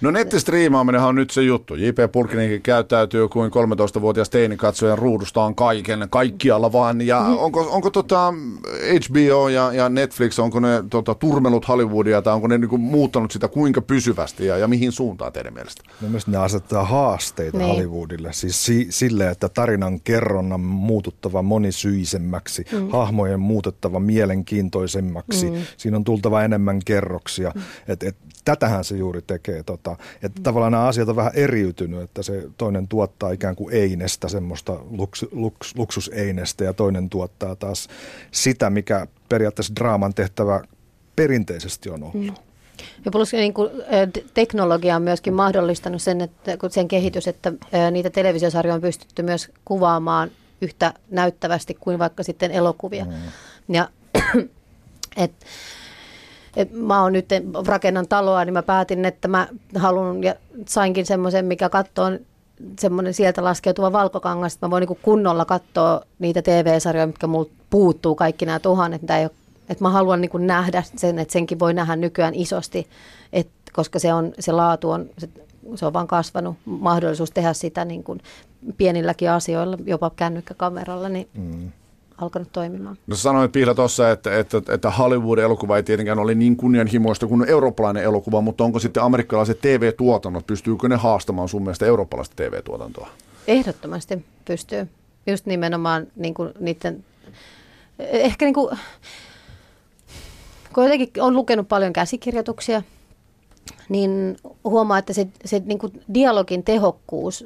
No 0.01 0.11
nettistriimaaminen 0.11 1.01
on 1.01 1.15
nyt 1.15 1.29
se 1.29 1.41
juttu. 1.41 1.75
J.P. 1.75 2.11
Pulkkinen 2.11 2.61
käyttäytyy 2.61 3.27
kuin 3.27 3.51
13-vuotias 3.51 4.29
teini 4.29 4.57
katsojan 4.57 4.97
ruudustaan 4.97 5.55
kaiken, 5.55 6.07
kaikkialla 6.09 6.71
vaan. 6.71 7.01
Ja 7.01 7.19
mm-hmm. 7.19 7.37
onko, 7.37 7.67
onko 7.71 7.89
tota 7.89 8.33
HBO 9.09 9.49
ja, 9.49 9.73
ja 9.73 9.89
Netflix, 9.89 10.39
onko 10.39 10.59
ne 10.59 10.83
tota, 10.89 11.15
turmelut 11.15 11.67
Hollywoodia 11.67 12.21
tai 12.21 12.33
onko 12.33 12.47
ne 12.47 12.57
niinku 12.57 12.77
muuttanut 12.77 13.31
sitä 13.31 13.47
kuinka 13.47 13.81
pysyvästi 13.81 14.45
ja, 14.45 14.57
ja 14.57 14.67
mihin 14.67 14.91
suuntaan 14.91 15.33
teidän 15.33 15.53
mielestä? 15.53 15.83
Mielestäni 16.01 16.37
ne 16.37 16.43
asettaa 16.43 16.83
haasteita 16.83 17.57
niin. 17.57 17.69
Hollywoodille. 17.69 18.33
Siis 18.33 18.65
si, 18.65 18.87
sille, 18.89 19.29
että 19.29 19.49
tarinan 19.49 19.99
kerronnan 20.01 20.61
muututtava 20.61 21.41
monisyisemmäksi, 21.41 22.65
mm. 22.71 22.89
hahmojen 22.89 23.39
muutettava 23.39 23.99
mielenkiintoisemmaksi. 23.99 25.51
Mm. 25.51 25.57
Siinä 25.77 25.97
on 25.97 26.03
tultava 26.03 26.43
enemmän 26.43 26.79
kerroksia. 26.85 27.51
Mm. 27.55 27.61
Et, 27.87 28.03
et, 28.03 28.17
tätähän 28.45 28.83
se 28.83 28.97
juuri 28.97 29.21
tekee. 29.21 29.63
Tota, 29.63 29.86
että 30.23 30.41
tavallaan 30.43 30.71
nämä 30.71 30.88
asiat 30.88 31.09
on 31.09 31.15
vähän 31.15 31.35
eriytynyt, 31.35 32.01
että 32.01 32.23
se 32.23 32.49
toinen 32.57 32.88
tuottaa 32.88 33.31
ikään 33.31 33.55
kuin 33.55 33.73
einestä, 33.73 34.29
semmoista 34.29 34.79
luks, 34.89 35.25
luks, 35.31 35.75
luksuseinestä 35.75 36.63
ja 36.63 36.73
toinen 36.73 37.09
tuottaa 37.09 37.55
taas 37.55 37.88
sitä, 38.31 38.69
mikä 38.69 39.07
periaatteessa 39.29 39.75
draaman 39.75 40.13
tehtävä 40.13 40.61
perinteisesti 41.15 41.89
on 41.89 42.03
ollut. 42.03 42.13
Mm. 42.13 42.33
Ja 43.05 43.11
plus 43.11 43.33
niin 43.33 43.53
kuin, 43.53 43.69
teknologia 44.33 44.95
on 44.95 45.01
myöskin 45.01 45.33
mahdollistanut 45.33 46.01
sen, 46.01 46.21
että 46.21 46.57
sen 46.69 46.88
kehitys, 46.88 47.27
että 47.27 47.53
niitä 47.91 48.09
televisiosarjoja 48.09 48.75
on 48.75 48.81
pystytty 48.81 49.23
myös 49.23 49.51
kuvaamaan 49.65 50.31
yhtä 50.61 50.93
näyttävästi 51.09 51.73
kuin 51.73 51.99
vaikka 51.99 52.23
sitten 52.23 52.51
elokuvia. 52.51 53.05
Mm. 53.05 53.13
Ja 53.69 53.89
et, 55.23 55.31
et 56.57 56.71
mä 56.73 57.01
oon 57.01 57.13
nyt, 57.13 57.25
rakennan 57.67 58.07
taloa, 58.07 58.45
niin 58.45 58.53
mä 58.53 58.63
päätin, 58.63 59.05
että 59.05 59.27
mä 59.27 59.47
haluan 59.75 60.23
ja 60.23 60.35
sainkin 60.67 61.05
semmoisen, 61.05 61.45
mikä 61.45 61.69
katsoo 61.69 62.11
semmoinen 62.79 63.13
sieltä 63.13 63.43
laskeutuva 63.43 63.91
valkokangas, 63.91 64.53
että 64.53 64.65
mä 64.65 64.71
voin 64.71 64.81
niin 64.87 64.99
kunnolla 65.01 65.45
katsoa 65.45 66.01
niitä 66.19 66.41
TV-sarjoja, 66.41 67.07
mitkä 67.07 67.27
mulla 67.27 67.49
puuttuu, 67.69 68.15
kaikki 68.15 68.45
nämä 68.45 68.59
tuhannet, 68.59 69.01
mitä 69.01 69.17
ei 69.17 69.25
ole, 69.25 69.31
mä 69.79 69.89
haluan 69.89 70.21
niin 70.21 70.47
nähdä 70.47 70.83
sen, 70.95 71.19
että 71.19 71.31
senkin 71.31 71.59
voi 71.59 71.73
nähdä 71.73 71.95
nykyään 71.95 72.35
isosti, 72.35 72.87
et, 73.33 73.47
koska 73.73 73.99
se, 73.99 74.13
on, 74.13 74.33
se 74.39 74.51
laatu 74.51 74.89
on, 74.89 75.09
se, 75.17 75.29
se 75.75 75.85
on 75.85 75.93
vaan 75.93 76.07
kasvanut, 76.07 76.57
mahdollisuus 76.65 77.31
tehdä 77.31 77.53
sitä 77.53 77.85
niin 77.85 78.03
kuin 78.03 78.19
pienilläkin 78.77 79.31
asioilla, 79.31 79.77
jopa 79.85 80.11
kännykkäkameralla, 80.15 81.09
niin 81.09 81.27
mm 81.33 81.71
alkanut 82.18 82.51
toimimaan. 82.51 82.97
No 83.07 83.15
sanoit 83.15 83.51
Piila 83.51 83.76
tuossa, 83.76 84.11
että, 84.11 84.39
että, 84.39 84.61
että 84.74 84.91
Hollywood-elokuva 84.91 85.78
ei 85.78 85.84
tietenkään 85.84 86.20
ole 86.20 86.36
niin 86.36 86.57
kunnianhimoista 86.57 87.28
kuin 87.28 87.49
eurooppalainen 87.49 88.03
elokuva, 88.03 88.41
mutta 88.41 88.63
onko 88.63 88.80
sitten 88.80 89.03
amerikkalaiset 89.03 89.61
TV-tuotannot, 89.61 90.47
pystyykö 90.47 90.89
ne 90.89 90.95
haastamaan 90.95 91.49
sun 91.49 91.63
mielestä 91.63 91.86
eurooppalaista 91.86 92.36
TV-tuotantoa? 92.36 93.07
Ehdottomasti 93.47 94.26
pystyy. 94.45 94.88
Just 95.28 95.45
nimenomaan 95.45 96.07
niin 96.15 96.34
kuin 96.34 96.51
niiden, 96.59 97.05
ehkä 97.99 98.45
niin 98.45 98.53
kuin, 98.53 98.78
kun 100.74 100.84
jotenkin 100.84 101.24
on 101.24 101.34
lukenut 101.34 101.68
paljon 101.68 101.93
käsikirjoituksia, 101.93 102.82
niin 103.89 104.38
huomaa, 104.63 104.97
että 104.97 105.13
se, 105.13 105.28
se 105.45 105.61
niin 105.65 105.80
kuin 105.80 106.03
dialogin 106.13 106.63
tehokkuus, 106.63 107.45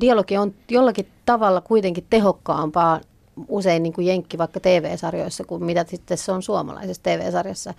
dialogi 0.00 0.36
on 0.36 0.54
jollakin 0.70 1.08
tavalla 1.26 1.60
kuitenkin 1.60 2.06
tehokkaampaa 2.10 3.00
usein 3.48 3.82
niin 3.82 3.92
kuin 3.92 4.06
jenkki 4.06 4.38
vaikka 4.38 4.60
TV-sarjoissa 4.60 5.44
kuin 5.44 5.64
mitä 5.64 5.84
sitten 5.88 6.18
se 6.18 6.32
on 6.32 6.42
suomalaisessa 6.42 7.02
TV-sarjassa. 7.02 7.70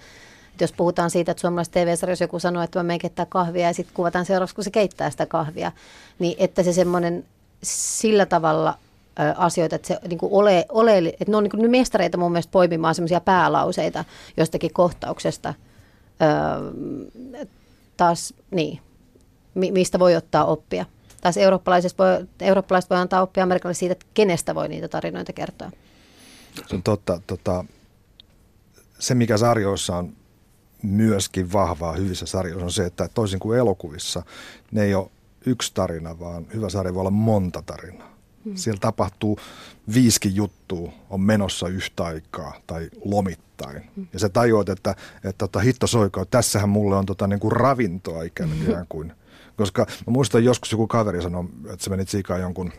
Et 0.54 0.62
jos 0.62 0.72
puhutaan 0.72 1.10
siitä, 1.10 1.32
että 1.32 1.42
suomalaisessa 1.42 1.80
TV-sarjassa 1.80 2.24
joku 2.24 2.40
sanoo, 2.40 2.64
että 2.64 2.80
mä 2.80 2.84
menen 2.84 3.00
keittää 3.00 3.26
kahvia 3.30 3.68
ja 3.68 3.74
sitten 3.74 3.96
kuvataan 3.96 4.26
seuraavaksi, 4.26 4.56
kun 4.56 4.64
se 4.64 4.72
keittää 4.72 5.10
sitä 5.10 5.26
kahvia, 5.26 5.72
niin 6.20 6.36
että 6.40 6.64
se 6.64 6.74
semmoinen 6.74 7.26
sillä 7.64 8.26
tavalla 8.26 8.78
asioita, 9.38 9.76
että 9.76 9.88
se 9.88 10.00
niin 10.08 10.18
kuin 10.18 10.34
ole, 10.34 10.66
ole, 10.70 10.98
että 10.98 11.26
ne 11.28 11.38
on 11.38 11.44
niin 11.44 11.52
kuin 11.52 11.72
mestareita 11.72 12.18
mun 12.18 12.32
mielestä 12.32 12.52
poimimaan 12.52 12.96
semmoisia 12.96 13.22
päälauseita 13.22 14.06
jostakin 14.38 14.74
kohtauksesta. 14.74 15.54
Ö, 16.22 17.46
taas 17.98 18.34
niin, 18.52 18.80
mistä 19.54 20.00
voi 20.00 20.16
ottaa 20.16 20.46
oppia 20.46 20.86
taas 21.22 21.38
eurooppalaiset 21.38 21.98
voi, 21.98 22.28
eurooppalaiset 22.42 22.90
voi 22.90 22.98
antaa 22.98 23.22
oppia 23.22 23.44
Amerikalle 23.44 23.74
siitä, 23.74 23.92
että 23.92 24.06
kenestä 24.14 24.56
voi 24.56 24.68
niitä 24.68 24.88
tarinoita 24.88 25.34
kertoa. 25.34 25.72
Se 26.68 26.76
on 26.76 26.84
totta. 26.84 27.22
Tota, 27.28 27.66
se, 29.00 29.16
mikä 29.16 29.38
sarjoissa 29.38 29.98
on 29.98 30.14
myöskin 30.84 31.54
vahvaa 31.54 31.94
hyvissä 31.94 32.26
sarjoissa, 32.26 32.66
on 32.66 32.72
se, 32.72 32.86
että 32.86 33.10
toisin 33.14 33.40
kuin 33.40 33.60
elokuvissa, 33.60 34.24
ne 34.72 34.84
ei 34.84 34.96
ole 34.96 35.10
yksi 35.46 35.72
tarina, 35.74 36.20
vaan 36.20 36.48
hyvä 36.54 36.70
sarja 36.70 36.94
voi 36.94 37.00
olla 37.00 37.12
monta 37.12 37.62
tarinaa. 37.62 38.20
Hmm. 38.46 38.56
Siellä 38.56 38.80
tapahtuu 38.80 39.40
viisikin 39.94 40.36
juttua, 40.36 40.92
on 41.10 41.22
menossa 41.22 41.68
yhtä 41.68 42.04
aikaa 42.04 42.54
tai 42.68 42.90
lomittain. 43.06 43.82
Hmm. 43.96 44.08
Ja 44.14 44.20
sä 44.20 44.30
tajuat, 44.30 44.70
että, 44.70 44.92
että, 44.92 45.30
että 45.30 45.38
tota, 45.38 45.60
hitto 45.60 45.88
soikoo, 45.88 46.26
tässähän 46.26 46.70
mulle 46.70 46.96
on 46.96 47.06
tota, 47.06 47.28
niin 47.28 47.40
kuin 47.40 47.52
ravintoa 47.52 48.24
ikään 48.24 48.50
kuin. 48.90 49.14
Koska 49.60 49.86
mä 50.08 50.12
muistan 50.12 50.44
joskus 50.44 50.72
joku 50.72 50.88
kaveri 50.88 51.22
sanoi, 51.22 51.46
että 51.74 51.84
se 51.84 51.90
meni 51.90 52.06
tsiikaan 52.06 52.42
jonkun 52.42 52.72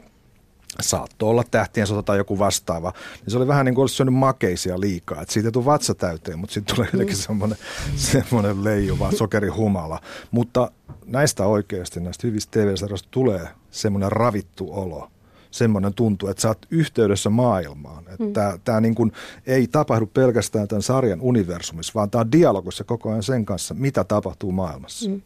saattoi 0.81 1.31
olla 1.31 1.45
tähtien 1.51 1.87
sota 1.87 2.03
tai 2.03 2.17
joku 2.17 2.39
vastaava, 2.39 2.93
niin 3.21 3.31
se 3.31 3.37
oli 3.37 3.47
vähän 3.49 3.67
niin 3.67 3.75
kuin 3.75 3.83
olisi 3.83 3.95
syönyt 3.95 4.15
makeisia 4.15 4.81
liikaa, 4.81 5.23
että 5.23 5.35
siitä 5.35 5.49
ei 5.49 5.53
tule 5.53 5.65
vatsa 5.65 5.95
täyteen, 5.95 6.39
mutta 6.39 6.55
sitten 6.55 6.77
tulee 6.77 6.89
jotenkin 6.93 7.17
mm. 7.17 7.21
semmoinen, 7.21 7.59
semmoinen 7.97 8.65
leijuva 8.65 9.13
sokerihumala. 9.13 10.01
Mutta 10.31 10.71
näistä 11.07 11.47
oikeasti, 11.47 12.01
näistä 12.01 12.27
hyvistä 12.27 12.61
TV-sarjoista 12.61 13.09
tulee 13.11 13.49
semmoinen 13.71 14.13
ravittu 14.13 14.73
olo, 14.73 15.11
semmoinen 15.51 15.95
tuntuu, 15.95 16.29
että 16.29 16.43
sä 16.43 16.49
oot 16.49 16.67
yhteydessä 16.71 17.31
maailmaan. 17.31 18.05
Että 18.09 18.25
mm. 18.25 18.33
Tämä, 18.33 18.59
tämä 18.65 18.81
niin 18.81 18.95
kuin 18.95 19.13
ei 19.47 19.67
tapahdu 19.67 20.07
pelkästään 20.07 20.69
tämän 20.69 20.83
sarjan 20.83 21.21
universumissa, 21.21 21.93
vaan 21.95 22.11
tämä 22.11 22.21
on 22.21 22.33
dialogissa 22.33 22.85
koko 22.85 23.11
ajan 23.11 23.23
sen 23.23 23.45
kanssa, 23.45 23.75
mitä 23.75 24.05
tapahtuu 24.05 24.53
maailmassa. 24.53 25.11
Mm. 25.11 25.23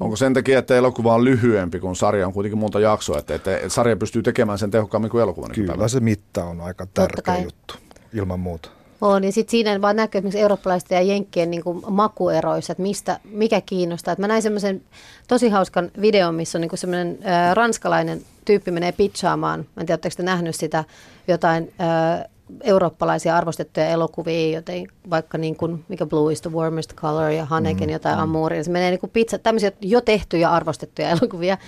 Onko 0.00 0.16
sen 0.16 0.34
takia, 0.34 0.58
että 0.58 0.76
elokuva 0.76 1.14
on 1.14 1.24
lyhyempi, 1.24 1.80
kun 1.80 1.96
sarja 1.96 2.26
on 2.26 2.32
kuitenkin 2.32 2.58
monta 2.58 2.80
jaksoa, 2.80 3.18
että, 3.18 3.34
että 3.34 3.68
sarja 3.68 3.96
pystyy 3.96 4.22
tekemään 4.22 4.58
sen 4.58 4.70
tehokkaammin 4.70 5.10
kuin 5.10 5.22
elokuva? 5.22 5.48
Kyllä 5.54 5.72
päivä. 5.72 5.88
se 5.88 6.00
mitta 6.00 6.44
on 6.44 6.60
aika 6.60 6.86
tärkeä 6.94 7.38
juttu, 7.38 7.74
ilman 8.12 8.40
muuta. 8.40 8.68
On, 9.00 9.22
niin 9.22 9.32
sitten 9.32 9.50
siinä 9.50 9.80
vaan 9.80 9.96
näkyy 9.96 10.18
esimerkiksi 10.18 10.40
eurooppalaisten 10.40 10.96
ja 10.96 11.02
jenkkien 11.02 11.50
niin 11.50 11.64
kuin 11.64 11.82
makueroissa, 11.88 12.72
että 12.72 12.82
mistä, 12.82 13.20
mikä 13.24 13.60
kiinnostaa. 13.60 14.12
Et 14.12 14.18
mä 14.18 14.28
näin 14.28 14.42
semmoisen 14.42 14.82
tosi 15.28 15.48
hauskan 15.48 15.90
videon, 16.00 16.34
missä 16.34 16.58
on 16.58 16.60
niin 16.60 16.78
semmoinen 16.78 17.18
ranskalainen 17.54 18.22
tyyppi 18.44 18.70
menee 18.70 18.92
pitchaamaan. 18.92 19.60
Mä 19.60 19.80
en 19.80 19.86
tiedä, 19.86 19.94
oletteko 19.94 20.14
te 20.16 20.22
nähnyt 20.22 20.56
sitä 20.56 20.84
jotain 21.28 21.72
äh, 21.80 22.24
eurooppalaisia 22.62 23.36
arvostettuja 23.36 23.86
elokuvia, 23.86 24.56
joten 24.56 24.86
vaikka 25.10 25.38
niin 25.38 25.56
kuin, 25.56 25.84
mikä 25.88 26.06
Blue 26.06 26.32
is 26.32 26.40
the 26.40 26.52
Warmest 26.52 26.94
Color 26.94 27.30
ja 27.30 27.44
Haneken 27.44 27.88
mm, 27.88 27.92
jotain 27.92 28.16
mm. 28.16 28.22
Amuria. 28.22 28.64
Se 28.64 28.70
menee 28.70 28.90
niin 28.90 29.00
kuin 29.00 29.10
pizza, 29.10 29.38
tämmöisiä 29.38 29.72
jo 29.80 30.00
tehtyjä 30.00 30.50
arvostettuja 30.50 31.10
elokuvia, 31.20 31.58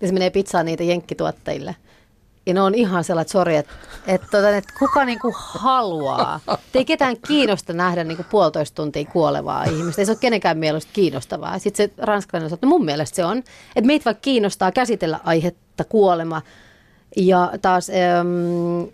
ja 0.00 0.06
se 0.06 0.12
menee 0.12 0.30
pizzaa 0.30 0.62
niitä 0.62 0.82
jenkkituottajille. 0.82 1.76
Ja 2.46 2.54
ne 2.54 2.60
on 2.60 2.74
ihan 2.74 3.04
sellainen, 3.04 3.30
sori, 3.30 3.56
että, 3.56 3.72
että, 4.06 4.26
tota, 4.30 4.50
että 4.50 4.74
kuka 4.78 5.04
niin 5.04 5.18
kuin 5.18 5.34
haluaa. 5.36 6.40
Te 6.72 6.78
ei 6.78 6.84
ketään 6.84 7.16
kiinnosta 7.28 7.72
nähdä 7.72 8.04
niin 8.04 8.16
kuin 8.16 8.26
puolitoista 8.30 8.74
tuntia 8.74 9.04
kuolevaa 9.04 9.64
ihmistä. 9.64 10.02
Ei 10.02 10.06
se 10.06 10.12
ole 10.12 10.18
kenenkään 10.20 10.58
mielestä 10.58 10.90
kiinnostavaa. 10.92 11.58
Sitten 11.58 11.88
se 11.88 11.94
ranskalainen 12.04 12.50
sanoo, 12.50 12.56
että 12.56 12.66
no 12.66 12.70
mun 12.70 12.84
mielestä 12.84 13.16
se 13.16 13.24
on. 13.24 13.38
Että 13.38 13.86
meitä 13.86 14.04
vaikka 14.04 14.20
kiinnostaa 14.20 14.72
käsitellä 14.72 15.20
aihetta 15.24 15.84
kuolema– 15.84 16.42
ja 17.16 17.52
taas 17.62 17.90
ähm, 17.90 18.84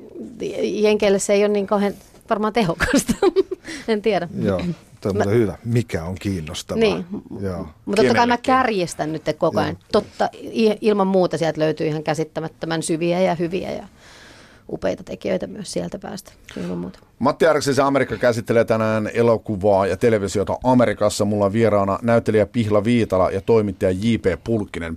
Jenkeille 0.63 1.19
se 1.19 1.33
ei 1.33 1.45
ole 1.45 1.53
niin 1.53 1.67
kauhean 1.67 1.93
varmaan 2.31 2.53
tehokasta. 2.53 3.13
en 3.89 4.03
tiedä. 4.03 4.29
Joo, 4.43 4.61
Tuo 5.01 5.13
on 5.27 5.33
hyvä. 5.33 5.59
Mikä 5.65 6.05
on 6.05 6.15
kiinnostavaa. 6.15 6.81
Niin, 6.81 7.05
Joo. 7.41 7.67
mutta 7.85 8.03
totta 8.03 8.15
kai 8.15 8.27
mä 8.27 8.39
kärjestän 8.39 9.13
nyt 9.13 9.23
koko 9.39 9.61
ajan. 9.61 9.79
Totta, 9.93 10.29
i- 10.35 10.79
ilman 10.81 11.07
muuta 11.07 11.39
sieltä 11.39 11.61
löytyy 11.61 11.87
ihan 11.87 12.03
käsittämättömän 12.03 12.83
syviä 12.83 13.21
ja 13.21 13.35
hyviä 13.35 13.73
ja 13.73 13.89
upeita 14.73 15.05
tekijöitä 15.05 15.47
myös 15.47 15.73
sieltä 15.73 15.99
päästä. 15.99 16.33
Ilman 16.61 16.79
muuta. 16.79 16.99
Matti 17.23 17.47
Arksisen 17.47 17.85
Amerikka 17.85 18.17
käsittelee 18.17 18.65
tänään 18.65 19.11
elokuvaa 19.15 19.87
ja 19.87 19.97
televisiota 19.97 20.59
Amerikassa. 20.65 21.25
Mulla 21.25 21.45
on 21.45 21.53
vieraana 21.53 21.99
näyttelijä 22.03 22.47
Pihla 22.47 22.85
Viitala 22.85 23.31
ja 23.31 23.41
toimittaja 23.41 23.91
J.P. 23.91 24.45
Pulkkinen. 24.45 24.97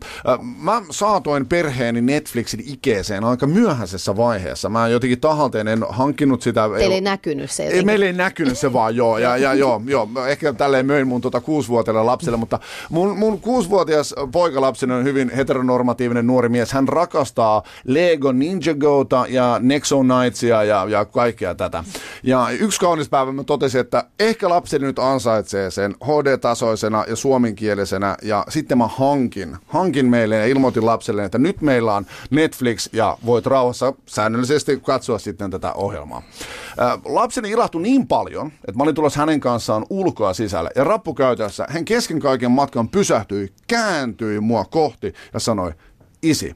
Mä 0.62 0.82
saatoin 0.92 1.46
perheeni 1.46 2.02
Netflixin 2.02 2.64
ikeeseen 2.68 3.24
aika 3.24 3.48
myöhäisessä 3.48 4.18
vaiheessa. 4.18 4.70
Mä 4.70 4.88
jotenkin 4.88 5.20
tahalteen 5.20 5.68
en 5.68 5.86
hankkinut 5.90 6.42
sitä. 6.42 6.70
Teille 6.78 6.96
ei 6.96 7.02
näkynyt 7.02 7.52
se 7.52 7.64
Ei, 7.64 7.68
jotenkin. 7.68 7.86
meillä 7.86 8.06
ei 8.06 8.14
näkynyt 8.14 8.58
se 8.58 8.74
vaan, 8.74 8.96
joo. 8.96 9.18
Ja, 9.18 9.38
ja 9.38 9.54
joo, 9.54 9.82
joo. 9.86 10.10
Ehkä 10.28 10.54
tälleen 10.54 10.86
möin 10.86 11.08
mun 11.08 11.22
tota 11.22 11.42
kuusivuotiaalle 11.42 12.04
lapselle, 12.04 12.38
mutta 12.38 12.60
mun, 12.90 13.18
mun 13.18 13.42
kuusivuotias 13.42 14.16
poikalapseni 14.32 14.94
on 14.94 15.04
hyvin 15.04 15.30
heteronormatiivinen 15.30 16.28
nuori 16.28 16.50
mies. 16.50 16.74
Hän 16.74 16.88
rakastaa 16.88 17.64
Lego 17.84 18.32
Ninjagota 18.32 19.26
ja 19.30 19.60
Nexo 19.62 20.00
Knightsia 20.00 20.64
ja, 20.64 20.86
ja 20.90 21.06
kaikkea 21.06 21.56
tätä. 21.56 21.84
Ja 22.24 22.50
yksi 22.50 22.80
kaunis 22.80 23.10
päivä 23.10 23.32
mä 23.32 23.44
totesin, 23.44 23.82
että 23.82 24.06
ehkä 24.20 24.50
lapseni 24.50 24.86
nyt 24.86 25.00
ansaitsee 25.00 25.72
sen 25.72 25.96
HD-tasoisena 26.04 27.06
ja 27.08 27.16
suomenkielisenä. 27.16 28.16
Ja 28.22 28.46
sitten 28.50 28.78
mä 28.78 28.88
hankin, 28.88 29.58
hankin 29.68 30.06
meille 30.06 30.36
ja 30.36 30.46
ilmoitin 30.46 30.86
lapselle, 30.86 31.26
että 31.26 31.38
nyt 31.38 31.62
meillä 31.62 31.96
on 31.96 32.06
Netflix 32.30 32.90
ja 32.94 33.18
voit 33.26 33.46
rauhassa 33.46 33.94
säännöllisesti 34.06 34.80
katsoa 34.80 35.20
sitten 35.20 35.52
tätä 35.52 35.74
ohjelmaa. 35.74 36.22
Ää, 36.78 37.00
lapseni 37.06 37.52
ilahtui 37.52 37.82
niin 37.82 38.08
paljon, 38.08 38.48
että 38.48 38.78
mä 38.78 38.84
olin 38.84 38.96
tulossa 38.96 39.20
hänen 39.20 39.40
kanssaan 39.40 39.86
ulkoa 39.90 40.34
sisälle 40.34 40.70
ja 40.76 40.84
rappukäytössä 40.84 41.66
hän 41.70 41.86
kesken 41.86 42.20
kaiken 42.20 42.52
matkan 42.52 42.90
pysähtyi, 42.90 43.54
kääntyi 43.68 44.40
mua 44.40 44.66
kohti 44.66 45.14
ja 45.34 45.40
sanoi, 45.40 45.72
isi, 46.22 46.56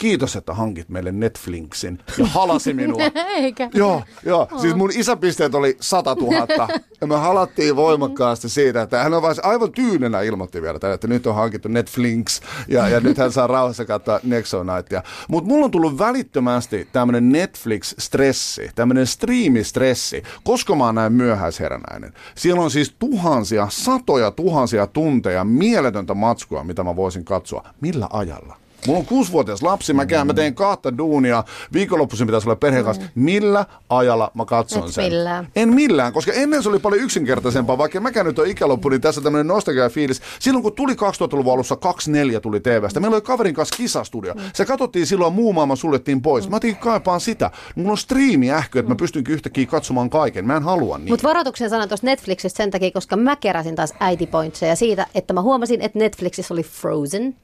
kiitos, 0.00 0.36
että 0.36 0.54
hankit 0.54 0.88
meille 0.88 1.12
Netflixin 1.12 1.98
ja 2.18 2.26
halasi 2.26 2.74
minua. 2.74 3.00
Eikä. 3.36 3.70
Joo, 3.74 4.02
joo. 4.26 4.48
Siis 4.60 4.74
mun 4.74 4.90
isäpisteet 4.94 5.54
oli 5.54 5.76
100 5.80 6.14
000 6.14 6.68
ja 7.00 7.06
me 7.06 7.16
halattiin 7.16 7.76
voimakkaasti 7.76 8.48
siitä, 8.48 8.82
että 8.82 9.02
hän 9.02 9.14
on 9.14 9.22
vaan 9.22 9.34
aivan 9.42 9.72
tyynenä 9.72 10.20
ilmoitti 10.20 10.62
vielä, 10.62 10.78
että 10.94 11.08
nyt 11.08 11.26
on 11.26 11.34
hankittu 11.34 11.68
Netflix 11.68 12.40
ja, 12.68 12.88
ja 12.88 13.00
nyt 13.00 13.18
hän 13.18 13.32
saa 13.32 13.46
rauhassa 13.46 13.84
katsoa 13.84 14.20
Nexo 14.22 14.64
Nightia. 14.64 15.02
Mutta 15.28 15.48
mulla 15.48 15.64
on 15.64 15.70
tullut 15.70 15.98
välittömästi 15.98 16.88
tämmöinen 16.92 17.32
Netflix-stressi, 17.32 18.70
tämmöinen 18.74 19.06
striimistressi, 19.06 20.22
koska 20.44 20.74
mä 20.74 20.84
oon 20.84 20.94
näin 20.94 21.12
myöhäisheränäinen. 21.12 22.12
Siellä 22.34 22.62
on 22.62 22.70
siis 22.70 22.94
tuhansia, 22.98 23.66
satoja 23.70 24.30
tuhansia 24.30 24.86
tunteja 24.86 25.44
mieletöntä 25.44 26.14
matskua, 26.14 26.64
mitä 26.64 26.84
mä 26.84 26.96
voisin 26.96 27.24
katsoa. 27.24 27.68
Millä 27.80 28.08
ajalla? 28.12 28.56
Mulla 28.86 28.98
on 28.98 29.06
kuusivuotias 29.06 29.62
lapsi, 29.62 29.92
mä, 29.92 30.06
käyn, 30.06 30.26
mä 30.26 30.34
teen 30.34 30.54
kahta 30.54 30.98
duunia, 30.98 31.44
viikonloppuisin 31.72 32.26
pitäisi 32.26 32.48
olla 32.48 32.56
perheen 32.56 32.84
kanssa. 32.84 33.02
Millä 33.14 33.66
ajalla 33.88 34.30
mä 34.34 34.44
katson 34.44 34.84
Et 34.84 34.94
sen? 34.94 35.04
millään. 35.04 35.48
En 35.56 35.74
millään, 35.74 36.12
koska 36.12 36.32
ennen 36.32 36.62
se 36.62 36.68
oli 36.68 36.78
paljon 36.78 37.02
yksinkertaisempaa, 37.02 37.78
vaikka 37.78 38.00
mäkään 38.00 38.26
nyt 38.26 38.38
on 38.38 38.46
ikäloppu, 38.46 38.88
niin 38.88 39.00
tässä 39.00 39.20
tämmöinen 39.20 39.46
nostalgia 39.46 39.88
fiilis. 39.88 40.20
Silloin 40.38 40.62
kun 40.62 40.72
tuli 40.72 40.92
2000-luvun 40.92 41.52
alussa 41.52 41.76
24 41.76 42.40
tuli 42.40 42.60
TVstä, 42.60 43.00
meillä 43.00 43.14
oli 43.14 43.22
kaverin 43.22 43.54
kanssa 43.54 43.76
kisastudio. 43.76 44.34
Se 44.54 44.64
katsottiin 44.64 45.06
silloin, 45.06 45.32
muu 45.32 45.52
maailma 45.52 45.76
suljettiin 45.76 46.22
pois. 46.22 46.48
Mä 46.48 46.56
otin 46.56 46.76
kaipaan 46.76 47.20
sitä. 47.20 47.50
Mulla 47.74 47.90
on 47.90 47.98
striimi 47.98 48.50
ähkö, 48.52 48.78
että 48.80 48.92
mä 48.92 48.96
pystynkin 48.96 49.34
yhtäkkiä 49.34 49.66
katsomaan 49.66 50.10
kaiken. 50.10 50.46
Mä 50.46 50.56
en 50.56 50.62
halua 50.62 50.98
niin. 50.98 51.08
Mutta 51.08 51.28
varoituksen 51.28 51.70
sanan 51.70 51.88
tuosta 51.88 52.06
Netflixistä 52.06 52.56
sen 52.56 52.70
takia, 52.70 52.90
koska 52.90 53.16
mä 53.16 53.36
keräsin 53.36 53.76
taas 53.76 53.94
äitipointseja 54.00 54.76
siitä, 54.76 55.06
että 55.14 55.34
mä 55.34 55.42
huomasin, 55.42 55.80
että 55.80 55.98
Netflixissä 55.98 56.54
oli 56.54 56.62
Frozen. 56.62 57.34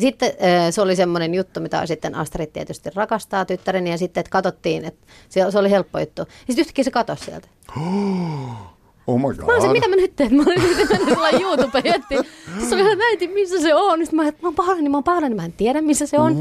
Sitten 0.00 0.30
äh, 0.30 0.70
se 0.70 0.80
oli 0.80 0.96
semmoinen 0.96 1.34
juttu, 1.34 1.60
mitä 1.60 1.86
sitten 1.86 2.14
Astrid 2.14 2.46
tietysti 2.46 2.90
rakastaa 2.94 3.44
tyttäreni, 3.44 3.90
ja 3.90 3.98
sitten 3.98 4.20
että 4.20 4.30
katsottiin, 4.30 4.84
että 4.84 5.06
se, 5.28 5.58
oli 5.58 5.70
helppo 5.70 5.98
juttu. 5.98 6.22
Ja 6.22 6.26
sitten 6.46 6.60
yhtäkkiä 6.60 6.84
se 6.84 6.90
katosi 6.90 7.24
sieltä. 7.24 7.48
oh 7.76 8.79
my 9.06 9.14
Mä 9.18 9.26
olisin, 9.26 9.68
god. 9.68 9.72
mitä 9.72 9.88
mä 9.88 9.96
nyt 9.96 10.16
teen? 10.16 10.34
Mä 10.34 10.42
olin 10.46 10.62
nyt 10.76 10.88
YouTubeen 11.40 11.84
ja 11.84 11.94
etsiä. 11.94 12.22
Sitten 12.60 12.78
oli 12.78 12.86
ihan 12.86 13.00
äiti, 13.02 13.28
missä 13.28 13.60
se 13.60 13.74
on? 13.74 13.98
Sitten 13.98 14.16
mä, 14.16 14.28
että 14.28 14.42
mä 14.42 14.48
oon 14.48 14.54
pahoillani, 14.54 14.88
mä 14.88 14.96
oon 14.96 15.04
pahoillani, 15.04 15.34
mä 15.34 15.44
en 15.44 15.52
tiedä 15.52 15.80
missä 15.82 16.06
se 16.06 16.18
on. 16.18 16.32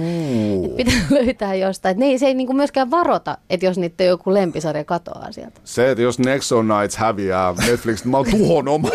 Et 0.65 0.75
pitää 0.75 0.93
löytää 1.19 1.55
jostain. 1.55 1.91
Et 1.91 1.97
ne, 1.97 2.05
ei- 2.05 2.19
se 2.19 2.27
ei 2.27 2.33
niinku 2.33 2.53
myöskään 2.53 2.91
varota, 2.91 3.37
että 3.49 3.65
jos 3.65 3.77
niiden 3.77 4.07
joku 4.07 4.33
lempisarja 4.33 4.83
katoaa 4.83 5.31
sieltä. 5.31 5.61
Se, 5.63 5.91
että 5.91 6.01
jos 6.01 6.19
Nexo 6.19 6.61
Nights 6.63 6.97
häviää 6.97 7.55
Netflix, 7.67 8.03
niin 8.03 8.11
mä 8.11 8.17
oon 8.17 8.25
tuhon 8.31 8.67
oma. 8.67 8.89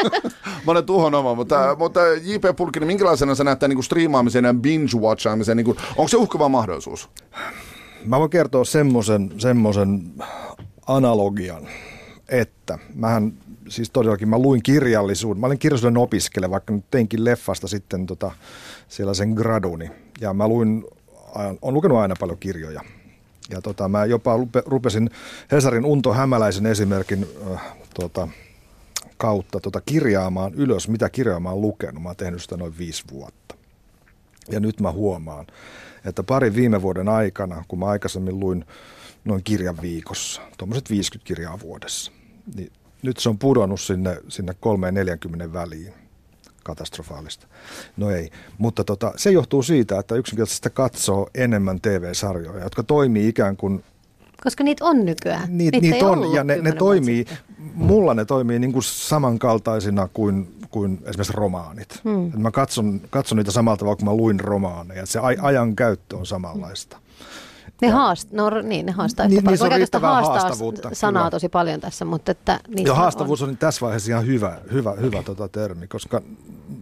mä 0.66 0.72
olen 0.72 0.84
tuhon 0.86 1.14
oma, 1.14 1.34
mutta, 1.34 1.76
mutta 1.78 2.00
J.P. 2.22 2.56
Pulkkinen, 2.56 2.86
minkälaisena 2.86 3.34
sä 3.34 3.44
näet 3.44 3.58
tämän 3.58 3.76
niin 3.76 3.84
striimaamisen 3.84 4.44
ja 4.44 4.52
binge-watchaamisen? 4.54 5.54
Niin 5.56 5.64
kuin, 5.64 5.76
onko 5.96 6.08
se 6.08 6.16
uhkava 6.16 6.48
mahdollisuus? 6.48 7.08
Mä 8.04 8.18
voin 8.18 8.30
kertoa 8.30 8.64
semmoisen, 8.64 9.30
semmoisen 9.38 10.02
analogian, 10.86 11.68
että 12.30 12.78
mähän 12.94 13.32
siis 13.68 13.90
todellakin 13.90 14.28
mä 14.28 14.38
luin 14.38 14.62
kirjallisuuden. 14.62 15.40
Mä 15.40 15.46
olin 15.46 15.58
kirjallisuuden 15.58 15.96
opiskelija, 15.96 16.50
vaikka 16.50 16.72
nyt 16.72 16.84
teinkin 16.90 17.24
leffasta 17.24 17.68
sitten 17.68 18.06
tota, 18.06 18.30
sen 19.12 19.30
graduni. 19.30 19.90
Ja 20.20 20.34
mä 20.34 20.48
luin, 20.48 20.84
on 21.62 21.74
lukenut 21.74 21.98
aina 21.98 22.16
paljon 22.20 22.38
kirjoja. 22.38 22.80
Ja 23.50 23.60
tota, 23.60 23.88
mä 23.88 24.04
jopa 24.04 24.34
rupesin 24.66 25.10
Hesarin 25.52 25.84
Unto 25.84 26.12
Hämäläisen 26.12 26.66
esimerkin 26.66 27.26
äh, 27.52 27.60
tota, 27.94 28.28
kautta 29.16 29.60
tota, 29.60 29.80
kirjaamaan 29.80 30.54
ylös, 30.54 30.88
mitä 30.88 31.08
kirjaa 31.08 31.40
mä 31.40 31.50
oon 31.50 31.60
lukenut. 31.60 32.02
Mä 32.02 32.08
oon 32.08 32.16
tehnyt 32.16 32.42
sitä 32.42 32.56
noin 32.56 32.78
viisi 32.78 33.04
vuotta. 33.10 33.54
Ja 34.50 34.60
nyt 34.60 34.80
mä 34.80 34.92
huomaan, 34.92 35.46
että 36.04 36.22
pari 36.22 36.54
viime 36.54 36.82
vuoden 36.82 37.08
aikana, 37.08 37.64
kun 37.68 37.78
mä 37.78 37.86
aikaisemmin 37.86 38.40
luin 38.40 38.64
noin 39.24 39.44
kirjan 39.44 39.76
viikossa, 39.82 40.42
tuommoiset 40.58 40.90
50 40.90 41.28
kirjaa 41.28 41.60
vuodessa, 41.60 42.12
niin 42.54 42.72
nyt 43.02 43.16
se 43.16 43.28
on 43.28 43.38
pudonnut 43.38 43.80
sinne, 43.80 44.20
sinne 44.28 44.52
3-40 45.48 45.52
väliin 45.52 45.94
katastrofaalista. 46.62 47.46
No 47.96 48.10
ei, 48.10 48.30
mutta 48.58 48.84
tota, 48.84 49.12
se 49.16 49.30
johtuu 49.30 49.62
siitä, 49.62 49.98
että 49.98 50.14
yksinkertaisesti 50.14 50.70
katsoo 50.70 51.30
enemmän 51.34 51.80
TV-sarjoja, 51.80 52.62
jotka 52.62 52.82
toimii 52.82 53.28
ikään 53.28 53.56
kuin 53.56 53.84
Koska 54.42 54.64
niitä 54.64 54.84
on 54.84 55.04
nykyään. 55.04 55.58
Niit, 55.58 55.72
Niitä 55.72 55.94
niitä 55.94 56.06
on, 56.06 56.34
ja 56.34 56.44
ne, 56.44 56.56
ne 56.56 56.72
toimii, 56.72 57.24
mulla 57.74 58.14
ne 58.14 58.24
toimii 58.24 58.58
niin 58.58 58.72
kuin 58.72 58.82
samankaltaisina 58.82 60.08
kuin, 60.14 60.54
kuin 60.70 60.98
esimerkiksi 61.04 61.32
romaanit. 61.36 62.00
Hmm. 62.04 62.42
Mä 62.42 62.50
katson, 62.50 63.00
katson 63.10 63.38
niitä 63.38 63.50
samalta 63.50 63.78
tavalla, 63.78 63.96
kun 63.96 64.04
mä 64.04 64.14
luin 64.14 64.40
romaaneja. 64.40 65.06
Se 65.06 65.18
aj- 65.18 65.38
ajan 65.42 65.76
käyttö 65.76 66.16
on 66.16 66.26
samanlaista. 66.26 66.96
Ne, 67.82 67.88
haast, 67.88 68.32
no, 68.32 68.50
niin, 68.62 68.86
ne 68.86 68.92
haastaa 68.92 69.26
Niin- 69.28 69.36
yhtä 69.36 69.44
paljon. 69.44 69.60
on 69.60 69.64
Mä 69.66 69.68
käytän 69.68 69.86
sitä 69.86 69.98
riittävää 69.98 70.12
haastaa 70.12 70.40
haastavuutta, 70.40 70.90
sanaa 70.92 71.22
kyllä. 71.22 71.30
tosi 71.30 71.48
paljon 71.48 71.80
tässä, 71.80 72.04
mutta 72.04 72.32
että 72.32 72.60
niissä 72.68 72.88
Ja 72.88 72.92
on- 72.92 72.98
haastavuus 72.98 73.42
on 73.42 73.56
tässä 73.56 73.80
vaiheessa 73.80 74.10
ihan 74.10 74.26
hyvä, 74.26 74.58
hyvä, 74.72 74.92
hyvä 75.00 75.22
tota 75.22 75.48
termi, 75.48 75.86
koska 75.86 76.20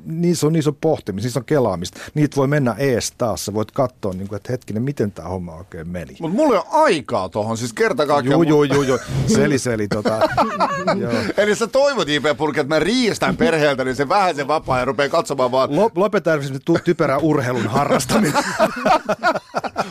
niissä 0.05 0.47
on, 0.47 0.53
niissä 0.53 0.71
on 0.71 0.77
pohtimista, 0.81 1.27
niissä 1.27 1.41
on 1.41 1.45
kelaamista. 1.45 2.01
Niitä 2.15 2.37
voi 2.37 2.47
mennä 2.47 2.75
ees 2.79 3.13
taas. 3.19 3.45
Sä 3.45 3.55
voit 3.55 3.71
katsoa, 3.71 4.13
niin 4.13 4.29
kuin, 4.29 4.37
että 4.37 4.53
hetkinen, 4.53 4.83
miten 4.83 5.13
tämä 5.13 5.29
homma 5.29 5.55
oikein 5.55 5.89
meni. 5.89 6.17
Mutta 6.21 6.37
mulla 6.37 6.55
ei 6.55 6.61
ole 6.73 6.83
aikaa 6.85 7.29
tohon, 7.29 7.57
siis 7.57 7.73
kerta 7.73 8.07
kaikkiaan. 8.07 8.49
Joo, 8.49 8.63
joo, 8.63 8.75
joo, 8.75 8.83
joo. 8.83 8.99
Seli, 9.27 9.59
seli. 9.59 9.89
Tota, 9.89 10.19
joo. 11.01 11.13
Eli 11.37 11.55
sä 11.57 11.67
toivot 11.67 12.09
J.P. 12.09 12.37
Pulkki, 12.39 12.61
että 12.61 12.75
mä 12.75 12.79
riistän 12.79 13.37
perheeltä, 13.37 13.85
niin 13.85 13.97
se 13.97 14.09
vähän 14.09 14.35
se 14.37 14.49
vapaa 14.49 14.79
ja 14.79 14.85
rupeaa 14.85 15.09
katsomaan 15.09 15.51
vaan. 15.51 15.71
Lop- 15.71 16.61
tu- 16.65 16.79
typerä 16.85 17.19
urheilun 17.19 17.67
harrastaminen. 17.67 18.33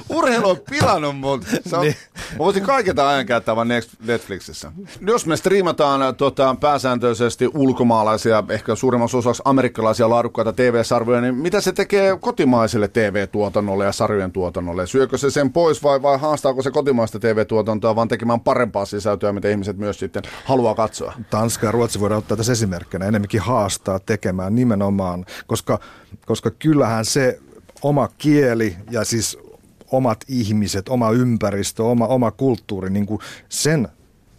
Urheilu 0.09 0.49
on 0.49 0.57
pilannut 1.01 1.41
mut. 1.41 1.61
Se 1.69 1.75
on, 1.75 1.83
Niin. 1.83 1.95
Mä 2.31 2.37
voisin 2.37 2.63
kaiketa 2.63 3.09
ajan 3.09 3.25
käyttää 3.25 3.55
vaan 3.55 3.67
Netflixissä. 4.05 4.71
Jos 5.01 5.25
me 5.25 5.37
striimataan 5.37 6.01
äh, 6.01 6.13
tota, 6.15 6.55
pääsääntöisesti 6.59 7.49
ulkomaalaisia, 7.53 8.43
ehkä 8.49 8.75
suurimmassa 8.75 9.17
osaksi 9.17 9.41
amerikkalaisia 9.45 10.09
laadukkaita 10.09 10.53
TV-sarjoja, 10.53 11.21
niin 11.21 11.35
mitä 11.35 11.61
se 11.61 11.71
tekee 11.71 12.17
kotimaiselle 12.17 12.87
TV-tuotannolle 12.87 13.85
ja 13.85 13.91
sarjojen 13.91 14.31
tuotannolle? 14.31 14.87
Syökö 14.87 15.17
se 15.17 15.31
sen 15.31 15.53
pois 15.53 15.83
vai, 15.83 16.01
vai 16.01 16.19
haastaako 16.19 16.61
se 16.61 16.71
kotimaista 16.71 17.19
TV-tuotantoa 17.19 17.95
vaan 17.95 18.07
tekemään 18.07 18.39
parempaa 18.39 18.85
sisältöä, 18.85 19.33
mitä 19.33 19.49
ihmiset 19.49 19.77
myös 19.77 19.99
sitten 19.99 20.23
haluaa 20.45 20.75
katsoa? 20.75 21.13
Tanska 21.29 21.65
ja 21.65 21.71
Ruotsi 21.71 21.99
voidaan 21.99 22.19
ottaa 22.19 22.37
tässä 22.37 22.51
esimerkkinä, 22.51 23.05
enemmänkin 23.05 23.41
haastaa 23.41 23.99
tekemään 23.99 24.55
nimenomaan, 24.55 25.25
koska, 25.47 25.79
koska 26.25 26.51
kyllähän 26.51 27.05
se 27.05 27.39
oma 27.81 28.09
kieli 28.17 28.75
ja 28.91 29.03
siis 29.03 29.37
omat 29.91 30.19
ihmiset, 30.27 30.89
oma 30.89 31.11
ympäristö, 31.11 31.83
oma, 31.83 32.07
oma 32.07 32.31
kulttuuri, 32.31 32.89
niin 32.89 33.05
kuin 33.05 33.19
sen 33.49 33.87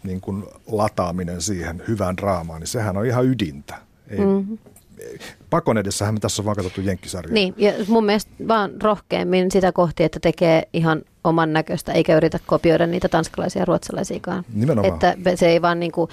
niin 0.03 0.21
kuin 0.21 0.45
lataaminen 0.67 1.43
siihen 1.43 1.83
hyvään 1.89 2.17
draamaan, 2.17 2.61
niin 2.61 2.69
sehän 2.69 2.97
on 2.97 3.07
ihan 3.07 3.27
ydintä. 3.27 3.75
Ei, 4.09 4.19
mm-hmm. 4.19 4.59
pakon 5.51 5.79
edessähän 5.79 6.15
me 6.15 6.21
tässä 6.21 6.43
on 6.43 6.47
vaan 6.47 6.57
katsottu 6.57 6.81
jenkkisarjoja. 6.81 7.35
Niin, 7.35 7.55
ja 7.57 7.73
mun 7.89 8.05
mielestä 8.05 8.31
vaan 8.49 8.71
rohkeammin 8.83 9.51
sitä 9.51 9.73
kohti, 9.73 10.05
että 10.05 10.21
tekee 10.21 10.63
ihan 10.73 11.03
oman 11.25 11.53
näköistä, 11.53 11.93
eikä 11.93 12.17
yritä 12.17 12.39
kopioida 12.47 12.87
niitä 12.87 13.09
tanskalaisia 13.09 13.63
ja 13.63 13.67
ruotsalaisiakaan. 13.67 14.45
Nimenomaan. 14.55 14.95
Että 14.95 15.37
se 15.37 15.49
ei 15.49 15.63
vaan 15.63 15.81
niin 15.81 15.93
kuin, 15.93 16.11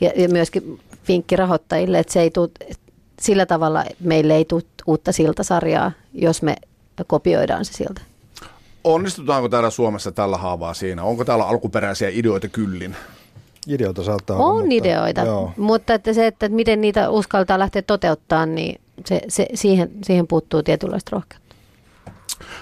ja, 0.00 0.12
ja 0.16 0.28
myöskin 0.28 0.80
vinkki 1.08 1.36
rahoittajille, 1.36 1.98
että 1.98 2.12
se 2.12 2.20
ei 2.20 2.30
tuu, 2.30 2.52
sillä 3.20 3.46
tavalla 3.46 3.84
meille 4.00 4.34
ei 4.34 4.44
tule 4.44 4.62
uutta 4.86 5.12
siltasarjaa, 5.12 5.92
jos 6.12 6.42
me 6.42 6.56
kopioidaan 7.06 7.64
se 7.64 7.72
siltä. 7.72 8.00
Onnistutaanko 8.84 9.48
täällä 9.48 9.70
Suomessa 9.70 10.12
tällä 10.12 10.36
haavaa 10.36 10.74
siinä? 10.74 11.02
Onko 11.04 11.24
täällä 11.24 11.44
alkuperäisiä 11.48 12.08
ideoita 12.12 12.48
kyllin? 12.48 12.96
Ideoita 13.68 14.04
saattaa 14.04 14.36
olla. 14.36 14.46
On 14.46 14.56
mutta, 14.56 14.74
ideoita, 14.74 15.20
Joo. 15.20 15.52
mutta 15.56 15.94
että 15.94 16.12
se, 16.12 16.26
että 16.26 16.48
miten 16.48 16.80
niitä 16.80 17.10
uskaltaa 17.10 17.58
lähteä 17.58 17.82
toteuttaa, 17.82 18.46
niin 18.46 18.80
se, 19.06 19.20
se, 19.28 19.46
siihen, 19.54 19.90
siihen 20.04 20.26
puuttuu 20.26 20.62
tietynlaista 20.62 21.10
rohkeutta. 21.12 21.47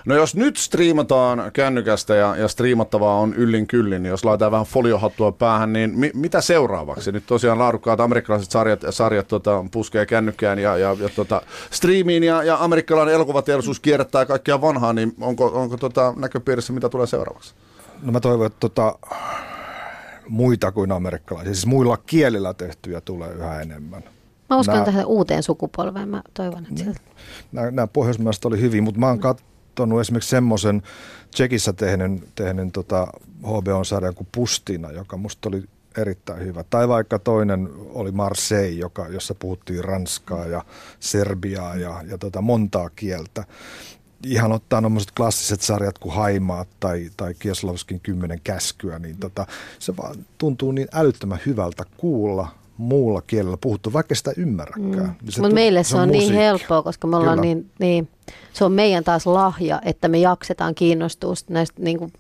No 0.07 0.15
jos 0.15 0.37
nyt 0.37 0.57
striimataan 0.57 1.51
kännykästä 1.53 2.15
ja, 2.15 2.37
ja 2.37 2.49
striimattavaa 2.49 3.19
on 3.19 3.35
yllin 3.35 3.67
kyllin, 3.67 4.03
niin 4.03 4.11
jos 4.11 4.25
laitetaan 4.25 4.53
vähän 4.53 4.67
foliohattua 4.67 5.33
päähän, 5.33 5.73
niin 5.73 5.99
mi, 5.99 6.11
mitä 6.15 6.41
seuraavaksi? 6.41 7.13
Nyt 7.13 7.27
tosiaan 7.27 7.59
laadukkaat 7.59 8.01
amerikkalaiset 8.01 8.51
sarjat, 8.51 8.81
sarjat 8.91 9.29
tota, 9.29 9.65
puskee 9.71 10.07
kännykkään 10.07 10.59
ja, 10.59 10.77
ja, 10.77 10.97
ja 11.01 11.09
tota, 11.17 11.43
striimiin 11.71 12.23
ja, 12.23 12.43
ja 12.43 12.57
amerikkalainen 12.61 13.15
elokuvateollisuus 13.15 13.81
kierrättää 13.81 14.27
kaikkia 14.27 14.61
vanhaa, 14.61 14.93
niin 14.93 15.15
onko, 15.21 15.47
onko 15.47 15.77
tota, 15.77 16.15
näköpiirissä 16.17 16.73
mitä 16.73 16.89
tulee 16.89 17.07
seuraavaksi? 17.07 17.55
No 18.03 18.13
mä 18.13 18.21
toivon, 18.21 18.47
että 18.47 18.61
tota, 18.61 18.99
muita 20.29 20.73
kuin 20.73 20.93
amerikkalaisia, 20.93 21.55
siis 21.55 21.67
muilla 21.67 21.97
kielillä 21.97 22.55
tehtyjä 22.55 23.01
tulee 23.01 23.33
yhä 23.33 23.61
enemmän. 23.61 24.05
Mä 24.51 24.57
uskon 24.57 24.77
Nää- 24.77 24.85
tähän 24.85 25.07
uuteen 25.07 25.43
sukupolveen, 25.43 26.09
mä 26.09 26.23
toivon, 26.35 26.67
että 26.71 26.83
sieltä 26.83 27.01
Nämä, 27.53 27.71
nämä 27.71 27.87
pohjoismaiset 27.87 28.45
oli 28.45 28.61
hyvin, 28.61 28.85
mutta 28.85 29.01
mä 29.01 29.07
oon 29.07 29.21
katsonut 29.77 30.01
esimerkiksi 30.01 30.31
semmoisen 30.31 30.83
Tsekissä 31.31 31.73
tehneen, 31.73 32.23
tehneen 32.35 32.73
tota 32.73 33.07
HBO-sarjan 33.43 34.15
kuin 34.15 34.29
Pustina, 34.33 34.93
joka 34.93 35.17
musta 35.17 35.49
oli 35.49 35.63
erittäin 35.99 36.45
hyvä. 36.45 36.65
Tai 36.71 36.89
vaikka 36.89 37.19
toinen 37.19 37.69
oli 37.95 38.13
Marseille, 38.13 38.79
joka, 38.79 39.09
jossa 39.09 39.35
puhuttiin 39.35 39.85
ranskaa 39.85 40.47
ja 40.47 40.65
serbiaa 41.01 41.77
ja, 41.77 42.03
ja 42.11 42.19
tota 42.19 42.41
montaa 42.43 42.91
kieltä. 42.91 43.45
Ihan 44.27 44.53
ottaa 44.53 44.81
nommoiset 44.81 45.13
klassiset 45.17 45.61
sarjat 45.61 45.99
kuin 45.99 46.15
Haimaat 46.15 46.69
tai, 46.81 47.11
tai 47.17 47.35
Kieslovskin 47.39 48.01
kymmenen 48.01 48.41
käskyä, 48.45 48.99
niin 48.99 49.17
tota, 49.17 49.47
se 49.79 49.97
vaan 49.97 50.17
tuntuu 50.39 50.73
niin 50.73 50.89
älyttömän 50.93 51.41
hyvältä 51.47 51.85
kuulla 51.97 52.49
muulla 52.79 53.23
kielellä 53.23 53.57
puhuttu, 53.61 53.93
vaikka 53.93 54.15
sitä 54.15 54.33
ymmärräkään. 54.37 55.17
Niin 55.23 55.33
se 55.33 55.41
Mutta 55.41 55.55
meille 55.55 55.85
se 55.85 55.97
on, 55.97 56.09
niin 56.09 56.23
musiikki. 56.23 56.37
helppoa, 56.45 56.83
koska 56.83 57.07
me 57.07 57.17
ollaan 57.17 57.39
Kyllä. 57.41 57.55
niin, 57.55 57.71
niin, 57.79 58.09
se 58.53 58.65
on 58.65 58.73
meidän 58.73 59.05
taas 59.05 59.27
lahja, 59.27 59.81
että 59.85 60.09
me 60.09 60.19
jaksetaan 60.19 60.75
kiinnostua 60.75 61.35
näistä 61.49 61.83
niin 61.83 61.99
kuin, 61.99 62.13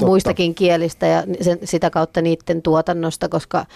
muistakin 0.00 0.54
kielistä 0.54 1.06
ja 1.06 1.24
sen, 1.40 1.58
sitä 1.64 1.90
kautta 1.90 2.22
niiden 2.22 2.62
tuotannosta, 2.62 3.28
koska 3.28 3.66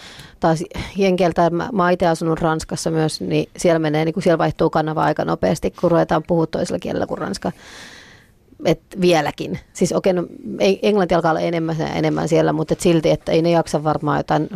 taas 0.40 0.64
Jenkeltä, 0.96 1.50
mä, 1.50 1.68
mä 1.72 1.90
itse 1.90 2.06
asunut 2.06 2.40
Ranskassa 2.40 2.90
myös, 2.90 3.20
niin 3.20 3.48
siellä 3.56 3.78
menee, 3.78 4.04
niin 4.04 4.12
kuin 4.12 4.24
siellä 4.24 4.38
vaihtuu 4.38 4.70
kanava 4.70 5.04
aika 5.04 5.24
nopeasti, 5.24 5.70
kun 5.70 5.90
ruvetaan 5.90 6.22
puhua 6.26 6.46
toisella 6.46 6.78
kielellä 6.78 7.06
kuin 7.06 7.18
ranska. 7.18 7.52
Et 8.64 8.80
vieläkin. 9.00 9.58
Siis 9.72 9.92
okei, 9.92 10.12
no, 10.12 10.26
ei- 10.58 10.78
englanti 10.82 11.14
alkaa 11.14 11.30
olla 11.30 11.40
enemmän 11.40 11.76
ja 11.78 11.88
enemmän 11.88 12.28
siellä, 12.28 12.52
mutta 12.52 12.72
et 12.72 12.80
silti, 12.80 13.10
että 13.10 13.32
ei 13.32 13.42
ne 13.42 13.50
jaksa 13.50 13.84
varmaan 13.84 14.18
jotain, 14.18 14.48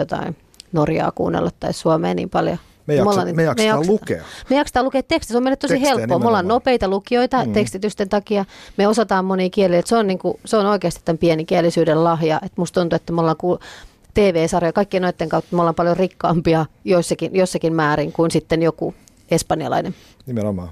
jotain 0.00 0.36
Norjaa 0.72 1.10
kuunnella 1.12 1.50
tai 1.60 1.72
Suomea 1.72 2.14
niin 2.14 2.30
paljon. 2.30 2.58
Me, 2.86 2.94
jaksa, 2.94 3.10
ollaan- 3.10 3.36
me 3.36 3.42
jaksetaan 3.42 3.78
jaksetaan- 3.78 3.92
lukea. 3.92 4.24
me 4.50 4.56
jaksetaan 4.56 4.84
lukea 4.84 5.02
tekstiä, 5.02 5.32
se 5.32 5.36
on 5.36 5.42
meille 5.42 5.56
tosi 5.56 5.74
Tekstejä 5.74 5.90
helppoa. 5.96 6.18
Me 6.18 6.26
ollaan 6.26 6.42
nimenomaan. 6.42 6.48
nopeita 6.48 6.88
lukijoita 6.88 7.44
mm. 7.44 7.52
tekstitysten 7.52 8.08
takia. 8.08 8.44
Me 8.76 8.88
osataan 8.88 9.24
monia 9.24 9.50
kieliä. 9.50 9.78
Et 9.78 9.86
Se 9.86 9.96
on, 9.96 10.06
niinku, 10.06 10.40
se 10.44 10.56
on 10.56 10.66
oikeasti 10.66 11.00
tämän 11.04 11.18
pienikielisyyden 11.18 12.04
lahja. 12.04 12.40
Et 12.44 12.52
musta 12.56 12.80
tuntuu, 12.80 12.96
että 12.96 13.12
me 13.12 13.20
ollaan 13.20 13.36
kuul- 13.36 13.64
TV-sarjoja, 14.14 14.72
kaikkien 14.72 15.02
noiden 15.02 15.28
kautta 15.28 15.56
me 15.56 15.62
ollaan 15.62 15.74
paljon 15.74 15.96
rikkaampia 15.96 16.66
joissakin, 16.84 17.30
jossakin 17.36 17.74
määrin 17.74 18.12
kuin 18.12 18.30
sitten 18.30 18.62
joku 18.62 18.94
espanjalainen. 19.30 19.94
Nimenomaan. 20.26 20.68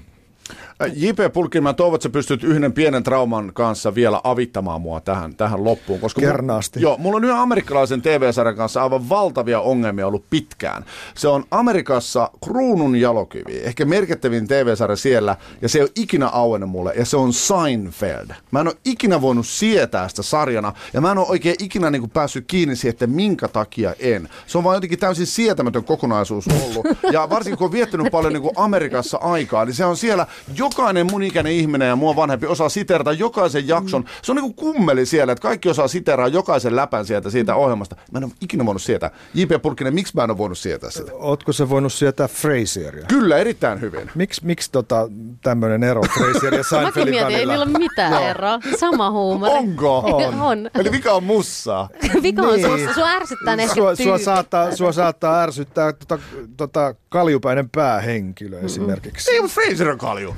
J.P. 0.95 1.33
Pulkin, 1.33 1.63
mä 1.63 1.73
toivon, 1.73 1.95
että 1.95 2.03
sä 2.03 2.09
pystyt 2.09 2.43
yhden 2.43 2.73
pienen 2.73 3.03
trauman 3.03 3.51
kanssa 3.53 3.95
vielä 3.95 4.21
avittamaan 4.23 4.81
mua 4.81 5.01
tähän, 5.01 5.35
tähän 5.35 5.63
loppuun. 5.63 5.99
Koska 5.99 6.21
mu- 6.21 6.25
Kernaasti. 6.25 6.81
joo, 6.81 6.97
mulla 6.97 7.17
on 7.17 7.23
yhden 7.23 7.37
amerikkalaisen 7.37 8.01
TV-sarjan 8.01 8.55
kanssa 8.55 8.83
aivan 8.83 9.09
valtavia 9.09 9.59
ongelmia 9.59 10.07
ollut 10.07 10.25
pitkään. 10.29 10.85
Se 11.15 11.27
on 11.27 11.43
Amerikassa 11.51 12.29
kruunun 12.43 12.95
jalokivi, 12.95 13.59
ehkä 13.63 13.85
merkittävin 13.85 14.47
TV-sarja 14.47 14.95
siellä, 14.95 15.35
ja 15.61 15.69
se 15.69 15.77
ei 15.77 15.81
ole 15.83 15.91
ikinä 15.95 16.27
auennut 16.27 16.69
mulle, 16.69 16.93
ja 16.97 17.05
se 17.05 17.17
on 17.17 17.33
Seinfeld. 17.33 18.27
Mä 18.51 18.59
en 18.59 18.67
ole 18.67 18.75
ikinä 18.85 19.21
voinut 19.21 19.47
sietää 19.47 20.07
sitä 20.07 20.21
sarjana, 20.23 20.73
ja 20.93 21.01
mä 21.01 21.11
en 21.11 21.17
ole 21.17 21.27
oikein 21.29 21.55
ikinä 21.59 21.89
niin 21.89 22.01
kuin 22.01 22.11
päässyt 22.11 22.45
kiinni 22.47 22.75
siihen, 22.75 22.89
että 22.93 23.07
minkä 23.07 23.47
takia 23.47 23.93
en. 23.99 24.29
Se 24.47 24.57
on 24.57 24.63
vaan 24.63 24.75
jotenkin 24.75 24.99
täysin 24.99 25.27
sietämätön 25.27 25.83
kokonaisuus 25.83 26.45
ollut, 26.47 26.85
ja 27.11 27.29
varsinkin 27.29 27.57
kun 27.57 27.65
on 27.65 27.71
viettänyt 27.71 28.11
paljon 28.11 28.33
niin 28.33 28.41
kuin 28.41 28.53
Amerikassa 28.55 29.17
aikaa, 29.17 29.65
niin 29.65 29.75
se 29.75 29.85
on 29.85 29.97
siellä 29.97 30.27
jokainen 30.63 31.07
mun 31.11 31.23
ikäinen 31.23 31.53
ihminen 31.53 31.87
ja 31.87 31.95
mua 31.95 32.15
vanhempi 32.15 32.47
osaa 32.47 32.69
siterata 32.69 33.11
jokaisen 33.11 33.67
jakson. 33.67 34.05
Se 34.21 34.31
on 34.31 34.35
niin 34.35 34.53
kuin 34.53 34.73
kummeli 34.73 35.05
siellä, 35.05 35.33
että 35.33 35.41
kaikki 35.41 35.69
osaa 35.69 35.87
siteraa 35.87 36.27
jokaisen 36.27 36.75
läpän 36.75 37.05
sieltä 37.05 37.29
siitä 37.29 37.55
ohjelmasta. 37.55 37.95
Mä 38.11 38.17
en 38.17 38.23
ole 38.23 38.31
ikinä 38.41 38.65
voinut 38.65 38.81
sietää. 38.81 39.11
J.P. 39.33 39.61
Purkkinen, 39.61 39.93
miksi 39.93 40.15
mä 40.15 40.23
en 40.23 40.29
ole 40.29 40.37
voinut 40.37 40.57
sietää 40.57 40.91
sitä? 40.91 41.11
Ootko 41.13 41.53
se 41.53 41.69
voinut 41.69 41.93
sietää 41.93 42.27
Frasieria? 42.27 43.05
Kyllä, 43.07 43.37
erittäin 43.37 43.81
hyvin. 43.81 44.11
Miksi, 44.15 44.45
miksi 44.45 44.71
tota, 44.71 45.07
tämmöinen 45.41 45.83
ero 45.83 46.01
Frasier 46.01 46.53
ja 46.53 46.59
Mäkin 46.59 46.63
Seinfeldin 46.63 47.13
mietin, 47.13 47.35
ei 47.35 47.45
niillä 47.45 47.63
ole 47.65 47.77
mitään 47.77 48.23
eroa. 48.23 48.59
Sama 48.79 49.11
huumori. 49.11 49.51
Onko? 49.53 49.97
On. 50.27 50.41
on. 50.41 50.69
Eli 50.75 50.91
vika 50.91 51.11
on 51.11 51.23
mussaa. 51.23 51.89
Vika 52.23 52.41
on 52.41 52.55
Niin. 52.55 52.67
sussa. 52.69 52.93
Sua 52.93 53.09
ärsyttää 53.09 53.55
ne 53.55 53.63
ehkä 53.63 53.75
Sua, 53.75 53.95
sua, 53.95 54.17
saattaa, 54.17 54.75
sua 54.75 54.91
saattaa 54.91 55.41
ärsyttää 55.41 55.93
tota, 55.93 56.19
tota 56.57 56.95
kaljupäinen 57.09 57.69
päähenkilö 57.69 58.59
esimerkiksi. 58.59 59.31
Ei, 59.31 59.41
mutta 59.41 59.53
Fraser 59.61 59.89
on 59.89 59.97
kalju. 59.97 60.35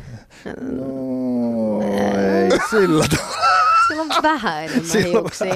No, 0.62 1.82
ei 1.82 2.50
sillä 2.70 3.06
tavalla. 3.18 3.46
Sillä 3.88 4.02
on 4.02 4.10
vähän 4.24 4.64
enemmän 4.64 4.86
Sillä 4.92 5.06
on 5.20 5.24
hiuksia. 5.24 5.56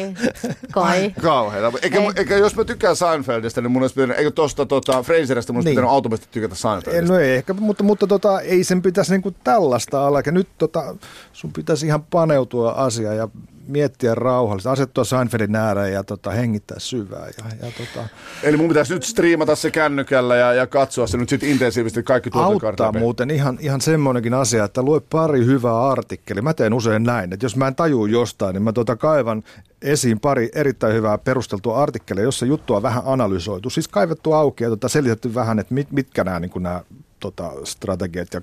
Kai. 0.71 1.13
Kauheeta. 1.21 1.71
Eikä, 1.81 1.99
Ei. 2.01 2.11
eikä, 2.15 2.37
jos 2.37 2.55
mä 2.55 2.63
tykkään 2.63 2.95
Seinfeldistä, 2.95 3.61
niin 3.61 3.71
mun 3.71 3.81
olisi 3.81 3.95
pitänyt, 3.95 4.17
eikö 4.17 4.31
tosta 4.31 4.65
tota, 4.65 5.03
Fraserista, 5.03 5.53
mun 5.53 5.57
olisi 5.57 5.69
Niin. 5.69 5.75
pitänyt 5.75 5.89
automaattisesti 5.91 6.33
tykätä 6.33 6.53
Ei, 6.53 6.57
Seinfeldistä. 6.57 7.13
no 7.13 7.19
ei 7.19 7.35
ehkä, 7.35 7.53
mutta, 7.53 7.83
mutta 7.83 8.07
tota, 8.07 8.41
ei 8.41 8.63
sen 8.63 8.81
pitäisi 8.81 9.11
niinku 9.11 9.31
tällaista 9.43 10.01
olla. 10.01 10.19
Eikä 10.19 10.31
nyt 10.31 10.47
tota, 10.57 10.95
sun 11.33 11.53
pitäisi 11.53 11.85
ihan 11.85 12.03
paneutua 12.03 12.71
asiaan 12.71 13.17
ja 13.17 13.27
miettiä 13.69 14.15
rauhallisesti, 14.15 14.69
asettua 14.69 15.03
Seinfeldin 15.03 15.55
ääreen 15.55 15.93
ja 15.93 16.03
tota, 16.03 16.31
hengittää 16.31 16.79
syvää. 16.79 17.27
Ja, 17.27 17.65
ja 17.65 17.71
tota, 17.77 18.07
Eli 18.43 18.57
mun 18.57 18.67
pitäisi 18.67 18.93
nyt 18.93 19.03
striimata 19.03 19.55
se 19.55 19.71
kännykällä 19.71 20.35
ja, 20.35 20.53
ja 20.53 20.67
katsoa 20.67 21.07
se 21.07 21.17
nyt 21.17 21.29
sitten 21.29 21.49
intensiivisesti 21.49 22.03
kaikki 22.03 22.29
auttaa 22.33 22.91
muuten 22.91 23.31
ihan, 23.31 23.57
ihan 23.61 23.81
semmoinenkin 23.81 24.33
asia, 24.33 24.63
että 24.63 24.81
lue 24.81 25.01
pari 25.09 25.45
hyvää 25.45 25.89
artikkelia. 25.89 26.43
Mä 26.43 26.53
teen 26.53 26.73
usein 26.73 27.03
näin, 27.03 27.33
että 27.33 27.45
jos 27.45 27.55
mä 27.55 27.67
en 27.67 27.75
tajuu 27.75 28.05
jostain, 28.05 28.53
niin 28.53 28.63
mä 28.63 28.73
tota 28.73 28.95
kaivan 28.95 29.43
esiin 29.81 30.19
pari 30.19 30.49
erittäin 30.55 30.93
hyvää 30.93 31.17
perusteltua 31.17 31.83
artikkelia, 31.83 32.23
jossa 32.23 32.45
juttua 32.45 32.77
on 32.77 32.83
vähän 32.83 33.03
analysoitu. 33.05 33.69
Siis 33.69 33.87
kaivettu 33.87 34.33
auki 34.33 34.63
ja 34.63 34.69
tota 34.69 34.89
selitetty 34.89 35.35
vähän, 35.35 35.59
että 35.59 35.73
mit, 35.73 35.91
mitkä 35.91 36.23
nämä, 36.23 36.39
niin 36.39 36.51
nämä 36.59 36.81
tota, 37.19 37.51
strategiat 37.63 38.33
ja 38.33 38.41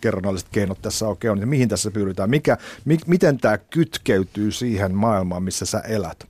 kerronnalliset 0.00 0.48
keinot 0.52 0.82
tässä 0.82 1.08
oikein 1.08 1.32
on, 1.32 1.40
ja 1.40 1.46
mihin 1.46 1.68
tässä 1.68 1.90
pyritään, 1.90 2.30
mikä, 2.30 2.56
mi, 2.84 2.98
miten 3.06 3.38
tämä 3.38 3.58
kytkeytyy 3.58 4.50
siihen 4.50 4.94
maailmaan, 4.94 5.42
missä 5.42 5.66
sä 5.66 5.78
elät. 5.78 6.26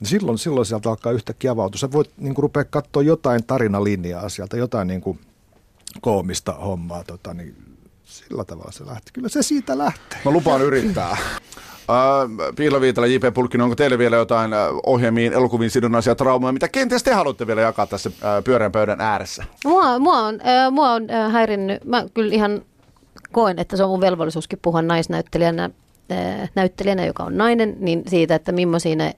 Niin 0.00 0.08
silloin, 0.08 0.38
silloin 0.38 0.66
sieltä 0.66 0.90
alkaa 0.90 1.12
yhtäkkiä 1.12 1.50
avautua. 1.50 1.78
Sä 1.78 1.92
voit 1.92 2.10
niin 2.16 2.34
kuin, 2.34 2.42
rupea 2.42 2.64
katsoa 2.64 3.02
jotain 3.02 3.44
tarinalinjaa 3.44 4.28
sieltä, 4.28 4.56
jotain 4.56 4.88
niin 4.88 5.00
kuin, 5.00 5.20
koomista 6.00 6.52
hommaa. 6.52 7.04
Tota, 7.04 7.34
niin 7.34 7.56
sillä 8.04 8.44
tavalla 8.44 8.72
se 8.72 8.86
lähti. 8.86 9.10
Kyllä 9.12 9.28
se 9.28 9.42
siitä 9.42 9.78
lähtee. 9.78 10.18
Mä 10.24 10.30
lupaan 10.30 10.62
yrittää. 10.62 11.16
Uh, 11.90 12.54
Piila 12.56 12.80
Viitala, 12.80 13.06
J.P. 13.06 13.34
Pulkkinen, 13.34 13.64
onko 13.64 13.76
teille 13.76 13.98
vielä 13.98 14.16
jotain 14.16 14.50
ohjelmiin, 14.86 15.32
elokuviin 15.32 15.70
sidonnaisia 15.70 16.14
traumaa, 16.14 16.52
mitä 16.52 16.68
kenties 16.68 17.02
te 17.02 17.12
haluatte 17.12 17.46
vielä 17.46 17.60
jakaa 17.60 17.86
tässä 17.86 18.10
pyöreän 18.44 18.72
pöydän 18.72 19.00
ääressä? 19.00 19.44
Mua, 19.64 19.98
mua 19.98 20.18
on, 20.18 20.40
äh, 20.46 20.72
mua 20.72 20.90
on 20.90 21.10
äh, 21.10 21.32
häirinnyt, 21.32 21.84
mä 21.84 22.04
kyllä 22.14 22.34
ihan 22.34 22.62
koen, 23.32 23.58
että 23.58 23.76
se 23.76 23.84
on 23.84 23.90
mun 23.90 24.00
velvollisuuskin 24.00 24.58
puhua 24.62 24.82
naisnäyttelijänä, 24.82 25.70
äh, 26.12 26.50
näyttelijänä, 26.54 27.06
joka 27.06 27.24
on 27.24 27.38
nainen, 27.38 27.76
niin 27.80 28.02
siitä, 28.08 28.34
että 28.34 28.52
millaisia 28.52 28.96
ne 28.96 29.14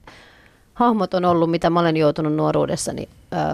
hahmot 0.74 1.14
on 1.14 1.24
ollut, 1.24 1.50
mitä 1.50 1.70
mä 1.70 1.80
olen 1.80 1.96
joutunut 1.96 2.34
nuoruudessani 2.34 3.08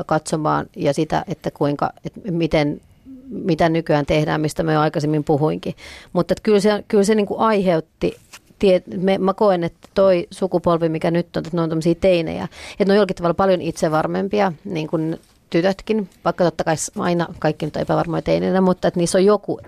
katsomaan 0.07 0.66
ja 0.76 0.95
sitä, 0.95 1.24
että 1.28 1.51
kuinka, 1.51 1.91
että 2.05 2.20
miten, 2.30 2.80
mitä 3.28 3.68
nykyään 3.68 4.07
tehdään, 4.07 4.41
mistä 4.41 4.62
mä 4.62 4.72
jo 4.72 4.80
aikaisemmin 4.80 5.24
puhuinkin. 5.24 5.74
Mutta 6.12 6.32
että 6.32 6.43
kyllä 6.43 6.61
se, 6.61 6.84
kyllä 6.89 7.05
se 7.05 7.14
niin 7.14 7.26
kuin 7.26 7.41
aiheutti 7.41 8.16
tie, 8.59 8.82
me, 8.97 9.18
mä 9.18 9.34
koen, 9.34 9.64
että 9.64 9.89
toi 9.95 10.26
sukupolvi, 10.30 10.89
mikä 10.89 11.11
nyt 11.11 11.36
on, 11.36 11.41
että 11.41 11.57
ne 11.57 11.62
on 11.62 11.68
tämmöisiä 11.68 11.95
teinejä, 11.95 12.49
että 12.72 12.84
ne 12.84 12.93
on 12.93 12.97
jollakin 12.97 13.16
tavalla 13.16 13.34
paljon 13.34 13.61
itsevarmempia, 13.61 14.53
niin 14.64 14.89
kuin 14.89 15.20
tytötkin, 15.51 16.09
vaikka 16.24 16.45
totta 16.45 16.64
kai 16.64 16.74
aina 16.99 17.26
kaikki 17.39 17.66
nyt 17.66 17.76
on 17.76 17.82
epävarmoja 17.82 18.22
teineinä, 18.22 18.61
mutta 18.61 18.89
että 18.89 19.01
niissä 19.01 19.18
on 19.18 19.24
joku, 19.24 19.61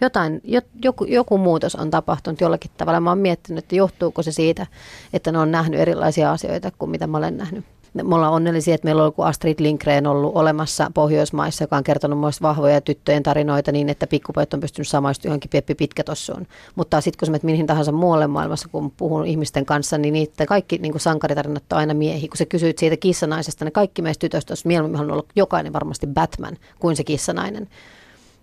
jotain, 0.00 0.40
joku, 0.82 1.04
joku 1.04 1.38
muutos 1.38 1.74
on 1.74 1.90
tapahtunut 1.90 2.40
jollakin 2.40 2.70
tavalla. 2.76 3.00
Mä 3.00 3.10
oon 3.10 3.18
miettinyt, 3.18 3.64
että 3.64 3.76
johtuuko 3.76 4.22
se 4.22 4.32
siitä, 4.32 4.66
että 5.12 5.32
ne 5.32 5.38
on 5.38 5.50
nähnyt 5.50 5.80
erilaisia 5.80 6.32
asioita 6.32 6.70
kuin 6.78 6.90
mitä 6.90 7.06
mä 7.06 7.18
olen 7.18 7.36
nähnyt 7.36 7.64
me 8.04 8.14
ollaan 8.14 8.32
onnellisia, 8.32 8.74
että 8.74 8.84
meillä 8.84 9.00
on 9.00 9.04
ollut 9.04 9.28
Astrid 9.28 9.54
Lindgren 9.58 10.06
ollut 10.06 10.36
olemassa 10.36 10.90
Pohjoismaissa, 10.94 11.64
joka 11.64 11.76
on 11.76 11.84
kertonut 11.84 12.20
myös 12.20 12.42
vahvoja 12.42 12.80
tyttöjen 12.80 13.22
tarinoita 13.22 13.72
niin, 13.72 13.88
että 13.88 14.06
pikkupojat 14.06 14.54
on 14.54 14.60
pystynyt 14.60 14.88
samaistumaan 14.88 15.30
johonkin 15.30 15.50
Peppi 15.50 15.74
Pitkätossuun. 15.74 16.46
Mutta 16.74 17.00
sitten 17.00 17.18
kun 17.18 17.26
sä 17.26 17.32
menet 17.32 17.42
mihin 17.42 17.66
tahansa 17.66 17.92
muualle 17.92 18.26
maailmassa, 18.26 18.68
kun 18.68 18.90
puhun 18.90 19.26
ihmisten 19.26 19.66
kanssa, 19.66 19.98
niin 19.98 20.12
niitä 20.12 20.46
kaikki 20.46 20.78
niin 20.78 21.00
sankaritarinat 21.00 21.72
on 21.72 21.78
aina 21.78 21.94
miehiä. 21.94 22.28
Kun 22.28 22.36
sä 22.36 22.46
kysyit 22.46 22.78
siitä 22.78 22.96
kissanaisesta, 22.96 23.64
niin 23.64 23.72
kaikki 23.72 24.02
meistä 24.02 24.20
tytöistä 24.20 24.50
olisi 24.52 24.68
mieluummin 24.68 25.00
olla 25.00 25.24
jokainen 25.36 25.72
varmasti 25.72 26.06
Batman 26.06 26.56
kuin 26.78 26.96
se 26.96 27.04
kissanainen 27.04 27.68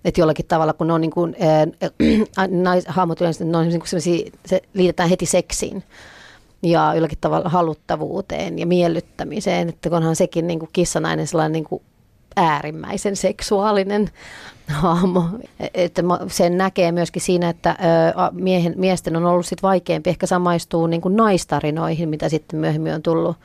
että 0.06 0.22
jollakin 0.22 0.46
tavalla, 0.46 0.74
kun 0.74 0.88
ne 0.88 0.94
on 0.94 1.02
niin 1.02 1.12
kuin, 1.12 1.36
äh, 1.42 2.48
nais, 2.64 2.86
hahmot 2.88 3.22
yleensä, 3.22 3.46
ne 3.46 3.58
on 3.58 3.68
niin 3.68 3.80
kuin 3.80 4.02
se 4.46 4.62
liitetään 4.74 5.10
heti 5.10 5.26
seksiin 5.26 5.84
ja 6.64 6.94
jollakin 6.94 7.18
tavalla 7.22 7.50
haluttavuuteen 7.50 8.60
ja 8.60 8.66
miellyttämiseen, 8.66 9.70
että 9.70 9.90
onhan 9.92 10.16
sekin 10.16 10.48
niin 10.48 10.60
kuin 10.60 10.70
kissanainen 10.74 11.28
sellainen 11.28 11.52
niin 11.52 11.64
kuin 11.64 11.82
äärimmäisen 12.36 13.16
seksuaalinen 13.16 14.10
hahmo. 14.68 15.26
Että 15.74 16.04
sen 16.28 16.58
näkee 16.58 16.92
myöskin 16.92 17.22
siinä, 17.22 17.50
että 17.50 17.78
miehen, 18.32 18.74
miesten 18.78 19.16
on 19.16 19.26
ollut 19.26 19.46
sit 19.46 19.64
vaikeampi 19.64 20.10
ehkä 20.10 20.28
samaistua 20.28 20.88
niin 20.88 21.02
kuin 21.02 21.16
naistarinoihin, 21.16 22.10
mitä 22.10 22.30
sitten 22.30 22.60
myöhemmin 22.60 22.94
on 22.94 23.02
tullut. 23.02 23.38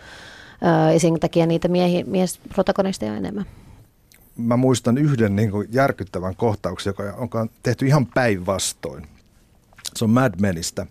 Ja 0.92 1.00
sen 1.00 1.20
takia 1.20 1.46
niitä 1.46 1.68
miehi, 1.68 2.04
miesprotagonisteja 2.04 3.16
enemmän. 3.16 3.46
Mä 4.38 4.56
muistan 4.56 4.98
yhden 4.98 5.36
niin 5.36 5.50
kuin 5.50 5.68
järkyttävän 5.70 6.36
kohtauksen, 6.36 6.94
joka 7.20 7.40
on 7.40 7.50
tehty 7.62 7.86
ihan 7.86 8.06
päinvastoin. 8.06 9.06
Se 9.96 10.04
on 10.04 10.10
Mad 10.10 10.34
Menistä 10.40 10.86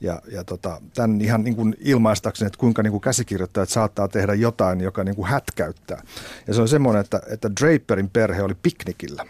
ja, 0.00 0.22
ja 0.32 0.44
tota, 0.44 0.80
tämän 0.94 1.20
ihan 1.20 1.44
niin 1.44 1.56
kuin 1.56 1.76
ilmaistakseni, 1.80 2.46
että 2.46 2.58
kuinka 2.58 2.82
niin 2.82 2.90
kuin 2.90 3.00
käsikirjoittajat 3.00 3.68
saattaa 3.68 4.08
tehdä 4.08 4.34
jotain, 4.34 4.80
joka 4.80 5.04
niin 5.04 5.16
kuin 5.16 5.28
hätkäyttää. 5.28 6.02
Ja 6.46 6.54
se 6.54 6.60
on 6.60 6.68
semmoinen, 6.68 7.00
että, 7.00 7.20
että 7.30 7.50
Draperin 7.60 8.10
perhe 8.10 8.42
oli 8.42 8.54
piknikillä. 8.62 9.26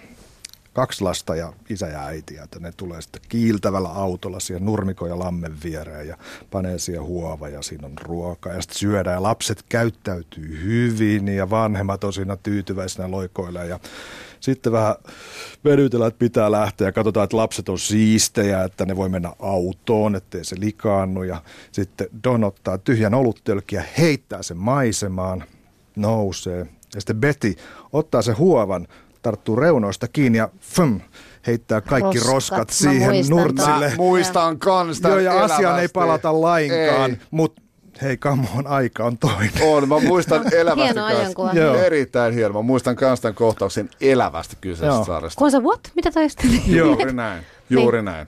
Kaksi 0.74 1.04
lasta 1.04 1.36
ja 1.36 1.52
isä 1.70 1.88
ja 1.88 2.04
äiti. 2.04 2.38
Että 2.38 2.60
ne 2.60 2.72
tulee 2.76 3.02
sitten 3.02 3.22
kiiltävällä 3.28 3.88
autolla 3.88 4.40
siihen 4.40 4.64
nurmikon 4.64 5.08
ja 5.08 5.18
lammen 5.18 5.56
viereen 5.64 6.08
ja 6.08 6.16
panee 6.50 6.78
siihen 6.78 7.02
huova 7.02 7.48
ja 7.48 7.62
siinä 7.62 7.86
on 7.86 7.98
ruoka 8.02 8.52
ja 8.52 8.62
sitten 8.62 8.78
syödään. 8.78 9.14
Ja 9.14 9.22
lapset 9.22 9.64
käyttäytyy 9.68 10.62
hyvin 10.62 11.28
ja 11.28 11.50
vanhemmat 11.50 12.04
on 12.04 12.12
siinä 12.12 12.36
tyytyväisenä 12.36 13.10
loikoille 13.10 13.66
ja 13.66 13.80
sitten 14.40 14.72
vähän 14.72 14.94
vedytellä, 15.64 16.06
että 16.06 16.18
pitää 16.18 16.50
lähteä 16.50 16.88
ja 16.88 16.92
katsotaan, 16.92 17.24
että 17.24 17.36
lapset 17.36 17.68
on 17.68 17.78
siistejä, 17.78 18.64
että 18.64 18.86
ne 18.86 18.96
voi 18.96 19.08
mennä 19.08 19.32
autoon, 19.38 20.14
ettei 20.14 20.44
se 20.44 20.56
likaannu. 20.58 21.22
Ja 21.22 21.42
sitten 21.72 22.06
Don 22.24 22.44
ottaa 22.44 22.78
tyhjän 22.78 23.14
oluttölkiä, 23.14 23.84
heittää 23.98 24.42
sen 24.42 24.56
maisemaan, 24.56 25.44
nousee. 25.96 26.66
Ja 26.94 27.00
sitten 27.00 27.20
Betty 27.20 27.54
ottaa 27.92 28.22
se 28.22 28.32
huovan, 28.32 28.88
tarttuu 29.24 29.56
reunoista 29.56 30.08
kiinni 30.08 30.38
ja 30.38 30.48
fum, 30.60 31.00
heittää 31.46 31.80
kaikki 31.80 32.18
roskat, 32.18 32.34
roskat 32.34 32.70
siihen 32.70 33.24
nurtsille. 33.30 33.88
Mä 33.88 33.96
muistan 33.96 34.58
kans 34.58 35.00
Joo, 35.00 35.18
ja 35.18 35.44
asiaan 35.44 35.80
ei 35.80 35.88
palata 35.88 36.40
lainkaan, 36.40 37.18
mutta 37.30 37.62
hei 38.02 38.16
come 38.16 38.48
on, 38.56 38.66
aika 38.66 39.04
on 39.04 39.18
toinen. 39.18 39.50
On, 39.62 39.88
mä 39.88 39.98
muistan 40.00 40.42
elävästi 40.54 40.84
Hieno 40.84 41.04
ajankuva. 41.04 41.52
Erittäin 41.84 42.34
hieno. 42.34 42.54
Mä 42.54 42.62
muistan 42.62 42.96
kans 42.96 43.20
tämän 43.20 43.34
kohtauksen 43.34 43.90
elävästi 44.00 44.56
kyseisestä 44.60 45.04
saaresta. 45.04 45.38
Kun 45.38 45.50
se 45.50 45.58
what? 45.58 45.80
Mitä 45.96 46.10
toi 46.10 46.26
Juuri 46.66 47.12
näin, 47.12 47.42
juuri 47.70 47.98
niin. 47.98 48.04
näin. 48.04 48.26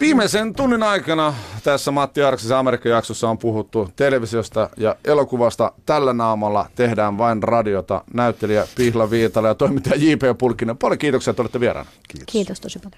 Viimeisen 0.00 0.54
tunnin 0.54 0.82
aikana 0.82 1.34
tässä 1.64 1.90
Matti 1.90 2.22
Arksisen 2.22 2.56
Amerikka-jaksossa 2.56 3.28
on 3.28 3.38
puhuttu 3.38 3.88
televisiosta 3.96 4.70
ja 4.76 4.96
elokuvasta. 5.04 5.72
Tällä 5.86 6.12
naamalla 6.12 6.66
tehdään 6.74 7.18
vain 7.18 7.42
radiota. 7.42 8.04
Näyttelijä 8.14 8.66
Pihla 8.76 9.10
Viitala 9.10 9.48
ja 9.48 9.54
toimittaja 9.54 9.96
J.P. 9.96 10.38
Pulkkinen. 10.38 10.78
Paljon 10.78 10.98
kiitoksia, 10.98 11.30
että 11.30 11.42
olette 11.42 11.60
vieraana. 11.60 11.90
Kiitos. 12.08 12.32
Kiitos 12.32 12.60
tosi 12.60 12.78
paljon. 12.78 12.92